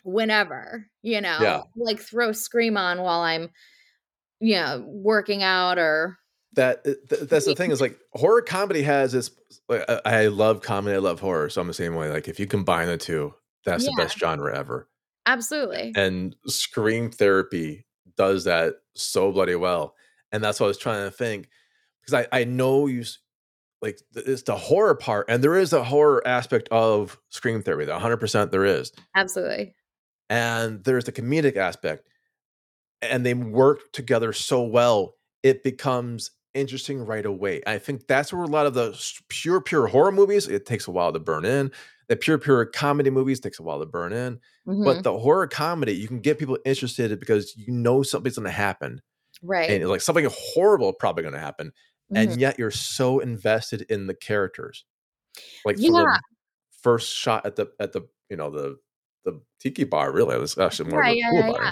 whenever, 0.03 0.87
you 1.03 1.21
know. 1.21 1.39
Yeah. 1.41 1.63
Like 1.77 2.01
throw 2.01 2.33
Scream 2.33 2.77
on 2.77 3.01
while 3.03 3.21
I'm 3.21 3.51
you 4.41 4.57
know, 4.57 4.85
working 4.89 5.43
out 5.45 5.79
or 5.79 6.19
That 6.55 6.83
th- 6.83 6.97
th- 7.09 7.21
that's 7.23 7.45
the 7.47 7.55
thing 7.55 7.71
is 7.71 7.81
like 7.81 7.97
horror 8.13 8.43
comedy 8.43 8.83
has 8.83 9.13
this. 9.13 9.31
like, 9.69 9.85
I 9.89 10.01
I 10.05 10.27
love 10.27 10.63
comedy. 10.63 10.97
I 10.97 10.99
love 10.99 11.21
horror. 11.21 11.49
So 11.49 11.61
I'm 11.61 11.69
the 11.69 11.75
same 11.75 11.95
way. 11.95 12.11
Like 12.11 12.27
if 12.27 12.41
you 12.41 12.47
combine 12.49 12.89
the 12.89 12.97
two, 12.97 13.35
that's 13.65 13.85
the 13.85 13.95
best 13.97 14.19
genre 14.19 14.57
ever. 14.59 14.89
absolutely. 15.27 15.93
And 15.95 16.35
Scream 16.49 17.11
Therapy 17.13 17.87
does 18.17 18.43
that 18.45 18.75
so 18.97 19.31
bloody 19.31 19.55
well. 19.55 19.95
And 20.33 20.43
that's 20.43 20.59
what 20.59 20.67
I 20.67 20.69
was 20.69 20.79
trying 20.79 21.05
to 21.09 21.17
think 21.17 21.49
because 22.01 22.27
I 22.33 22.41
I 22.41 22.43
know 22.45 22.89
you. 22.89 23.05
like 23.81 24.01
it's 24.17 24.43
the 24.43 24.57
horror 24.57 24.97
part, 24.97 25.27
and 25.29 25.43
there 25.45 25.55
is 25.57 25.73
a 25.73 25.85
horror 25.85 26.21
aspect 26.27 26.69
of 26.73 27.17
Scream 27.31 27.63
Therapy. 27.63 27.85
That 27.85 27.93
100 27.93 28.17
percent 28.17 28.51
there 28.51 28.65
is, 28.65 28.91
Absolutely. 29.15 29.75
And 30.33 30.83
there's 30.85 31.05
the 31.05 31.13
comedic 31.13 31.57
aspect, 31.59 32.09
and 33.03 33.27
they 33.27 33.35
work 33.35 33.93
together 33.93 34.33
so 34.33 34.63
well. 34.65 35.17
It 35.43 35.63
becomes 35.65 36.31
interesting 36.55 37.05
right 37.05 37.27
away. 37.27 37.63
I 37.67 37.79
think 37.79 38.07
that's 38.07 38.33
where 38.33 38.45
a 38.45 38.47
lot 38.49 38.67
of 38.67 38.75
the 38.75 38.93
pure, 39.29 39.61
pure 39.61 39.87
horror 39.89 40.13
movies 40.13 40.49
it 40.49 40.67
takes 40.67 40.87
a 40.89 40.93
while 40.93 41.13
to 41.13 41.19
burn 41.21 41.45
in. 41.45 41.71
The 42.09 42.17
pure, 42.17 42.39
pure 42.39 42.67
comedy 42.67 43.11
movies 43.11 43.41
takes 43.41 43.59
a 43.59 43.63
while 43.63 43.81
to 43.81 43.87
burn 43.87 44.13
in. 44.13 44.39
Mhm. 44.69 44.85
But 44.85 45.03
the 45.03 45.19
horror 45.19 45.47
comedy, 45.49 45.95
you 45.95 46.09
can 46.09 46.21
get 46.21 46.39
people 46.39 46.59
interested 46.65 47.19
because 47.21 47.57
you 47.57 47.73
know 47.73 48.03
something's 48.03 48.37
going 48.37 48.47
to 48.47 48.51
happen, 48.53 49.01
right. 49.43 49.71
and 49.71 49.89
like 49.89 50.03
something 50.03 50.29
horrible 50.31 50.93
probably 50.93 51.23
going 51.23 51.35
to 51.35 51.41
happen, 51.41 51.73
Mhm. 52.13 52.17
and 52.33 52.41
yet 52.41 52.59
you're 52.59 52.71
so 52.71 53.21
invested 53.21 53.83
in 53.91 54.07
the 54.07 54.15
characters. 54.15 54.85
Like 55.65 55.77
Yeah. 55.79 55.91
the 55.91 56.21
first 56.83 57.15
shot 57.15 57.47
at 57.47 57.57
the 57.57 57.69
at 57.81 57.93
the 57.93 58.03
you 58.31 58.37
know 58.37 58.51
the 58.51 58.79
the 59.25 59.41
tiki 59.61 59.85
bar, 59.85 60.13
really, 60.13 60.35
it 60.37 60.41
was 60.41 60.57
actually 60.59 60.91
more 60.91 61.03
Yeah, 61.03 61.11
of 61.11 61.15
a 61.15 61.19
yeah, 61.19 61.31
pool 61.31 61.39
yeah, 61.41 61.51
bar. 61.53 61.63
yeah. 61.65 61.71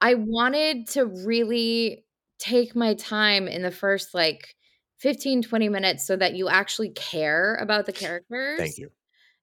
I 0.00 0.14
wanted 0.14 0.88
to 0.90 1.06
really 1.06 2.04
take 2.38 2.74
my 2.74 2.94
time 2.94 3.48
in 3.48 3.62
the 3.62 3.70
first 3.70 4.14
like 4.14 4.54
15 4.98 5.42
20 5.42 5.68
minutes 5.68 6.06
so 6.06 6.16
that 6.16 6.34
you 6.34 6.48
actually 6.48 6.90
care 6.90 7.56
about 7.56 7.86
the 7.86 7.92
characters. 7.92 8.58
Thank 8.58 8.78
you. 8.78 8.90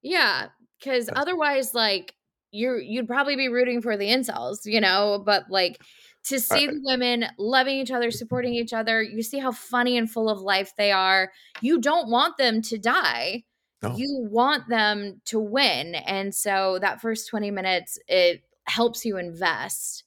Yeah, 0.01 0.47
That's- 0.83 1.09
otherwise 1.15 1.73
like 1.73 2.13
you're 2.51 2.79
you'd 2.79 3.07
probably 3.07 3.35
be 3.35 3.49
rooting 3.49 3.81
for 3.81 3.97
the 3.97 4.07
incels, 4.07 4.59
you 4.65 4.79
know, 4.81 5.21
but 5.25 5.45
like 5.49 5.77
to 6.25 6.39
see 6.39 6.65
I- 6.67 6.71
the 6.71 6.79
women 6.83 7.25
loving 7.37 7.77
each 7.77 7.91
other, 7.91 8.09
supporting 8.11 8.53
each 8.53 8.73
other, 8.73 9.01
you 9.01 9.21
see 9.23 9.39
how 9.39 9.51
funny 9.51 9.97
and 9.97 10.09
full 10.09 10.29
of 10.29 10.39
life 10.41 10.73
they 10.77 10.91
are. 10.91 11.31
You 11.61 11.79
don't 11.79 12.09
want 12.09 12.37
them 12.37 12.61
to 12.63 12.77
die. 12.77 13.43
No. 13.83 13.95
You 13.95 14.27
want 14.31 14.67
them 14.69 15.21
to 15.25 15.39
win. 15.39 15.93
And 15.95 16.33
so 16.33 16.79
that 16.81 16.99
first 17.01 17.29
20 17.29 17.51
minutes 17.51 17.99
it 18.07 18.41
helps 18.65 19.05
you 19.05 19.17
invest. 19.17 20.03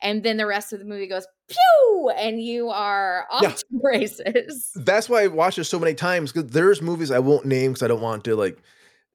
And 0.00 0.24
then 0.24 0.36
the 0.36 0.46
rest 0.46 0.72
of 0.72 0.80
the 0.80 0.84
movie 0.84 1.06
goes 1.06 1.26
pew 1.48 2.10
and 2.16 2.42
you 2.42 2.70
are 2.70 3.26
off 3.30 3.42
Yeah. 3.42 3.50
to 3.52 3.64
races. 3.82 4.70
That's 4.74 5.08
why 5.08 5.22
I 5.22 5.26
watched 5.28 5.58
it 5.58 5.64
so 5.64 5.78
many 5.78 5.94
times 5.94 6.32
because 6.32 6.50
there's 6.50 6.82
movies 6.82 7.10
I 7.12 7.20
won't 7.20 7.46
name 7.46 7.70
because 7.72 7.84
I 7.84 7.88
don't 7.88 8.00
want 8.00 8.24
to 8.24 8.34
like 8.34 8.58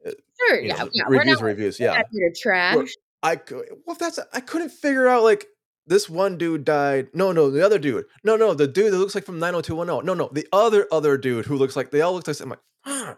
uh, 0.06 0.12
Sure, 0.48 0.62
yeah, 0.62 0.76
know, 0.78 0.90
yeah. 0.94 1.04
Reviews 1.08 1.42
reviews. 1.42 1.80
Yeah, 1.80 1.94
not 1.98 2.06
here 2.12 2.30
to 2.30 2.40
trash. 2.40 2.88
I 3.24 3.36
cou- 3.36 3.66
well 3.86 3.98
that's 4.00 4.20
I 4.32 4.40
couldn't 4.40 4.70
figure 4.70 5.08
out 5.08 5.24
like 5.24 5.48
this 5.88 6.10
one 6.10 6.38
dude 6.38 6.64
died. 6.64 7.08
No, 7.14 7.32
no, 7.32 7.50
the 7.50 7.66
other 7.66 7.80
dude. 7.80 8.06
No, 8.24 8.36
no, 8.38 8.54
the 8.54 8.68
dude 8.68 8.94
that 8.94 8.98
looks 8.98 9.16
like 9.16 9.26
from 9.26 9.40
90210. 9.40 10.06
No, 10.06 10.14
no, 10.14 10.30
the 10.32 10.48
other 10.54 10.88
other 10.92 11.18
dude 11.18 11.46
who 11.48 11.56
looks 11.58 11.76
like 11.76 11.92
they 11.92 12.02
all 12.02 12.14
look 12.14 12.28
like 12.28 12.40
I'm 12.40 12.50
like 12.50 13.18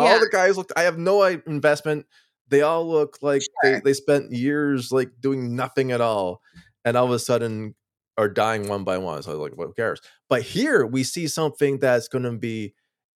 fuck. 0.00 0.10
All 0.10 0.20
the 0.20 0.28
guys 0.28 0.56
look. 0.56 0.70
I 0.76 0.82
have 0.82 0.98
no 0.98 1.22
investment. 1.22 2.06
They 2.48 2.62
all 2.62 2.88
look 2.88 3.18
like 3.22 3.42
they, 3.62 3.70
Sure. 3.72 3.80
they 3.84 3.92
spent 3.92 4.32
years 4.32 4.90
like 4.92 5.10
doing 5.20 5.54
nothing 5.56 5.92
at 5.92 6.00
all, 6.00 6.40
and 6.84 6.96
all 6.96 7.04
of 7.06 7.12
a 7.12 7.18
sudden 7.18 7.74
are 8.18 8.28
dying 8.28 8.68
one 8.68 8.84
by 8.84 8.98
one. 8.98 9.22
So 9.22 9.30
I 9.30 9.34
was 9.34 9.50
like, 9.50 9.58
what 9.58 9.74
cares? 9.76 10.00
But 10.28 10.42
here 10.42 10.84
we 10.84 11.04
see 11.04 11.26
something 11.28 11.78
that's 11.78 12.08
going 12.08 12.24
to 12.24 12.32
be 12.32 12.74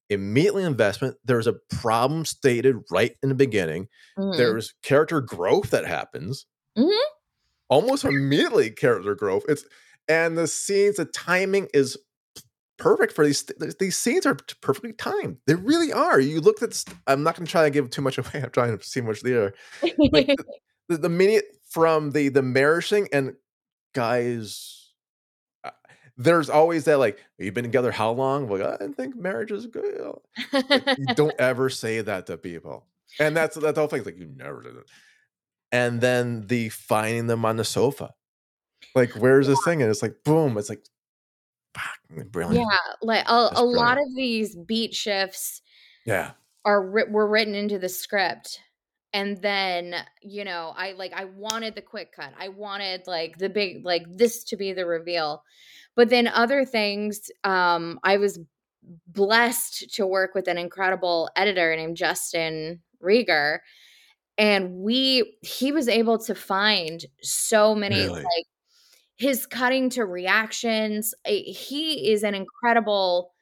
immediately 0.08 0.62
investment. 0.64 1.16
There's 1.24 1.46
a 1.46 1.54
problem 1.70 2.24
stated 2.24 2.76
right 2.90 3.16
in 3.22 3.28
the 3.28 3.34
beginning. 3.34 3.88
Mhm. 4.18 4.36
There's 4.36 4.74
character 4.82 5.20
growth 5.20 5.70
that 5.70 5.84
happens 5.86 6.46
Mhm. 6.78 6.96
almost 7.68 8.04
immediately. 8.04 8.70
Character 8.70 9.14
growth. 9.14 9.44
It's 9.48 9.64
and 10.08 10.36
the 10.38 10.46
scenes, 10.46 10.96
the 10.96 11.06
timing 11.06 11.68
is 11.74 11.96
perfect 12.78 13.12
for 13.12 13.24
these. 13.24 13.42
th- 13.42 13.78
These 13.78 13.96
scenes 13.96 14.26
are 14.26 14.36
perfectly 14.60 14.92
timed. 14.92 15.38
They 15.46 15.54
really 15.54 15.92
are. 15.92 16.20
You 16.20 16.40
look 16.40 16.62
at. 16.62 16.70
This, 16.70 16.84
I'm 17.06 17.22
not 17.22 17.36
going 17.36 17.46
to 17.46 17.50
try 17.50 17.64
to 17.64 17.70
give 17.70 17.90
too 17.90 18.02
much 18.02 18.18
away. 18.18 18.42
I'm 18.42 18.50
trying 18.50 18.76
to 18.76 18.84
see 18.84 19.00
much 19.00 19.20
there. 19.22 19.54
Like 20.12 20.36
the, 20.88 20.96
the 20.98 21.08
minute 21.08 21.44
from 21.70 22.10
the 22.12 22.28
the 22.28 22.40
marriaging 22.42 23.08
and 23.12 23.34
guys. 23.94 24.92
uh, 25.64 25.70
There's 26.16 26.50
always 26.50 26.84
that 26.84 26.98
like 26.98 27.18
you've 27.38 27.54
been 27.54 27.64
together 27.64 27.92
how 27.92 28.10
long? 28.12 28.48
Like 28.48 28.62
I 28.80 28.88
think 28.88 29.16
marriage 29.16 29.52
is 29.52 29.66
good. 29.66 30.14
Like, 30.52 30.98
you 30.98 31.06
don't 31.14 31.34
ever 31.38 31.68
say 31.70 32.00
that 32.00 32.26
to 32.26 32.36
people. 32.36 32.86
And 33.18 33.36
that's 33.36 33.56
that's 33.56 33.74
the 33.74 33.80
whole 33.80 33.88
thing. 33.88 34.04
Like 34.04 34.18
you 34.18 34.30
never 34.36 34.62
did 34.62 34.76
it. 34.76 34.84
And 35.72 36.00
then 36.00 36.46
the 36.46 36.68
finding 36.68 37.26
them 37.26 37.44
on 37.44 37.56
the 37.56 37.64
sofa. 37.64 38.14
Like, 38.94 39.12
where's 39.12 39.46
this 39.48 39.58
thing? 39.64 39.82
And 39.82 39.90
it's 39.90 40.02
like, 40.02 40.14
boom, 40.24 40.56
it's 40.58 40.68
like 40.68 40.84
brilliant. 42.30 42.66
yeah, 42.70 42.78
like 43.02 43.24
a, 43.28 43.48
That's 43.50 43.60
a 43.60 43.64
lot 43.64 43.98
of 43.98 44.04
these 44.14 44.56
beat 44.56 44.94
shifts 44.94 45.62
Yeah. 46.04 46.32
are 46.64 46.82
were 46.82 47.26
written 47.26 47.54
into 47.54 47.78
the 47.78 47.88
script 47.88 48.60
and 49.12 49.40
then 49.42 49.94
you 50.22 50.44
know 50.44 50.72
i 50.76 50.92
like 50.92 51.12
i 51.14 51.24
wanted 51.24 51.74
the 51.74 51.82
quick 51.82 52.10
cut 52.12 52.32
i 52.38 52.48
wanted 52.48 53.02
like 53.06 53.38
the 53.38 53.48
big 53.48 53.84
like 53.84 54.04
this 54.08 54.42
to 54.44 54.56
be 54.56 54.72
the 54.72 54.84
reveal 54.84 55.42
but 55.94 56.08
then 56.10 56.26
other 56.26 56.64
things 56.64 57.30
um 57.44 57.98
i 58.02 58.16
was 58.16 58.40
blessed 59.08 59.94
to 59.94 60.06
work 60.06 60.34
with 60.34 60.48
an 60.48 60.58
incredible 60.58 61.28
editor 61.36 61.74
named 61.76 61.96
justin 61.96 62.80
rieger 63.02 63.58
and 64.36 64.72
we 64.72 65.36
he 65.42 65.70
was 65.70 65.86
able 65.88 66.18
to 66.18 66.34
find 66.34 67.04
so 67.22 67.74
many 67.74 67.96
Really? 68.00 68.22
like 68.22 68.46
his 69.24 69.46
cutting 69.46 69.90
to 69.90 70.04
reactions 70.04 71.14
eh, 71.24 71.42
he 71.52 72.12
is 72.12 72.22
an 72.24 72.34
incredible 72.34 73.32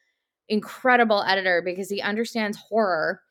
incredible 0.49 1.23
editor 1.23 1.61
because 1.63 1.89
he 1.89 2.01
understands 2.01 2.57
horror 2.57 3.21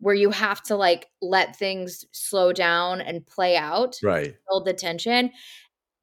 where 0.00 0.14
you 0.14 0.30
have 0.30 0.62
to 0.62 0.76
like 0.76 1.08
let 1.22 1.56
things 1.56 2.04
slow 2.12 2.52
down 2.52 3.00
and 3.00 3.26
play 3.26 3.56
out 3.56 3.96
Right. 4.02 4.36
build 4.48 4.66
the 4.66 4.74
tension 4.74 5.30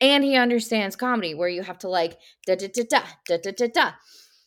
and 0.01 0.23
he 0.23 0.35
understands 0.35 0.95
comedy 0.95 1.33
where 1.33 1.49
you 1.49 1.61
have 1.63 1.79
to 1.79 1.89
like 1.89 2.19
da 2.45 2.55
da 2.55 2.67
da 2.67 2.83
da 2.89 3.01
da 3.27 3.37
da 3.37 3.51
da 3.51 3.67
da 3.73 3.91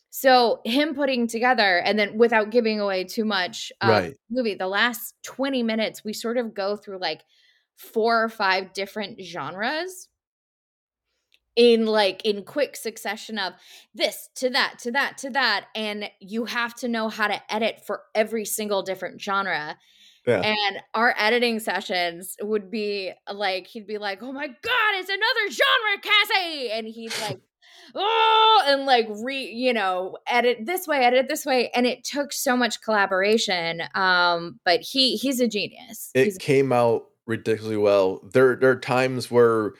so 0.09 0.61
him 0.65 0.93
putting 0.93 1.27
together 1.27 1.79
and 1.79 1.97
then 1.97 2.17
without 2.17 2.51
giving 2.51 2.79
away 2.79 3.03
too 3.03 3.25
much 3.25 3.71
Right. 3.81 4.17
movie 4.29 4.55
the 4.55 4.67
last 4.67 5.15
20 5.23 5.63
minutes 5.63 6.03
we 6.03 6.13
sort 6.13 6.37
of 6.37 6.53
go 6.53 6.75
through 6.75 6.99
like 6.99 7.23
four 7.77 8.23
or 8.23 8.29
five 8.29 8.73
different 8.73 9.21
genres 9.21 10.09
in 11.55 11.85
like 11.85 12.21
in 12.23 12.43
quick 12.43 12.75
succession 12.75 13.37
of 13.37 13.53
this 13.93 14.29
to 14.35 14.49
that 14.49 14.79
to 14.79 14.91
that 14.91 15.17
to 15.17 15.29
that 15.29 15.65
and 15.75 16.09
you 16.19 16.45
have 16.45 16.73
to 16.73 16.87
know 16.87 17.09
how 17.09 17.27
to 17.27 17.53
edit 17.53 17.81
for 17.85 18.01
every 18.15 18.45
single 18.45 18.81
different 18.83 19.21
genre 19.21 19.77
Yeah. 20.25 20.41
and 20.41 20.77
our 20.93 21.13
editing 21.17 21.59
sessions 21.59 22.37
would 22.41 22.71
be 22.71 23.11
like 23.31 23.67
he'd 23.67 23.87
be 23.87 23.97
like 23.97 24.23
oh 24.23 24.31
my 24.31 24.47
god 24.47 24.91
it's 24.93 25.09
another 25.09 25.49
genre 25.49 26.01
cassie 26.01 26.71
and 26.71 26.87
he'd 26.87 27.13
like 27.21 27.39
oh 27.95 28.63
and 28.67 28.85
like 28.85 29.07
re 29.21 29.43
you 29.43 29.73
know 29.73 30.17
edit 30.27 30.59
this 30.65 30.87
way 30.87 30.99
edit 31.03 31.27
this 31.27 31.45
way 31.45 31.69
and 31.75 31.85
it 31.85 32.03
took 32.05 32.31
so 32.31 32.55
much 32.55 32.81
collaboration 32.81 33.81
um 33.95 34.57
but 34.63 34.79
he 34.79 35.17
he's 35.17 35.41
a 35.41 35.47
genius 35.47 36.11
it 36.15 36.23
he's 36.23 36.37
came 36.37 36.71
out 36.71 37.03
ridiculously 37.27 37.77
well. 37.77 38.19
There, 38.33 38.55
there 38.55 38.71
are 38.71 38.79
times 38.79 39.29
where, 39.31 39.73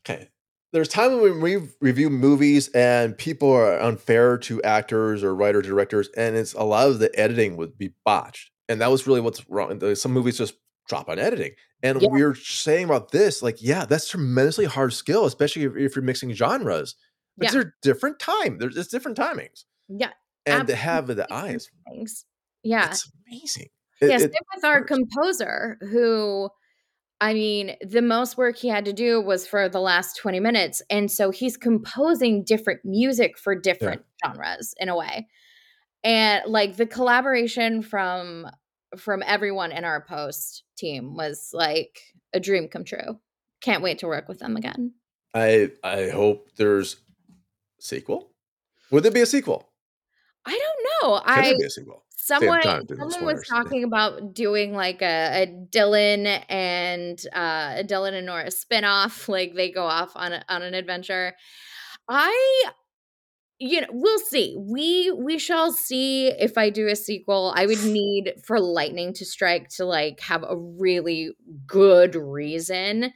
okay, 0.00 0.28
there's 0.76 0.88
times 0.88 1.18
when 1.22 1.40
we 1.40 1.56
review 1.80 2.10
movies 2.10 2.68
and 2.74 3.16
people 3.16 3.50
are 3.50 3.80
unfair 3.80 4.36
to 4.36 4.62
actors 4.62 5.24
or 5.24 5.34
writers, 5.34 5.66
directors, 5.66 6.10
and 6.18 6.36
it's 6.36 6.52
a 6.52 6.62
lot 6.62 6.88
of 6.88 6.98
the 6.98 7.10
editing 7.18 7.56
would 7.56 7.78
be 7.78 7.94
botched, 8.04 8.50
and 8.68 8.80
that 8.82 8.90
was 8.90 9.06
really 9.06 9.22
what's 9.22 9.48
wrong. 9.48 9.80
Some 9.94 10.12
movies 10.12 10.36
just 10.36 10.54
drop 10.86 11.08
on 11.08 11.18
editing, 11.18 11.52
and 11.82 12.02
Yeah. 12.02 12.08
we 12.10 12.20
are 12.20 12.34
saying 12.34 12.84
about 12.84 13.10
this, 13.10 13.42
like, 13.42 13.62
yeah, 13.62 13.86
that's 13.86 14.06
tremendously 14.08 14.66
hard 14.66 14.92
skill, 14.92 15.24
especially 15.24 15.62
if, 15.64 15.74
if 15.76 15.96
you're 15.96 16.02
mixing 16.04 16.30
genres. 16.32 16.94
But 17.38 17.46
Yeah. 17.46 17.50
they're 17.52 17.74
different 17.80 18.18
time. 18.18 18.58
There's 18.58 18.76
it's 18.76 18.88
different 18.88 19.16
timings, 19.16 19.64
yeah 19.88 20.12
and 20.44 20.68
to 20.68 20.76
have 20.76 21.06
the 21.06 21.26
eyes, 21.32 21.70
things 21.88 22.24
yeah 22.62 22.90
it's 22.90 23.10
amazing. 23.26 23.68
It- 24.02 24.10
yeah, 24.10 24.18
it 24.20 24.34
with 24.54 24.64
our 24.64 24.84
composer, 24.84 25.78
who, 25.80 26.50
I 27.20 27.32
mean, 27.32 27.76
the 27.80 28.02
most 28.02 28.36
work 28.36 28.58
he 28.58 28.68
had 28.68 28.84
to 28.84 28.92
do 28.92 29.20
was 29.20 29.46
for 29.46 29.68
the 29.68 29.80
last 29.80 30.16
20 30.16 30.38
minutes. 30.40 30.82
And 30.90 31.10
so 31.10 31.30
he's 31.30 31.56
composing 31.56 32.44
different 32.44 32.80
music 32.84 33.38
for 33.38 33.54
different 33.54 34.04
genres 34.24 34.74
in 34.78 34.88
a 34.88 34.96
way. 34.96 35.26
And 36.04 36.42
like 36.46 36.76
the 36.76 36.86
collaboration 36.86 37.82
from 37.82 38.46
from 38.96 39.22
everyone 39.26 39.72
in 39.72 39.84
our 39.84 40.04
post 40.04 40.62
team 40.76 41.16
was 41.16 41.50
like 41.52 42.00
a 42.32 42.40
dream 42.40 42.68
come 42.68 42.84
true. 42.84 43.18
Can't 43.60 43.82
wait 43.82 43.98
to 43.98 44.06
work 44.06 44.28
with 44.28 44.38
them 44.38 44.56
again. 44.56 44.92
I 45.34 45.70
I 45.82 46.08
hope 46.08 46.50
there's 46.56 46.96
sequel. 47.80 48.30
Would 48.90 49.02
there 49.02 49.12
be 49.12 49.20
a 49.20 49.26
sequel? 49.26 49.68
I 50.44 50.52
don't 50.52 51.10
know. 51.12 51.20
Can 51.20 51.38
I 51.38 51.42
there 51.42 51.58
be 51.58 51.64
a 51.64 51.70
sequel? 51.70 52.04
Someone 52.26 52.60
time, 52.60 52.84
do 52.86 52.94
no 52.96 53.08
someone 53.08 53.34
was 53.34 53.46
talking 53.48 53.84
about 53.84 54.34
doing 54.34 54.72
like 54.74 55.02
a, 55.02 55.42
a 55.42 55.46
Dylan 55.70 56.44
and 56.48 57.18
uh, 57.32 57.76
a 57.78 57.84
Dylan 57.84 58.12
and 58.14 58.26
Nora 58.26 58.46
spinoff. 58.46 59.28
Like 59.36 59.54
they 59.54 59.70
go 59.70 59.84
off 59.84 60.12
on 60.14 60.32
a, 60.32 60.44
on 60.48 60.62
an 60.62 60.74
adventure. 60.74 61.34
I 62.08 62.64
you 63.58 63.80
know 63.80 63.86
we'll 63.90 64.18
see 64.18 64.54
we 64.58 65.10
we 65.12 65.38
shall 65.38 65.72
see 65.72 66.28
if 66.28 66.58
i 66.58 66.68
do 66.68 66.88
a 66.88 66.96
sequel 66.96 67.52
i 67.56 67.64
would 67.64 67.82
need 67.84 68.34
for 68.44 68.60
lightning 68.60 69.12
to 69.14 69.24
strike 69.24 69.68
to 69.68 69.84
like 69.84 70.20
have 70.20 70.42
a 70.42 70.56
really 70.56 71.30
good 71.66 72.14
reason 72.14 73.12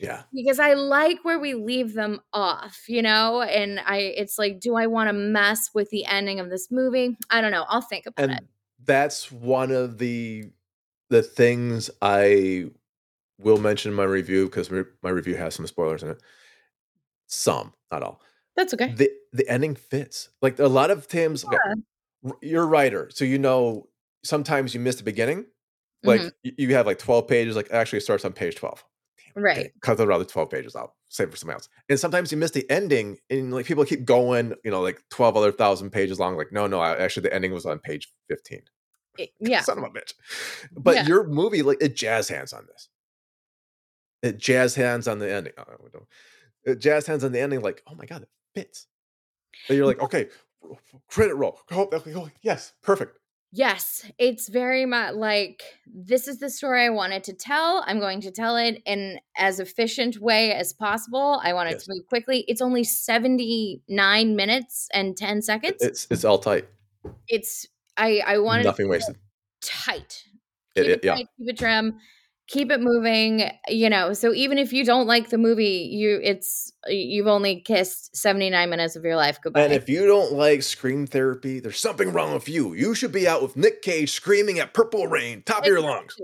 Yeah. 0.00 0.22
because 0.34 0.58
i 0.58 0.74
like 0.74 1.24
where 1.24 1.38
we 1.38 1.54
leave 1.54 1.94
them 1.94 2.20
off 2.32 2.82
you 2.88 3.02
know 3.02 3.42
and 3.42 3.78
i 3.86 3.98
it's 3.98 4.36
like 4.36 4.58
do 4.58 4.74
i 4.74 4.86
want 4.88 5.08
to 5.08 5.12
mess 5.12 5.70
with 5.74 5.90
the 5.90 6.04
ending 6.06 6.40
of 6.40 6.50
this 6.50 6.68
movie 6.72 7.16
i 7.30 7.40
don't 7.40 7.52
know 7.52 7.64
i'll 7.68 7.80
think 7.80 8.06
about 8.06 8.30
And 8.30 8.38
it 8.38 8.44
that's 8.84 9.30
one 9.32 9.70
of 9.70 9.98
the 9.98 10.50
the 11.10 11.22
things 11.22 11.90
I 12.02 12.66
will 13.38 13.58
mention 13.58 13.90
in 13.92 13.96
my 13.96 14.04
review 14.04 14.46
because 14.46 14.70
my 14.70 15.10
review 15.10 15.36
has 15.36 15.54
some 15.54 15.66
spoilers 15.66 16.02
in 16.02 16.10
it. 16.10 16.22
Some, 17.26 17.72
not 17.90 18.02
all. 18.02 18.20
that's 18.56 18.74
okay 18.74 18.92
The 18.94 19.10
the 19.32 19.48
ending 19.48 19.74
fits. 19.74 20.28
Like 20.42 20.58
a 20.58 20.68
lot 20.68 20.90
of 20.90 21.08
times, 21.08 21.44
Yeah. 21.50 21.58
r- 22.24 22.36
you're 22.42 22.62
a 22.62 22.66
writer, 22.66 23.10
so 23.12 23.24
you 23.24 23.38
know 23.38 23.88
sometimes 24.22 24.74
you 24.74 24.80
miss 24.80 24.96
the 24.96 25.02
beginning. 25.04 25.46
Like 26.04 26.20
Mhm. 26.20 26.32
you 26.42 26.74
have 26.74 26.86
like 26.86 26.98
12 26.98 27.26
pages, 27.26 27.56
like 27.56 27.70
actually 27.72 27.98
it 27.98 28.02
starts 28.02 28.24
on 28.24 28.32
page 28.34 28.56
12. 28.56 28.84
right 29.36 29.72
Cut 29.80 29.96
the 29.96 30.08
other 30.08 30.24
12 30.24 30.50
pages 30.50 30.76
out, 30.76 30.94
save 31.08 31.30
for 31.30 31.36
something 31.36 31.54
else. 31.54 31.68
And 31.88 31.98
sometimes 31.98 32.30
you 32.30 32.38
miss 32.38 32.52
the 32.52 32.68
ending, 32.70 33.18
and 33.30 33.52
like 33.52 33.66
people 33.66 33.84
keep 33.84 34.04
going, 34.04 34.54
you 34.64 34.70
know, 34.70 34.80
like 34.82 35.02
12 35.10 35.36
other 35.36 35.50
thousand 35.50 35.90
pages 35.90 36.20
long. 36.20 36.36
Like, 36.36 36.52
no, 36.52 36.66
no, 36.68 36.78
I, 36.80 36.96
actually 36.96 37.22
the 37.24 37.34
ending 37.34 37.52
was 37.52 37.66
on 37.66 37.78
page 37.80 38.12
15. 38.28 38.62
It- 39.18 39.30
eh, 39.30 39.32
yeah 39.50 39.60
Son 39.62 39.78
of 39.78 39.84
a 39.84 39.88
bitch. 39.88 40.14
But 40.72 40.94
Yeah. 40.96 41.06
your 41.06 41.24
movie, 41.24 41.62
like 41.62 41.78
it 41.80 41.96
jazz 41.96 42.28
hands 42.28 42.52
on 42.52 42.66
this. 42.66 42.88
It 44.22 44.38
jazz 44.38 44.74
hands 44.74 45.06
on 45.06 45.18
the 45.18 45.30
ending. 45.30 45.52
Oh, 45.58 45.66
It 46.64 46.78
jazz 46.80 47.06
hands 47.06 47.24
on 47.24 47.32
the 47.32 47.40
ending, 47.40 47.60
like, 47.60 47.82
oh 47.86 47.94
my 47.94 48.06
god, 48.06 48.22
it 48.22 48.28
fits. 48.54 48.86
And 49.68 49.76
you're 49.76 49.84
mm. 49.84 49.88
like, 49.88 50.02
okay, 50.02 50.28
credit 51.08 51.34
roll. 51.34 51.60
Oh, 51.70 51.88
oh, 51.92 52.30
yes, 52.42 52.72
perfect. 52.82 53.18
Yes, 53.56 54.10
it's 54.18 54.48
very 54.48 54.84
much 54.84 55.14
like 55.14 55.62
this 55.86 56.26
is 56.26 56.40
the 56.40 56.50
story 56.50 56.86
I 56.86 56.88
wanted 56.88 57.22
to 57.24 57.32
tell. 57.34 57.84
I'm 57.86 58.00
going 58.00 58.20
to 58.22 58.32
tell 58.32 58.56
it 58.56 58.82
in 58.84 59.20
as 59.36 59.60
efficient 59.60 60.18
way 60.18 60.52
as 60.52 60.72
possible. 60.72 61.40
I 61.40 61.52
want 61.52 61.68
it 61.68 61.74
Yes. 61.74 61.84
to 61.84 61.92
move 61.94 62.06
quickly. 62.08 62.44
It's 62.48 62.60
only 62.60 62.82
79 62.82 64.34
minutes 64.34 64.88
and 64.92 65.16
10 65.16 65.42
seconds. 65.42 65.76
It's 65.80 66.08
it's 66.10 66.24
all 66.24 66.38
tight. 66.38 66.66
it's 67.28 67.66
I 67.96 68.22
I 68.26 68.38
wanted 68.38 68.64
Nothing 68.64 68.88
wasted. 68.88 69.16
tight. 69.62 70.24
It- 70.76 70.84
Keep 70.84 70.90
it, 70.92 71.04
yeah. 71.04 71.16
keep 71.16 71.28
it 71.38 71.58
trim, 71.58 71.98
keep 72.48 72.70
it 72.72 72.80
moving, 72.80 73.48
you 73.68 73.88
know. 73.88 74.12
So 74.12 74.32
even 74.34 74.58
if 74.58 74.72
you 74.72 74.84
don't 74.84 75.06
like 75.06 75.30
the 75.30 75.38
movie, 75.38 75.88
you 75.92 76.18
it's 76.22 76.72
you've 76.88 77.28
only 77.28 77.60
kissed 77.60 78.16
79 78.16 78.68
minutes 78.70 78.96
of 78.96 79.04
your 79.04 79.14
life 79.16 79.38
goodbye. 79.42 79.62
And 79.62 79.72
if 79.72 79.88
you 79.88 80.06
don't 80.06 80.32
like 80.32 80.62
scream 80.62 81.06
therapy, 81.06 81.60
there's 81.60 81.78
something 81.78 82.12
wrong 82.12 82.34
with 82.34 82.48
you. 82.48 82.74
You 82.74 82.94
should 82.94 83.12
be 83.12 83.28
out 83.28 83.40
with 83.42 83.56
Nick 83.56 83.82
Cage 83.82 84.10
screaming 84.10 84.58
at 84.58 84.74
Purple 84.74 85.06
Rain, 85.06 85.42
top 85.42 85.60
of 85.60 85.66
your 85.66 85.80
lungs. 85.80 86.16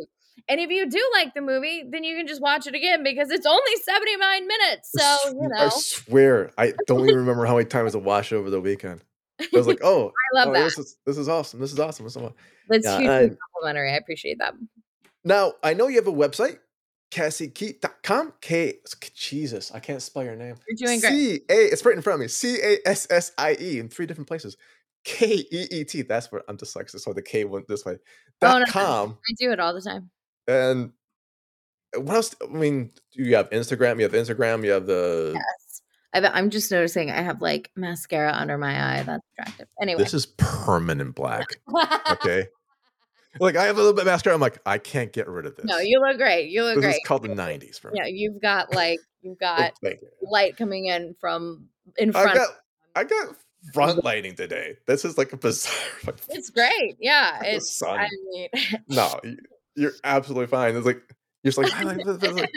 And 0.48 0.58
if 0.58 0.68
you 0.70 0.90
do 0.90 1.10
like 1.12 1.32
the 1.34 1.42
movie, 1.42 1.84
then 1.88 2.02
you 2.02 2.16
can 2.16 2.26
just 2.26 2.40
watch 2.42 2.66
it 2.66 2.74
again 2.74 3.04
because 3.04 3.30
it's 3.30 3.46
only 3.46 3.76
79 3.84 4.48
minutes. 4.48 4.90
So, 4.92 5.16
you 5.28 5.48
know. 5.48 5.66
I 5.66 5.68
swear, 5.68 6.50
I 6.58 6.72
don't 6.88 7.04
even 7.04 7.18
remember 7.20 7.46
how 7.46 7.54
many 7.56 7.66
times 7.66 7.94
I 7.94 7.98
watched 7.98 8.32
it 8.32 8.36
over 8.36 8.50
the 8.50 8.60
weekend. 8.60 9.02
I 9.40 9.56
was 9.56 9.66
like, 9.66 9.80
oh, 9.84 10.08
I 10.08 10.38
love 10.38 10.48
oh, 10.48 10.52
that. 10.52 10.64
This 10.64 10.78
is 10.78 10.96
this 11.06 11.18
is 11.18 11.28
awesome. 11.28 11.60
This 11.60 11.72
is 11.72 11.78
awesome. 11.78 12.04
This 12.04 12.16
is 12.16 12.22
awesome. 12.22 12.34
That's 12.68 12.86
yeah, 12.86 12.98
hugely 12.98 13.36
complimentary. 13.54 13.92
I 13.92 13.96
appreciate 13.96 14.38
that. 14.38 14.54
Now 15.24 15.54
I 15.62 15.74
know 15.74 15.88
you 15.88 15.96
have 15.96 16.06
a 16.06 16.12
website, 16.12 16.58
CassieKeet.com. 17.10 18.34
K 18.40 18.74
Jesus, 19.14 19.72
I 19.72 19.80
can't 19.80 20.02
spell 20.02 20.24
your 20.24 20.36
name. 20.36 20.56
You're 20.68 20.88
doing 20.88 21.00
great. 21.00 21.12
C 21.12 21.40
A. 21.48 21.72
It's 21.72 21.84
right 21.84 21.96
in 21.96 22.02
front 22.02 22.16
of 22.16 22.20
me. 22.20 22.28
C 22.28 22.58
A 22.62 22.78
S 22.86 23.06
S 23.10 23.32
I 23.38 23.56
E 23.60 23.78
in 23.78 23.88
three 23.88 24.06
different 24.06 24.28
places. 24.28 24.56
K 25.04 25.44
E 25.50 25.66
E 25.70 25.84
T. 25.84 26.02
That's 26.02 26.30
where 26.30 26.42
I'm 26.48 26.56
dyslexic, 26.56 27.00
so 27.00 27.12
the 27.12 27.22
K 27.22 27.44
went 27.44 27.66
this 27.66 27.84
way. 27.84 27.98
Oh, 28.42 28.46
no, 28.46 28.48
Dot 28.48 28.60
no. 28.60 28.72
com. 28.72 29.18
I 29.28 29.34
do 29.38 29.52
it 29.52 29.60
all 29.60 29.74
the 29.74 29.80
time. 29.80 30.10
And 30.46 30.92
uh, 31.96 32.00
what 32.00 32.16
else? 32.16 32.36
I 32.42 32.52
mean, 32.52 32.90
do 33.12 33.22
you 33.22 33.36
have 33.36 33.50
Instagram? 33.50 33.96
You 33.96 34.02
have 34.02 34.12
Instagram. 34.12 34.64
You 34.64 34.72
have 34.72 34.86
the. 34.86 35.32
Yes. 35.34 35.59
I 36.14 36.26
I'm 36.26 36.50
just 36.50 36.70
noticing 36.70 37.10
I 37.10 37.20
have 37.22 37.40
like 37.40 37.70
mascara 37.76 38.32
under 38.32 38.58
my 38.58 38.98
eye. 38.98 39.02
That's 39.02 39.22
attractive. 39.38 39.68
Anyway. 39.80 40.02
This 40.02 40.14
is 40.14 40.26
permanent 40.26 41.14
black. 41.14 41.46
Okay. 42.10 42.46
like 43.38 43.56
I 43.56 43.64
have 43.64 43.76
a 43.76 43.80
little 43.80 43.92
bit 43.94 44.02
of 44.02 44.06
mascara. 44.06 44.34
I'm 44.34 44.40
like, 44.40 44.58
I 44.66 44.78
can't 44.78 45.12
get 45.12 45.28
rid 45.28 45.46
of 45.46 45.56
this. 45.56 45.64
no, 45.64 45.78
you 45.78 46.00
look 46.00 46.16
great. 46.16 46.50
You 46.50 46.64
look 46.64 46.76
This 46.76 46.84
great. 46.84 46.94
is 46.96 47.00
called 47.06 47.22
the 47.22 47.28
'90s 47.28 47.78
for 47.80 47.90
me. 47.92 48.00
Yeah, 48.02 48.06
you've 48.08 48.40
got 48.42 48.74
like 48.74 48.98
you've 49.22 49.38
got 49.40 49.72
light 50.22 50.56
coming 50.56 50.86
in 50.86 51.14
from 51.20 51.68
in 51.96 52.12
front. 52.12 52.30
I 52.30 52.34
got 52.34 52.48
I 52.96 53.04
got 53.04 53.36
front 53.74 54.02
lighting 54.04 54.34
today. 54.34 54.76
This 54.86 55.04
is 55.04 55.16
like 55.18 55.32
a 55.32 55.36
bizarre. 55.36 55.74
Like, 56.06 56.16
It's 56.30 56.50
great. 56.50 56.96
Yeah, 56.98 57.40
it's. 57.44 57.76
sun. 57.76 57.98
I 58.00 58.08
mean, 58.32 58.48
no, 58.88 59.20
you- 59.22 59.36
you're 59.76 59.92
absolutely 60.02 60.48
fine. 60.48 60.74
It's 60.76 60.84
like 60.86 61.00
you're 61.42 61.52
just 61.52 61.58
like, 61.58 61.72
I 61.74 61.84
like 61.84 62.04
this, 62.04 62.16
this, 62.18 62.32
like 62.32 62.50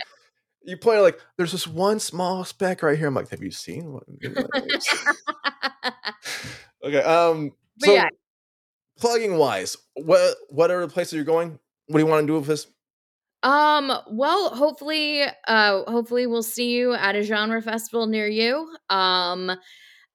you 0.63 0.77
play 0.77 0.99
like 0.99 1.19
there's 1.37 1.51
this 1.51 1.67
one 1.67 1.99
small 1.99 2.45
speck 2.45 2.81
right 2.83 2.97
here. 2.97 3.07
I'm 3.07 3.13
like, 3.13 3.29
have 3.29 3.43
you 3.43 3.51
seen 3.51 3.93
what? 3.93 4.03
okay. 6.83 7.01
Um. 7.01 7.51
But 7.79 7.87
so 7.87 7.93
yeah. 7.93 8.09
plugging 8.99 9.37
wise, 9.37 9.77
what 9.95 10.35
what 10.49 10.71
are 10.71 10.81
the 10.81 10.87
places 10.87 11.13
you're 11.13 11.23
going? 11.23 11.59
What 11.87 11.99
do 11.99 12.05
you 12.05 12.09
want 12.09 12.23
to 12.23 12.27
do 12.27 12.35
with 12.35 12.47
this? 12.47 12.67
Um, 13.43 13.91
well, 14.09 14.55
hopefully, 14.55 15.23
uh, 15.47 15.91
hopefully 15.91 16.27
we'll 16.27 16.43
see 16.43 16.71
you 16.71 16.93
at 16.93 17.15
a 17.15 17.23
genre 17.23 17.61
festival 17.61 18.07
near 18.07 18.27
you. 18.27 18.73
Um, 18.89 19.51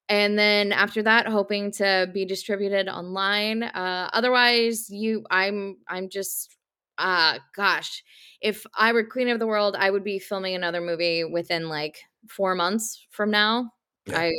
and 0.08 0.38
then 0.38 0.72
after 0.72 1.02
that, 1.02 1.26
hoping 1.26 1.70
to 1.72 2.08
be 2.12 2.24
distributed 2.24 2.88
online. 2.88 3.62
Uh, 3.62 4.08
otherwise, 4.14 4.88
you, 4.88 5.24
I'm, 5.30 5.76
I'm 5.86 6.08
just, 6.08 6.56
uh, 6.98 7.38
gosh, 7.54 8.02
if 8.40 8.66
I 8.74 8.92
were 8.92 9.04
queen 9.04 9.28
of 9.28 9.38
the 9.38 9.46
world, 9.46 9.76
I 9.78 9.90
would 9.90 10.04
be 10.04 10.18
filming 10.18 10.54
another 10.54 10.80
movie 10.80 11.24
within 11.24 11.68
like 11.68 11.98
four 12.28 12.54
months 12.54 13.06
from 13.10 13.30
now. 13.30 13.72
Yeah. 14.06 14.20
I, 14.20 14.32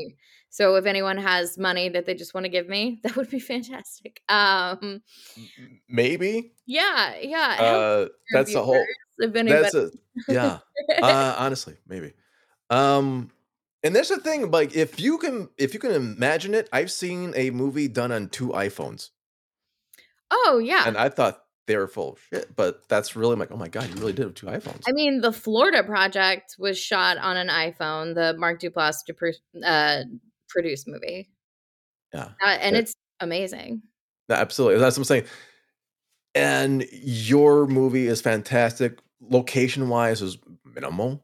so 0.50 0.76
if 0.76 0.86
anyone 0.86 1.18
has 1.18 1.58
money 1.58 1.90
that 1.90 2.06
they 2.06 2.16
just 2.16 2.34
want 2.34 2.46
to 2.46 2.50
give 2.50 2.68
me, 2.68 3.00
that 3.04 3.16
would 3.16 3.30
be 3.30 3.40
fantastic. 3.40 4.22
Um, 4.30 5.02
Maybe. 5.88 6.54
yeah, 6.66 7.16
yeah. 7.22 7.58
Uh, 7.60 8.08
that's 8.34 8.54
a 8.56 8.64
whole. 8.64 8.84
That's 9.18 9.76
a 9.76 9.92
yeah. 10.28 10.60
uh, 11.02 11.36
honestly, 11.38 11.76
maybe. 11.88 12.14
Um, 12.70 13.32
and 13.84 13.96
there's 13.96 14.10
the 14.10 14.20
thing, 14.20 14.50
like 14.52 14.76
if 14.76 15.00
you 15.00 15.18
can, 15.18 15.50
if 15.58 15.74
you 15.74 15.80
can 15.80 15.92
imagine 15.92 16.54
it, 16.54 16.70
I've 16.72 16.92
seen 16.92 17.34
a 17.36 17.50
movie 17.50 17.88
done 17.88 18.12
on 18.12 18.30
two 18.30 18.50
iPhones, 18.50 19.10
oh 20.32 20.62
yeah. 20.64 20.84
and 20.88 20.98
I 20.98 21.10
thought 21.10 21.44
they 21.70 21.78
were 21.78 21.88
full 21.88 22.14
of 22.14 22.20
shit. 22.34 22.56
But 22.56 22.90
that's 22.90 23.16
really 23.16 23.36
like, 23.36 23.52
oh 23.52 23.56
my 23.58 23.68
god, 23.68 23.88
you 23.90 23.96
really 23.96 24.12
did 24.12 24.24
have 24.24 24.34
two 24.34 24.48
iPhones. 24.48 24.82
I 24.88 24.92
mean, 24.92 25.22
the 25.22 25.32
Florida 25.32 25.84
project 25.84 26.56
was 26.58 26.80
shot 26.80 27.18
on 27.20 27.38
an 27.38 27.48
iPhone, 27.48 28.16
the 28.16 28.36
Mark 28.38 28.60
Duplass 28.60 28.96
uh, 29.64 30.04
produced 30.50 30.88
movie, 30.88 31.30
yeah, 32.12 32.30
uh, 32.44 32.58
and 32.60 32.74
Yeah. 32.76 32.82
it's 32.82 32.96
amazing. 33.20 33.84
Absolutely. 34.30 34.80
That's 34.80 34.98
what 34.98 35.02
I'm 35.02 35.06
saying. 35.06 35.26
And 36.36 36.86
your 36.92 37.68
movie 37.68 38.08
is 38.08 38.20
fantastic. 38.20 39.00
Location 39.22 39.90
wise 39.90 40.22
is 40.22 40.38
minimal. 40.66 41.24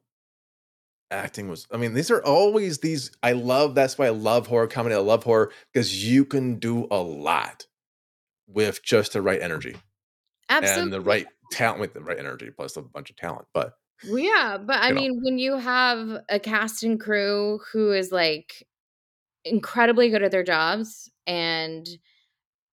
Acting 1.12 1.50
was, 1.50 1.68
I 1.72 1.78
mean, 1.78 1.94
these 1.94 2.12
are 2.12 2.24
always 2.24 2.80
these. 2.80 3.12
I 3.24 3.32
love, 3.34 3.74
that's 3.76 3.98
why 3.98 4.08
I 4.08 4.10
love 4.10 4.48
horror 4.48 4.68
comedy. 4.68 4.96
I 4.96 5.00
love 5.00 5.24
horror 5.24 5.52
because 5.72 6.06
you 6.06 6.26
can 6.26 6.56
do 6.60 6.88
a 6.92 6.98
lot 6.98 7.68
with 8.48 8.84
just 8.84 9.14
the 9.14 9.22
right 9.22 9.42
energy 9.42 9.76
Absolutely. 10.50 10.84
and 10.84 10.94
the 10.94 11.02
right 11.02 11.28
talent 11.52 11.80
with 11.80 11.94
the 11.94 12.02
right 12.02 12.20
energy 12.20 12.52
plus 12.52 12.78
a 12.78 12.82
bunch 12.82 13.10
of 13.10 13.16
talent. 13.16 13.48
But 13.54 13.74
Well, 14.08 14.20
yeah, 14.20 14.58
but 14.58 14.78
I 14.78 14.90
you 14.90 14.96
know. 14.96 15.02
mean, 15.02 15.22
when 15.24 15.38
you 15.38 15.58
have 15.58 16.22
a 16.30 16.40
cast 16.40 16.84
and 16.84 17.00
crew 17.00 17.60
who 17.72 17.92
is 17.92 18.12
like 18.12 18.68
incredibly 19.44 20.10
good 20.10 20.24
at 20.24 20.32
their 20.32 20.44
jobs 20.44 21.10
and 21.28 21.88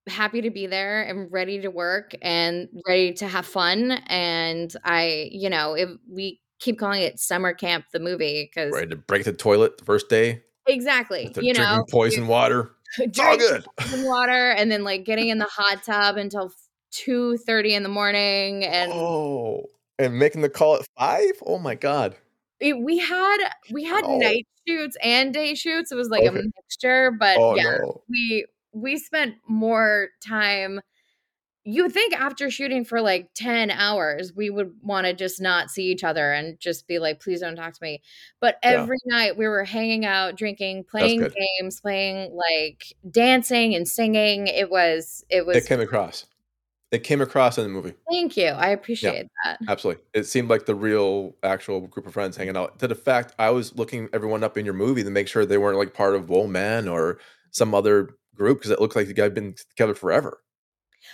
happy 0.09 0.41
to 0.43 0.51
be 0.51 0.67
there 0.67 1.03
and 1.03 1.31
ready 1.31 1.61
to 1.61 1.69
work 1.69 2.13
and 2.23 2.69
ready 2.87 3.13
to 3.15 3.29
have 3.29 3.47
fun, 3.47 3.93
and 4.07 4.75
I, 4.85 5.29
you 5.31 5.49
know, 5.49 5.75
if 5.75 5.91
we 6.11 6.41
keep 6.61 6.79
calling 6.79 7.03
it 7.03 7.19
summer 7.19 7.53
camp 7.55 7.87
the 7.93 8.01
movie 8.01 8.49
because 8.53 8.73
ready 8.73 8.89
to 8.89 8.97
break 8.97 9.25
the 9.25 9.33
toilet 9.33 9.79
the 9.79 9.85
first 9.85 10.09
day, 10.09 10.43
exactly, 10.67 11.33
you 11.41 11.53
know, 11.55 11.85
poison 11.91 12.27
water. 12.27 12.73
It's 12.99 13.19
all 13.19 13.39
good. 13.39 13.65
water 14.05 14.51
and 14.51 14.71
then 14.71 14.85
like 14.85 15.07
getting 15.07 15.31
in 15.31 15.39
the 15.39 15.49
hot 15.51 15.83
tub 15.83 16.19
until 16.19 16.53
two 16.93 17.37
thirty 17.39 17.75
in 17.75 17.83
the 17.83 17.89
morning 17.89 18.65
and 18.65 18.93
oh, 18.95 19.65
and 19.99 20.19
making 20.19 20.43
the 20.43 20.49
call 20.51 20.77
at 20.77 20.87
five? 20.99 21.33
Oh 21.45 21.59
my 21.59 21.75
God. 21.75 22.15
it- 22.61 22.79
we 22.79 22.99
had 22.99 23.39
we 23.73 23.83
had 23.85 24.03
No. 24.05 24.19
night 24.19 24.47
shoots 24.69 24.97
and 25.03 25.35
day 25.35 25.55
shoots 25.57 25.91
it 25.91 25.97
was 25.97 26.09
like 26.09 26.23
Okay. 26.23 26.39
a 26.39 26.43
mixture 26.57 27.11
but 27.11 27.37
Oh 27.39 27.57
yeah 27.57 27.79
no. 27.81 28.03
we 28.09 28.47
we 28.73 28.97
spent 28.99 29.35
more 29.49 30.09
time 30.25 30.81
you 31.65 31.89
think 31.89 32.13
after 32.15 32.51
shooting 32.51 32.85
for 32.85 33.01
like 33.01 33.31
10 33.35 33.71
hours, 33.71 34.33
we 34.35 34.51
would 34.51 34.75
want 34.83 35.07
to 35.07 35.13
just 35.13 35.41
not 35.41 35.71
see 35.71 35.85
each 35.93 36.03
other 36.03 36.33
and 36.33 36.59
just 36.59 36.89
be 36.89 36.99
like, 36.99 37.21
please 37.21 37.39
don't 37.39 37.55
talk 37.55 37.73
to 37.73 37.79
me. 37.83 38.03
But 38.41 38.59
Yeah. 38.65 38.83
every 38.83 38.97
night 39.07 39.37
we 39.37 39.47
were 39.47 39.63
hanging 39.63 40.05
out, 40.05 40.35
drinking, 40.37 40.83
playing 40.91 41.21
games, 41.61 41.81
playing 41.81 42.37
like 42.37 42.93
dancing 43.09 43.77
and 43.77 43.87
singing. 43.87 44.49
It 44.49 44.71
was, 44.73 45.25
it 45.31 45.47
was, 45.47 45.57
It 45.57 45.67
came 45.69 45.81
across. 45.81 46.27
It 46.93 47.05
came 47.05 47.23
across 47.23 47.57
in 47.57 47.65
the 47.65 47.71
movie. 47.71 47.95
thank 48.11 48.37
you. 48.37 48.49
I 48.49 48.69
appreciate 48.69 49.27
that. 49.45 49.59
Absolutely. 49.67 50.03
It 50.13 50.25
seemed 50.25 50.51
like 50.51 50.67
the 50.67 50.75
real 50.75 51.35
actual 51.43 51.81
group 51.81 52.07
of 52.07 52.13
friends 52.13 52.37
hanging 52.37 52.57
out. 52.57 52.79
To 52.81 52.87
the 52.87 52.95
fact 52.95 53.35
I 53.39 53.49
was 53.49 53.75
looking 53.75 54.11
everyone 54.13 54.45
up 54.45 54.59
in 54.59 54.67
your 54.67 54.75
movie 54.75 55.03
to 55.03 55.11
make 55.11 55.27
sure 55.27 55.47
they 55.47 55.57
weren't 55.57 55.79
like 55.79 55.95
part 55.95 56.15
of 56.15 56.27
Whoaman 56.27 56.93
or 56.93 57.19
some 57.51 57.75
other 57.75 58.17
group 58.35 58.59
because 58.59 58.71
it 58.71 58.81
looked 58.81 58.95
like 58.95 59.09
you 59.09 59.15
guys 59.15 59.31
been 59.31 59.55
together 59.71 59.95
forever. 59.95 60.43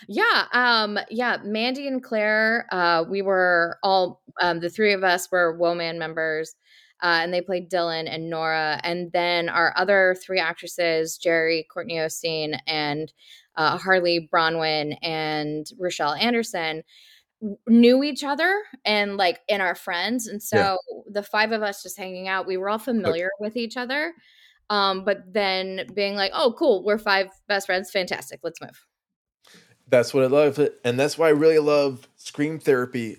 Yeah, 0.09 0.45
um, 0.53 0.99
yeah, 1.11 1.39
Mandy 1.45 1.89
and 1.89 2.03
Claire, 2.03 2.67
uh, 2.71 3.05
we 3.09 3.23
were 3.23 3.79
all 3.83 4.23
um, 4.43 4.61
the 4.61 4.69
three 4.69 4.93
of 4.93 5.03
us 5.03 5.31
were 5.31 5.59
Whoaman 5.59 5.97
members, 5.99 6.55
uh, 7.03 7.21
and 7.23 7.33
they 7.33 7.41
played 7.41 7.71
Dylan 7.71 8.07
and 8.09 8.29
Nora, 8.29 8.81
and 8.85 9.11
then 9.13 9.49
our 9.49 9.73
other 9.77 10.17
three 10.23 10.39
actresses, 10.39 11.17
Jerry, 11.17 11.67
Courtney 11.73 11.97
Osteen, 11.97 12.59
and 12.67 13.13
uh, 13.59 13.77
Harley 13.77 14.27
Bronwyn 14.33 14.97
and 15.03 15.67
Rochelle 15.79 16.15
Anderson, 16.15 16.83
knew 17.69 18.03
each 18.03 18.25
other 18.25 18.63
and 18.85 19.17
like 19.17 19.41
in 19.49 19.61
our 19.61 19.75
friends, 19.75 20.27
and 20.27 20.43
so 20.43 20.57
Yeah. 20.57 20.77
the 21.11 21.23
five 21.23 21.53
of 21.53 21.63
us 21.63 21.83
just 21.83 21.97
hanging 21.99 22.27
out, 22.29 22.47
we 22.47 22.57
were 22.57 22.69
all 22.71 22.79
familiar 22.79 23.29
with 23.39 23.57
each 23.57 23.77
other. 23.77 24.13
Um, 24.71 25.05
but 25.05 25.19
then 25.33 25.87
being 25.95 26.15
like, 26.17 26.33
oh, 26.35 26.53
cool, 26.59 26.83
we're 26.85 26.99
five 26.99 27.29
best 27.47 27.67
friends, 27.67 27.91
fantastic, 27.91 28.41
let's 28.43 28.61
move. 28.61 28.85
That's 29.89 30.13
what 30.13 30.25
I 30.25 30.27
love. 30.27 30.61
And 30.85 30.99
that's 31.01 31.17
why 31.17 31.29
I 31.29 31.31
really 31.31 31.59
love 31.59 32.09
Scream 32.17 32.59
Therapy. 32.59 33.19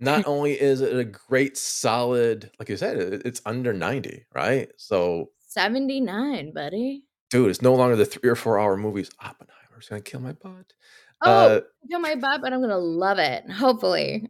Not 0.00 0.24
only 0.26 0.60
is 0.60 0.80
it 0.80 0.96
a 0.96 1.04
great, 1.04 1.56
solid, 1.56 2.50
like 2.58 2.68
you 2.68 2.76
said, 2.76 2.96
it's 3.24 3.42
under 3.46 3.72
90, 3.72 4.24
right? 4.34 4.70
So, 4.76 5.30
79, 5.46 6.52
buddy. 6.52 7.04
dude, 7.30 7.50
it's 7.50 7.62
no 7.62 7.74
longer 7.74 7.94
the 7.96 8.06
three 8.06 8.28
or 8.30 8.36
four 8.36 8.58
hour 8.58 8.76
movies. 8.76 9.10
Oppenheimer's 9.20 9.49
to 9.88 10.00
kill 10.00 10.20
my 10.20 10.32
butt. 10.32 10.72
Oh, 11.24 11.56
Uh, 11.56 11.60
kill 11.90 12.00
my 12.00 12.14
butt, 12.14 12.40
but 12.42 12.52
I'm 12.52 12.60
gonna 12.60 12.78
love 12.78 13.18
it. 13.18 13.50
Hopefully. 13.50 14.28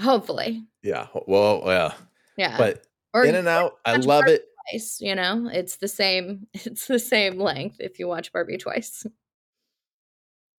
Hopefully. 0.00 0.66
yeah. 0.82 1.06
Well, 1.26 1.62
yeah. 1.66 1.92
Yeah. 2.36 2.56
But 2.58 2.86
or 3.14 3.24
in 3.24 3.34
and 3.34 3.48
out, 3.48 3.78
I 3.84 3.96
love 3.96 4.06
Barbie 4.06 4.32
it. 4.32 4.44
twice, 4.70 4.98
you 5.00 5.14
know? 5.14 5.48
It's 5.52 5.76
the 5.76 5.88
same 5.88 6.46
it's 6.54 6.86
the 6.86 6.98
same 6.98 7.38
length 7.38 7.76
if 7.80 7.98
you 7.98 8.06
watch 8.08 8.32
Barbie 8.32 8.58
twice. 8.58 9.06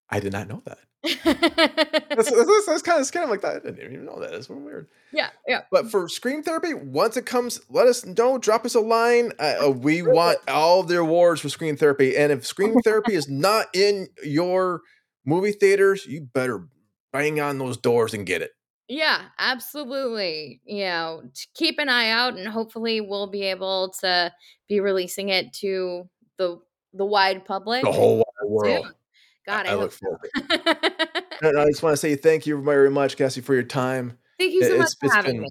I 0.10 0.20
did 0.20 0.32
not 0.34 0.48
know 0.48 0.62
that. 0.66 0.80
That's, 1.24 2.32
that's, 2.32 2.66
that's 2.66 2.82
kind 2.82 3.00
of 3.00 3.06
scary. 3.06 3.26
I'm 3.26 3.30
like, 3.30 3.42
that. 3.42 3.58
I 3.58 3.72
didn't 3.72 3.94
even 3.94 4.06
know 4.06 4.20
that. 4.20 4.34
It's 4.34 4.50
weird. 4.50 4.88
yeah, 5.12 5.30
yeah. 5.48 5.62
But 5.72 5.92
for 5.92 6.10
Scream 6.10 6.42
Therapy, 6.42 6.74
once 6.74 7.16
it 7.16 7.26
comes, 7.26 7.62
let 7.70 7.86
us 7.88 8.06
know. 8.06 8.38
Drop 8.38 8.66
us 8.66 8.74
a 8.74 8.80
line. 8.80 9.32
Uh, 9.40 9.68
uh, 9.68 9.70
we 9.70 10.02
want 10.02 10.40
all 10.48 10.84
the 10.84 10.98
awards 10.98 11.42
for 11.42 11.50
Scream 11.50 11.78
Therapy. 11.78 12.18
And 12.18 12.32
if 12.32 12.46
Scream 12.46 12.80
Therapy 12.84 13.14
is 13.14 13.30
not 13.30 13.68
in 13.74 14.08
your 14.24 14.82
movie 15.26 15.52
theaters, 15.52 16.06
you 16.08 16.22
better 16.22 16.68
bang 17.14 17.40
on 17.40 17.60
those 17.60 17.78
doors 17.78 18.14
and 18.14 18.26
get 18.26 18.42
it. 18.42 18.52
Yeah, 18.88 19.26
absolutely. 19.38 20.62
You 20.66 20.86
know, 20.86 21.24
keep 21.54 21.78
an 21.78 21.90
eye 21.90 22.10
out 22.10 22.38
and 22.38 22.48
hopefully 22.48 23.02
we'll 23.02 23.28
be 23.28 23.44
able 23.44 23.94
to 24.00 24.32
be 24.68 24.80
releasing 24.80 25.30
it 25.30 25.54
to 25.56 26.10
the 26.38 26.60
the 26.94 27.06
wide 27.06 27.46
public. 27.46 27.84
The 27.84 27.92
whole 27.92 28.18
wide 28.18 28.50
world. 28.50 28.86
soon. 28.86 28.94
God, 29.48 29.66
I, 29.66 29.72
I 29.72 29.76
look 29.76 29.94
forward. 29.94 30.20
so. 30.36 30.44
And 31.42 31.58
I 31.60 31.66
just 31.68 31.82
want 31.82 31.94
to 31.94 31.98
say 31.98 32.16
thank 32.16 32.46
you 32.46 32.62
very 32.62 32.92
much, 32.92 33.16
Cassie, 33.18 33.42
for 33.42 33.54
your 33.54 33.64
time. 33.64 34.18
Thank 34.38 34.54
you 34.54 34.64
so 34.64 34.78
much 34.78 34.92
for 35.00 35.10
having 35.10 35.38
been- 35.38 35.42
me. 35.44 35.50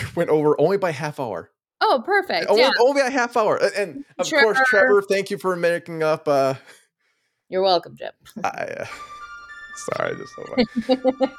We 0.00 0.06
went 0.16 0.30
over 0.30 0.58
only 0.60 0.78
by 0.78 0.90
half 0.92 1.20
hour. 1.20 1.50
Oh, 1.80 2.02
perfect. 2.04 2.48
Only, 2.48 2.62
Yeah, 2.62 2.70
only 2.80 3.02
a 3.02 3.10
half 3.10 3.36
hour. 3.36 3.60
And- 3.76 4.04
of 4.18 4.28
course, 4.30 4.58
Trevor. 4.66 4.86
Trevor, 4.86 5.02
thank 5.02 5.30
you 5.30 5.38
for 5.38 5.54
making 5.56 6.02
up. 6.02 6.26
Uh, 6.26 6.54
you're 7.50 7.62
welcome, 7.62 7.96
Jim. 7.96 8.12
I, 8.42 8.48
uh, 8.48 8.86
sorry, 9.96 10.16
just 10.16 10.34
so 10.34 10.98
much. 11.20 11.30